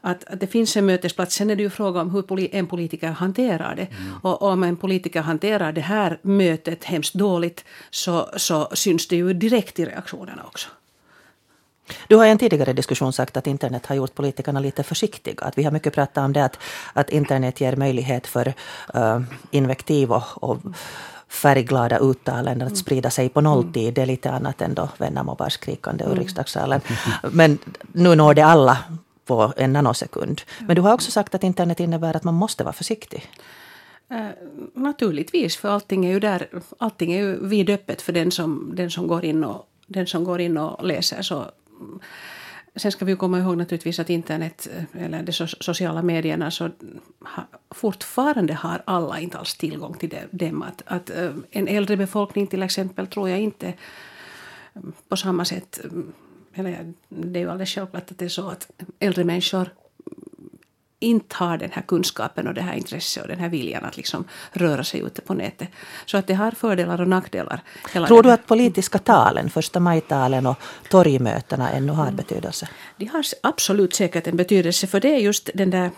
att, 0.02 0.24
att 0.24 0.40
det 0.40 0.46
finns 0.46 0.76
en 0.76 0.86
mötesplats. 0.86 1.34
Sen 1.34 1.50
är 1.50 1.56
det 1.56 1.62
ju 1.62 1.70
fråga 1.70 2.00
om 2.00 2.10
hur 2.10 2.54
en 2.54 2.66
politiker 2.66 3.08
hanterar 3.08 3.76
det. 3.76 3.86
Mm. 3.86 4.18
Och 4.22 4.42
om 4.42 4.62
en 4.64 4.76
politiker 4.76 5.20
hanterar 5.20 5.72
det 5.72 5.80
här 5.80 6.18
mötet 6.22 6.84
hemskt 6.84 7.14
dåligt 7.14 7.64
så, 7.90 8.28
så 8.36 8.68
syns 8.72 9.08
det 9.08 9.16
ju 9.16 9.32
direkt 9.32 9.78
i 9.78 9.84
reaktionerna 9.84 10.42
också. 10.46 10.68
Du 12.08 12.16
har 12.16 12.26
i 12.26 12.30
en 12.30 12.38
tidigare 12.38 12.72
diskussion 12.72 13.12
sagt 13.12 13.36
att 13.36 13.46
internet 13.46 13.86
har 13.86 13.96
gjort 13.96 14.14
politikerna 14.14 14.60
lite 14.60 14.82
försiktiga. 14.82 15.44
Att 15.44 15.58
vi 15.58 15.64
har 15.64 15.72
mycket 15.72 15.94
pratat 15.94 16.24
om 16.24 16.32
det 16.32 16.44
att, 16.44 16.58
att 16.92 17.10
internet 17.10 17.60
ger 17.60 17.76
möjlighet 17.76 18.26
för 18.26 18.54
uh, 18.94 19.20
invektiv 19.50 20.12
och, 20.12 20.22
och 20.34 20.58
färgglada 21.28 21.98
uttalanden 21.98 22.68
att 22.68 22.76
sprida 22.76 23.10
sig 23.10 23.28
på 23.28 23.40
nolltid. 23.40 23.94
Det 23.94 24.02
är 24.02 24.06
lite 24.06 24.30
annat 24.30 24.62
än 24.62 24.74
då 24.74 24.88
vänner 24.98 25.22
mobbar 25.22 25.48
skrikande 25.48 26.04
ur 26.04 26.08
mm. 26.08 26.18
riksdagssalen. 26.18 26.80
Men 27.32 27.58
nu 27.92 28.14
når 28.14 28.34
det 28.34 28.42
alla 28.42 28.78
på 29.24 29.52
en 29.56 29.72
nanosekund. 29.72 30.42
Men 30.66 30.76
du 30.76 30.82
har 30.82 30.94
också 30.94 31.10
sagt 31.10 31.34
att 31.34 31.44
internet 31.44 31.80
innebär 31.80 32.16
att 32.16 32.24
man 32.24 32.34
måste 32.34 32.64
vara 32.64 32.72
försiktig. 32.72 33.30
Uh, 34.12 34.28
naturligtvis, 34.74 35.56
för 35.56 35.68
allting 35.68 36.06
är 36.06 36.10
ju 36.10 36.20
där, 36.20 36.48
allting 36.78 37.12
är 37.12 37.18
ju 37.18 37.46
vidöppet 37.48 38.02
för 38.02 38.12
den 38.12 38.30
som, 38.30 38.72
den 38.74 38.90
som, 38.90 39.06
går, 39.06 39.24
in 39.24 39.44
och, 39.44 39.68
den 39.86 40.06
som 40.06 40.24
går 40.24 40.40
in 40.40 40.58
och 40.58 40.86
läser. 40.86 41.22
Så, 41.22 41.50
sen 42.76 42.92
ska 42.92 43.04
vi 43.04 43.16
komma 43.16 43.38
ihåg 43.38 43.56
naturligtvis 43.56 43.98
att 43.98 44.10
internet, 44.10 44.68
eller 44.92 45.22
de 45.22 45.32
sociala 45.32 46.02
medierna, 46.02 46.50
så 46.50 46.70
ha, 47.20 47.48
fortfarande 47.70 48.54
har 48.54 48.82
alla 48.84 49.20
inte 49.20 49.38
alls 49.38 49.54
tillgång 49.54 49.94
till 49.94 50.14
dem. 50.30 50.62
Att, 50.62 50.82
att 50.86 51.10
uh, 51.10 51.30
en 51.50 51.68
äldre 51.68 51.96
befolkning 51.96 52.46
till 52.46 52.62
exempel 52.62 53.06
tror 53.06 53.28
jag 53.28 53.40
inte 53.40 53.74
på 55.08 55.16
samma 55.16 55.44
sätt 55.44 55.80
eller 56.54 56.92
det 57.08 57.38
är 57.38 57.42
ju 57.42 57.50
alldeles 57.50 57.74
självklart 57.74 58.10
att 58.10 58.18
det 58.18 58.24
är 58.24 58.28
så 58.28 58.48
att 58.48 58.70
äldre 58.98 59.24
människor 59.24 59.70
inte 61.02 61.36
har 61.36 61.58
den 61.58 61.70
här 61.72 61.82
kunskapen 61.82 62.48
och 62.48 62.54
det 62.54 62.60
här 62.60 62.74
intresset 62.74 63.22
och 63.22 63.28
den 63.28 63.38
här 63.38 63.48
viljan 63.48 63.84
att 63.84 63.96
liksom 63.96 64.24
röra 64.52 64.84
sig 64.84 65.00
ute 65.00 65.22
på 65.22 65.34
nätet. 65.34 65.68
Så 66.06 66.16
att 66.16 66.26
det 66.26 66.34
har 66.34 66.50
fördelar 66.50 67.00
och 67.00 67.08
nackdelar. 67.08 67.60
Tror 67.92 68.22
du 68.22 68.32
att 68.32 68.46
politiska 68.46 68.98
talen, 68.98 69.50
första 69.50 69.80
maj-talen 69.80 70.46
och 70.46 70.56
torgmötena 70.88 71.70
ännu 71.70 71.92
har 71.92 72.10
betydelse? 72.10 72.68
De 72.96 73.06
har 73.06 73.24
absolut 73.42 73.94
säkert 73.94 74.26
en 74.26 74.36
betydelse 74.36 74.86
för 74.86 75.00
det 75.00 75.08
är 75.08 75.18
just 75.18 75.50
den 75.54 75.70
där 75.70 75.90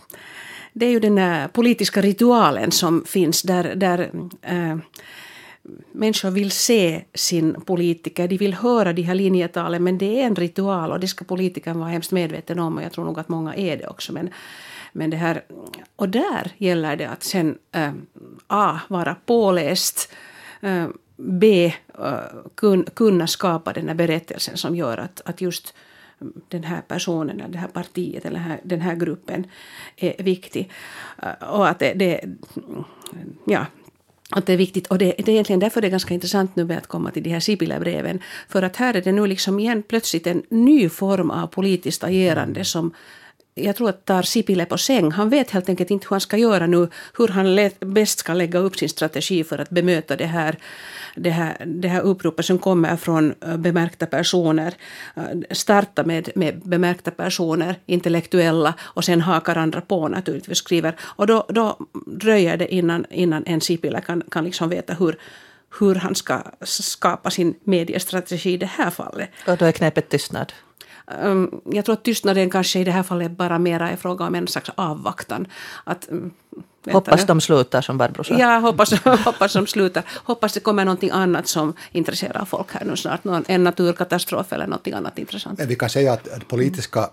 det 0.77 0.87
är 0.87 0.91
ju 0.91 1.01
den 1.01 1.15
där 1.15 1.49
politiska 1.49 2.01
ritualen 2.01 2.73
som 2.73 3.05
finns 3.05 3.43
där, 3.43 3.75
där 3.75 4.11
äh, 4.43 4.77
människor 5.93 6.31
vill 6.31 6.51
se 6.51 7.05
sin 7.15 7.61
politiker, 7.61 8.29
de 8.29 8.37
vill 8.37 8.55
höra 8.55 8.93
de 8.93 9.03
här 9.03 9.15
linjetalen 9.15 9.85
men 9.85 9.99
det 9.99 10.21
är 10.21 10.27
en 10.27 10.37
ritual 10.37 10.93
och 10.93 11.01
det 11.01 11.09
ska 11.09 11.25
politikern 11.25 11.79
vara 11.79 11.89
hemskt 11.89 12.13
medveten 12.13 12.59
om 12.59 12.77
och 12.77 12.83
jag 12.83 12.93
tror 12.93 13.05
nog 13.05 13.19
att 13.19 13.29
många 13.29 13.55
är 13.55 13.77
det 13.77 13.87
också. 13.87 14.13
Men, 14.13 14.31
men 14.93 15.11
det 15.11 15.17
här, 15.17 15.45
och 15.97 16.09
där 16.09 16.53
gäller 16.59 16.97
det 16.97 17.09
att 17.09 17.23
sen 17.23 17.59
äh, 17.73 17.93
A. 18.47 18.81
vara 18.89 19.17
påläst, 19.27 20.13
äh, 20.61 20.87
B. 21.17 21.73
Äh, 21.99 22.15
kun, 22.55 22.85
kunna 22.95 23.27
skapa 23.27 23.73
den 23.73 23.89
här 23.89 23.95
berättelsen 23.95 24.57
som 24.57 24.77
gör 24.77 24.99
att, 24.99 25.21
att 25.25 25.41
just 25.41 25.75
den 26.49 26.65
här 26.65 26.81
personen, 26.81 27.41
eller 27.41 27.53
det 27.53 27.59
här 27.59 27.69
partiet 27.69 28.25
eller 28.25 28.41
här, 28.41 28.61
den 28.65 28.81
här 28.81 28.95
gruppen 28.95 29.47
är 29.97 30.23
viktig. 30.23 30.71
Äh, 31.23 31.49
och 31.51 31.69
att 31.69 31.79
det, 31.79 31.93
det 31.95 32.21
ja, 33.47 33.67
att 34.37 34.47
det 34.47 34.53
är 34.53 34.57
viktigt. 34.57 34.87
Och 34.87 34.99
det, 34.99 35.15
det, 35.19 35.29
är 35.29 35.33
egentligen 35.33 35.61
därför 35.61 35.81
det 35.81 35.87
är 35.87 35.91
ganska 35.91 36.15
intressant 36.15 36.57
nu 36.57 36.65
med 36.65 36.79
att 36.79 36.87
komma 36.87 37.11
till 37.11 37.23
de 37.23 37.31
här 37.31 37.41
Sibylla-breven. 37.41 38.21
För 38.49 38.63
att 38.63 38.77
här 38.77 38.95
är 38.95 39.03
det 39.03 39.13
nu 39.13 39.27
liksom 39.27 39.61
igen 39.61 39.83
plötsligt 39.83 40.27
en 40.27 40.43
ny 40.49 40.89
form 40.89 41.31
av 41.31 41.47
politiskt 41.47 42.05
agerande 42.05 42.65
som 42.65 42.95
jag 43.55 43.77
tror 43.77 43.89
att 43.89 44.05
tar 44.05 44.23
Sipilä 44.23 44.67
på 44.67 44.79
säng. 44.79 45.11
Han 45.11 45.29
vet 45.29 45.51
helt 45.51 45.69
enkelt 45.69 45.91
inte 45.91 46.07
hur 46.07 46.15
han 46.15 46.21
ska 46.21 46.37
göra 46.37 46.67
nu, 46.67 46.89
hur 47.19 47.29
han 47.29 47.71
bäst 47.81 48.19
ska 48.19 48.35
lägga 48.35 48.59
upp 48.59 48.77
sin 48.77 48.89
strategi 48.89 49.45
för 49.45 49.59
att 49.59 49.71
bemöta 49.71 50.17
det 50.17 50.27
här, 50.27 50.59
det 51.17 51.31
här, 51.31 51.65
det 51.67 51.89
här 51.89 52.01
uppropet 52.01 52.47
som 52.47 52.59
kommer 52.59 52.97
från 52.97 53.35
eh, 53.41 53.57
bemärkta 53.57 54.07
personer. 54.07 54.75
Eh, 55.17 55.23
starta 55.51 56.05
med, 56.05 56.31
med 56.35 56.61
bemärkta 56.65 57.11
personer, 57.11 57.77
intellektuella, 57.87 58.75
och 58.81 59.05
sen 59.05 59.21
hakar 59.21 59.57
andra 59.57 59.81
på 59.81 60.09
naturligtvis, 60.09 60.59
skriver. 60.59 60.97
Och 61.01 61.27
då, 61.27 61.47
då 61.49 61.79
dröjer 62.07 62.57
det 62.57 62.75
innan, 62.75 63.07
innan 63.11 63.45
en 63.47 63.61
Sipilä 63.61 64.01
kan, 64.01 64.23
kan 64.31 64.45
liksom 64.45 64.69
veta 64.69 64.95
hur, 64.95 65.19
hur 65.81 65.95
han 65.95 66.15
ska 66.15 66.43
skapa 66.63 67.31
sin 67.31 67.55
mediestrategi 67.65 68.53
i 68.53 68.57
det 68.57 68.67
här 68.67 68.91
fallet. 68.91 69.29
Och 69.47 69.57
då 69.57 69.65
är 69.65 69.73
knepet 69.73 70.09
tystnad? 70.09 70.53
Um, 71.07 71.61
jag 71.65 71.85
tror 71.85 71.93
att 71.93 72.05
tystnaden 72.05 72.51
kanske 72.51 72.79
i 72.81 72.85
det 72.85 72.91
här 72.91 73.03
fallet 73.03 73.31
bara 73.31 73.59
mera 73.59 73.91
är 73.91 73.97
fråga 73.97 74.27
om 74.27 74.35
en 74.35 74.49
slags 74.49 74.71
avvaktan. 74.75 75.47
Att, 75.85 76.09
um, 76.11 76.31
hoppas 76.93 77.27
de 77.27 77.41
slutar 77.41 77.83
som 77.83 77.99
Barbro 77.99 78.25
sa. 78.25 78.35
Ja, 78.35 78.59
hoppas, 78.59 78.93
hoppas 79.25 79.53
de 79.53 79.67
slutar. 79.67 80.03
Hoppas 80.25 80.53
det 80.53 80.61
kommer 80.61 80.85
någonting 80.85 81.11
annat 81.11 81.47
som 81.47 81.75
intresserar 81.93 82.45
folk 82.45 82.73
här 82.73 82.85
nu 82.85 82.97
snart. 82.97 83.21
en 83.47 83.65
naturkatastrof 83.65 84.53
eller 84.53 84.67
någonting 84.67 84.95
annat 84.95 85.19
intressant. 85.19 85.59
Men 85.59 85.69
vi 85.69 85.77
kan 85.77 85.91
säga 85.91 86.13
att 86.13 86.49
politiska 86.49 87.11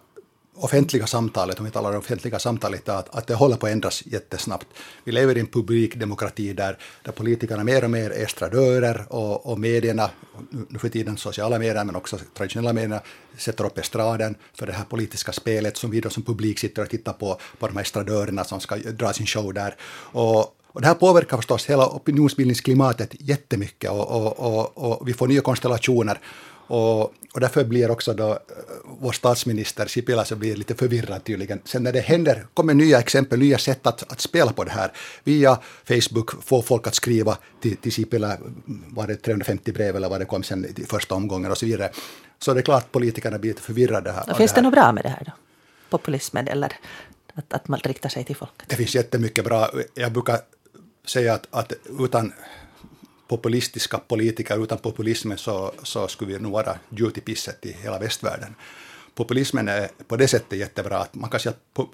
offentliga 0.63 1.07
samtalet, 1.07 1.59
om 1.59 1.65
vi 1.65 1.71
talar 1.71 1.91
om 1.91 1.97
offentliga 1.97 2.39
samtalet, 2.39 2.89
att, 2.89 3.15
att 3.15 3.27
det 3.27 3.33
håller 3.33 3.55
på 3.55 3.65
att 3.65 3.71
ändras 3.71 4.03
jättesnabbt. 4.05 4.67
Vi 5.03 5.11
lever 5.11 5.37
i 5.37 5.39
en 5.39 5.47
publikdemokrati 5.47 6.53
där, 6.53 6.77
där 7.03 7.11
politikerna 7.11 7.63
mer 7.63 7.83
och 7.83 7.89
mer 7.89 8.11
är 8.11 8.23
estradörer 8.23 9.05
och, 9.09 9.45
och 9.45 9.59
medierna, 9.59 10.09
nu 10.69 10.79
för 10.79 10.89
tiden 10.89 11.17
sociala 11.17 11.59
medier 11.59 11.83
men 11.83 11.95
också 11.95 12.19
traditionella 12.37 12.73
medier, 12.73 12.99
sätter 13.37 13.65
upp 13.65 13.77
estraden 13.77 14.35
för 14.53 14.67
det 14.67 14.73
här 14.73 14.85
politiska 14.85 15.31
spelet 15.31 15.77
som 15.77 15.91
vi 15.91 16.01
då 16.01 16.09
som 16.09 16.23
publik 16.23 16.59
sitter 16.59 16.81
och 16.81 16.89
tittar 16.89 17.13
på, 17.13 17.39
på 17.59 17.67
de 17.67 17.75
här 17.75 17.83
estradörerna 17.83 18.43
som 18.43 18.59
ska 18.59 18.75
dra 18.75 19.13
sin 19.13 19.25
show 19.25 19.53
där. 19.53 19.75
Och, 20.13 20.39
och 20.73 20.81
det 20.81 20.87
här 20.87 20.93
påverkar 20.93 21.37
förstås 21.37 21.65
hela 21.65 21.87
opinionsbildningsklimatet 21.87 23.09
jättemycket 23.19 23.91
och, 23.91 24.11
och, 24.11 24.39
och, 24.39 24.77
och 24.77 25.07
vi 25.07 25.13
får 25.13 25.27
nya 25.27 25.41
konstellationer. 25.41 26.19
Och, 26.71 27.13
och 27.33 27.39
därför 27.39 27.63
blir 27.63 27.91
också 27.91 28.13
då 28.13 28.31
eh, 28.31 28.37
vår 28.83 29.11
statsminister 29.11 29.85
Sipilä 29.85 30.25
så 30.25 30.35
blir 30.35 30.55
lite 30.55 30.75
förvirrad 30.75 31.23
tydligen. 31.23 31.61
Sen 31.65 31.83
när 31.83 31.93
det 31.93 31.99
händer, 31.99 32.45
kommer 32.53 32.73
nya 32.73 32.99
exempel, 32.99 33.39
nya 33.39 33.57
sätt 33.57 33.87
att, 33.87 34.11
att 34.11 34.19
spela 34.19 34.53
på 34.53 34.63
det 34.63 34.71
här. 34.71 34.91
Via 35.23 35.59
Facebook 35.83 36.43
får 36.43 36.61
folk 36.61 36.87
att 36.87 36.95
skriva 36.95 37.37
till, 37.61 37.77
till 37.77 37.91
Sipilä, 37.91 38.37
var 38.87 39.07
det 39.07 39.15
350 39.15 39.71
brev 39.71 39.95
eller 39.95 40.09
vad 40.09 40.21
det 40.21 40.25
kom 40.25 40.43
sen 40.43 40.65
i 40.65 40.85
första 40.85 41.15
omgången 41.15 41.51
och 41.51 41.57
så 41.57 41.65
vidare. 41.65 41.91
Så 42.39 42.53
det 42.53 42.59
är 42.59 42.63
klart 42.63 42.91
politikerna 42.91 43.37
blir 43.37 43.51
lite 43.51 43.61
förvirrade. 43.61 44.11
Här, 44.11 44.33
finns 44.33 44.53
det, 44.53 44.61
det 44.61 44.63
något 44.63 44.73
bra 44.73 44.91
med 44.91 45.03
det 45.03 45.09
här 45.09 45.23
då? 45.25 45.31
Populismen 45.89 46.47
eller 46.47 46.73
att, 47.33 47.53
att 47.53 47.67
man 47.67 47.79
riktar 47.79 48.09
sig 48.09 48.23
till 48.23 48.35
folket? 48.35 48.69
Det 48.69 48.75
finns 48.75 48.95
jättemycket 48.95 49.45
bra. 49.45 49.69
Jag 49.93 50.11
brukar 50.11 50.39
säga 51.05 51.33
att, 51.33 51.47
att 51.51 51.73
utan 51.99 52.33
populistiska 53.31 53.97
politiker. 53.97 54.63
Utan 54.63 54.77
populismen 54.77 55.37
så, 55.37 55.73
så 55.83 56.07
skulle 56.07 56.33
vi 56.33 56.39
nog 56.39 56.51
vara 56.51 56.79
djupt 56.89 57.17
i 57.17 57.21
pisset 57.21 57.65
i 57.65 57.71
hela 57.71 57.99
västvärlden. 57.99 58.55
Populismen 59.15 59.67
är 59.67 59.89
på 60.07 60.17
det 60.17 60.27
sättet 60.27 60.59
jättebra 60.59 60.97
att 60.97 61.15
man 61.15 61.29
kan 61.29 61.39
säga 61.39 61.55
att 61.73 61.87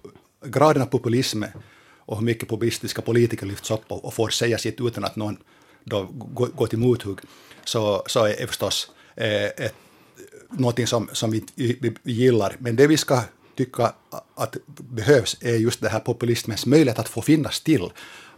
graden 0.45 0.81
av 0.81 0.85
populism 0.85 1.43
och 2.05 2.17
hur 2.17 2.25
mycket 2.25 2.49
populistiska 2.49 3.01
politiker 3.01 3.45
lyfts 3.45 3.71
upp 3.71 3.85
och, 3.87 4.05
och 4.05 4.13
får 4.13 4.29
säga 4.29 4.57
sitt 4.57 4.81
utan 4.81 5.05
att 5.05 5.15
någon 5.15 5.37
då 5.83 6.03
går, 6.11 6.47
går 6.47 6.67
till 6.67 6.79
mothugg, 6.79 7.19
så, 7.63 8.03
så 8.07 8.25
är 8.25 8.47
förstås 8.47 8.91
eh, 9.15 9.45
ett, 9.45 9.75
någonting 10.49 10.87
som, 10.87 11.09
som 11.11 11.31
vi, 11.31 11.45
vi, 11.55 11.95
vi 12.03 12.13
gillar. 12.13 12.55
Men 12.59 12.75
det 12.75 12.87
vi 12.87 12.97
ska 12.97 13.21
tycka 13.55 13.93
att 14.35 14.57
behövs 14.77 15.37
är 15.41 15.55
just 15.55 15.81
det 15.81 15.89
här 15.89 15.99
populismens 15.99 16.65
möjlighet 16.65 16.99
att 16.99 17.09
få 17.09 17.21
finnas 17.21 17.61
till. 17.61 17.89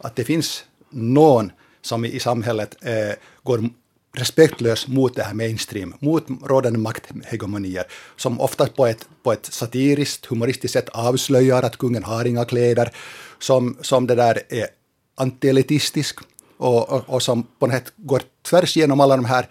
Att 0.01 0.15
det 0.15 0.23
finns 0.23 0.65
någon 0.89 1.51
som 1.81 2.05
i 2.05 2.19
samhället 2.19 2.75
eh, 2.81 3.15
går 3.43 3.69
respektlöst 4.17 4.87
mot 4.87 5.15
det 5.15 5.23
här 5.23 5.33
mainstream, 5.33 5.95
mot 5.99 6.27
rådande 6.43 6.79
makthegemonier, 6.79 7.85
som 8.15 8.41
ofta 8.41 8.67
på 8.67 8.87
ett, 8.87 9.07
på 9.23 9.31
ett 9.31 9.45
satiriskt, 9.45 10.25
humoristiskt 10.25 10.73
sätt 10.73 10.89
avslöjar 10.89 11.63
att 11.63 11.77
kungen 11.77 12.03
har 12.03 12.25
inga 12.25 12.45
kläder, 12.45 12.91
som, 13.39 13.77
som 13.81 14.07
det 14.07 14.15
där 14.15 14.41
är 14.49 14.67
antielitistisk 15.15 16.19
och, 16.57 16.89
och, 16.89 17.09
och 17.09 17.23
som 17.23 17.43
på 17.59 17.67
något 17.67 17.75
sätt 17.75 17.93
går 17.95 18.21
tvärs 18.49 18.77
igenom 18.77 18.99
alla 18.99 19.15
de 19.15 19.25
här 19.25 19.47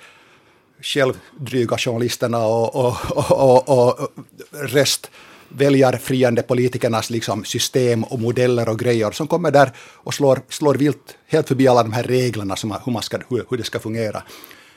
självdryga 0.81 1.79
journalisterna 1.79 2.47
och, 2.47 2.77
och, 2.77 2.97
och, 3.31 3.69
och, 3.69 4.01
och 4.01 4.09
rest 4.53 5.11
väljarfriande 5.49 6.43
politikernas 6.43 7.11
liksom 7.11 7.45
system 7.45 8.05
och 8.05 8.21
modeller 8.21 8.69
och 8.69 8.79
grejer 8.79 9.11
som 9.11 9.27
kommer 9.27 9.51
där 9.51 9.73
och 9.79 10.15
slår, 10.15 10.41
slår 10.49 10.75
vilt 10.75 11.17
helt 11.27 11.49
förbi 11.49 11.69
alla 11.69 11.83
de 11.83 11.93
här 11.93 12.03
reglerna 12.03 12.57
som 12.57 12.71
hur, 12.85 12.93
man 12.93 13.03
ska, 13.03 13.19
hur, 13.29 13.47
hur 13.51 13.57
det 13.57 13.65
ska 13.65 13.79
fungera. 13.79 14.23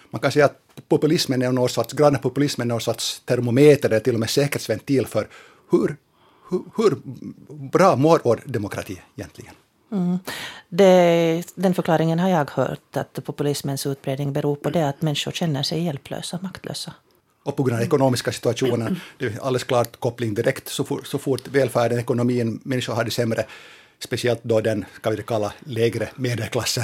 Man 0.09 0.21
kan 0.21 0.31
säga 0.31 0.45
att 0.45 0.59
populismen 0.89 1.41
är 1.41 1.51
någon 1.51 1.69
sorts, 1.69 1.93
gröna 1.93 2.17
populismen 2.17 2.67
är 2.67 2.73
någon 2.73 2.81
sorts 2.81 3.21
termometer 3.25 3.89
eller 3.89 3.99
till 3.99 4.13
och 4.13 4.19
med 4.19 4.29
säkerhetsventil 4.29 5.07
för 5.07 5.27
hur, 5.71 5.95
hur, 6.49 6.61
hur 6.77 6.97
bra 7.71 7.95
mår 7.95 8.21
vår 8.23 8.41
demokrati 8.45 9.01
egentligen? 9.15 9.53
Mm. 9.91 10.19
Det, 10.69 11.43
den 11.55 11.73
förklaringen 11.73 12.19
har 12.19 12.29
jag 12.29 12.51
hört, 12.51 12.97
att 12.97 13.19
populismens 13.25 13.85
utbredning 13.85 14.33
beror 14.33 14.55
på 14.55 14.69
det 14.69 14.89
att 14.89 15.01
människor 15.01 15.31
känner 15.31 15.63
sig 15.63 15.83
hjälplösa, 15.83 16.39
maktlösa. 16.41 16.93
Och 17.43 17.55
på 17.55 17.63
grund 17.63 17.73
av 17.73 17.79
den 17.79 17.87
ekonomiska 17.87 18.31
situationen, 18.31 18.99
det 19.17 19.25
är 19.25 19.39
alldeles 19.41 19.63
klart 19.63 19.99
koppling 19.99 20.33
direkt, 20.33 20.67
så 20.67 20.83
fort, 20.83 21.07
så 21.07 21.17
fort 21.17 21.47
välfärden, 21.47 21.99
ekonomin, 21.99 22.59
människor 22.63 22.93
har 22.93 23.03
det 23.03 23.11
sämre, 23.11 23.45
speciellt 23.99 24.43
då 24.43 24.61
den, 24.61 24.85
kan 25.01 25.15
vi 25.15 25.23
kalla, 25.23 25.53
lägre 25.59 26.09
medelklassen, 26.15 26.83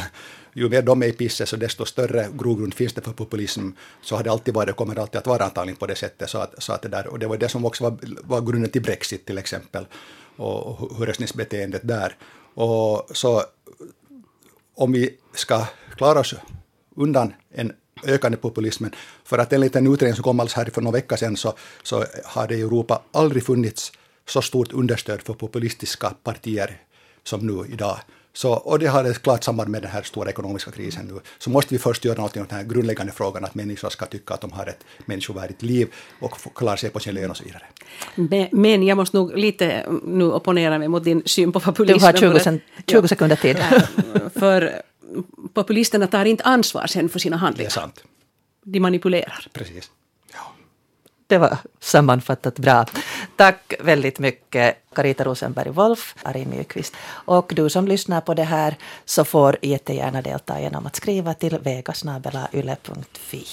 ju 0.57 0.69
mer 0.69 0.81
de 0.81 1.03
är 1.03 1.07
i 1.07 1.11
pisset 1.11 1.49
så 1.49 1.55
desto 1.55 1.85
större 1.85 2.27
grogrund 2.33 2.73
finns 2.73 2.93
det 2.93 3.01
för 3.01 3.11
populism. 3.11 3.69
Så 4.01 4.15
har 4.15 4.23
det 4.23 4.31
alltid 4.31 4.53
varit 4.53 4.69
och 4.69 4.75
kommer 4.75 4.99
alltid 4.99 5.19
att 5.19 5.27
vara 5.27 5.43
antagligen 5.43 5.75
på 5.75 5.85
det 5.85 5.95
sättet. 5.95 6.29
Så 6.29 6.37
att, 6.37 6.63
så 6.63 6.73
att 6.73 6.81
det, 6.81 6.89
där, 6.89 7.07
och 7.07 7.19
det 7.19 7.27
var 7.27 7.37
det 7.37 7.49
som 7.49 7.65
också 7.65 7.83
var, 7.83 7.97
var 8.23 8.41
grunden 8.41 8.71
till 8.71 8.81
Brexit 8.81 9.25
till 9.25 9.37
exempel, 9.37 9.85
och, 10.35 10.81
och 10.81 11.05
röstningsbeteendet 11.05 11.81
där. 11.83 12.15
Och 12.53 13.09
så 13.11 13.43
om 14.75 14.91
vi 14.91 15.17
ska 15.33 15.65
klara 15.97 16.19
oss 16.19 16.35
undan 16.95 17.33
en 17.49 17.73
ökande 18.03 18.37
populismen, 18.37 18.91
för 19.27 19.37
att 19.37 19.53
enligt 19.53 19.75
en 19.75 19.93
utredning 19.93 20.15
som 20.15 20.23
kom 20.23 20.39
alldeles 20.39 20.53
här 20.53 20.65
för 20.65 20.81
några 20.81 20.95
veckor 20.95 21.15
sedan 21.15 21.37
så, 21.37 21.53
så 21.83 22.05
har 22.25 22.47
det 22.47 22.55
i 22.55 22.61
Europa 22.61 23.01
aldrig 23.11 23.45
funnits 23.45 23.91
så 24.27 24.41
stort 24.41 24.73
understöd 24.73 25.21
för 25.21 25.33
populistiska 25.33 26.13
partier 26.23 26.77
som 27.23 27.47
nu 27.47 27.73
idag. 27.73 27.97
Så, 28.33 28.53
och 28.53 28.79
det 28.79 28.87
har 28.87 29.03
ett 29.03 29.21
klart 29.21 29.43
samband 29.43 29.69
med 29.69 29.81
den 29.81 29.91
här 29.91 30.01
stora 30.01 30.29
ekonomiska 30.29 30.71
krisen 30.71 31.05
nu. 31.05 31.19
Så 31.39 31.49
måste 31.49 31.73
vi 31.73 31.79
först 31.79 32.05
göra 32.05 32.21
något 32.21 32.37
åt 32.37 32.49
den 32.49 32.57
här 32.57 32.63
grundläggande 32.63 33.13
frågan 33.13 33.45
att 33.45 33.55
människor 33.55 33.89
ska 33.89 34.05
tycka 34.05 34.33
att 34.33 34.41
de 34.41 34.51
har 34.51 34.65
ett 34.67 34.85
människovärdigt 35.05 35.61
liv 35.61 35.87
och 36.21 36.55
klara 36.55 36.77
sig 36.77 36.89
på 36.89 36.99
sin 36.99 37.15
lön 37.15 37.31
och 37.31 37.37
så 37.37 37.43
vidare. 37.43 37.63
Men 38.51 38.83
jag 38.83 38.95
måste 38.95 39.17
nog 39.17 39.37
lite 39.37 39.85
nu 40.03 40.31
opponera 40.31 40.79
mig 40.79 40.87
mot 40.87 41.03
din 41.03 41.21
syn 41.25 41.51
på 41.51 41.59
populism. 41.59 41.99
Du 41.99 42.05
har 42.05 42.13
20, 42.13 42.39
sen, 42.39 42.61
20 42.87 43.07
sekunder 43.07 43.35
tid. 43.35 43.57
för 44.39 44.81
populisterna 45.53 46.07
tar 46.07 46.25
inte 46.25 46.43
ansvar 46.43 46.87
sen 46.87 47.09
för 47.09 47.19
sina 47.19 47.37
handlingar. 47.37 47.69
Det 47.69 47.75
är 47.75 47.81
sant. 47.81 48.03
De 48.69 48.79
manipulerar. 48.79 49.47
Precis. 49.53 49.91
Det 51.27 51.37
var 51.37 51.57
sammanfattat 51.79 52.59
bra. 52.59 52.85
Tack 53.35 53.73
väldigt 53.79 54.19
mycket 54.19 54.77
Carita 54.95 55.23
Rosenberg 55.23 55.69
Wolf, 55.69 56.15
Ari 56.23 56.45
Nyqvist. 56.45 56.93
Och 57.05 57.51
du 57.55 57.69
som 57.69 57.87
lyssnar 57.87 58.21
på 58.21 58.33
det 58.33 58.43
här 58.43 58.75
så 59.05 59.25
får 59.25 59.57
jättegärna 59.61 60.21
delta 60.21 60.61
genom 60.61 60.85
att 60.85 60.95
skriva 60.95 61.33
till 61.33 61.59
vegasnabelayle.fi. 61.59 63.45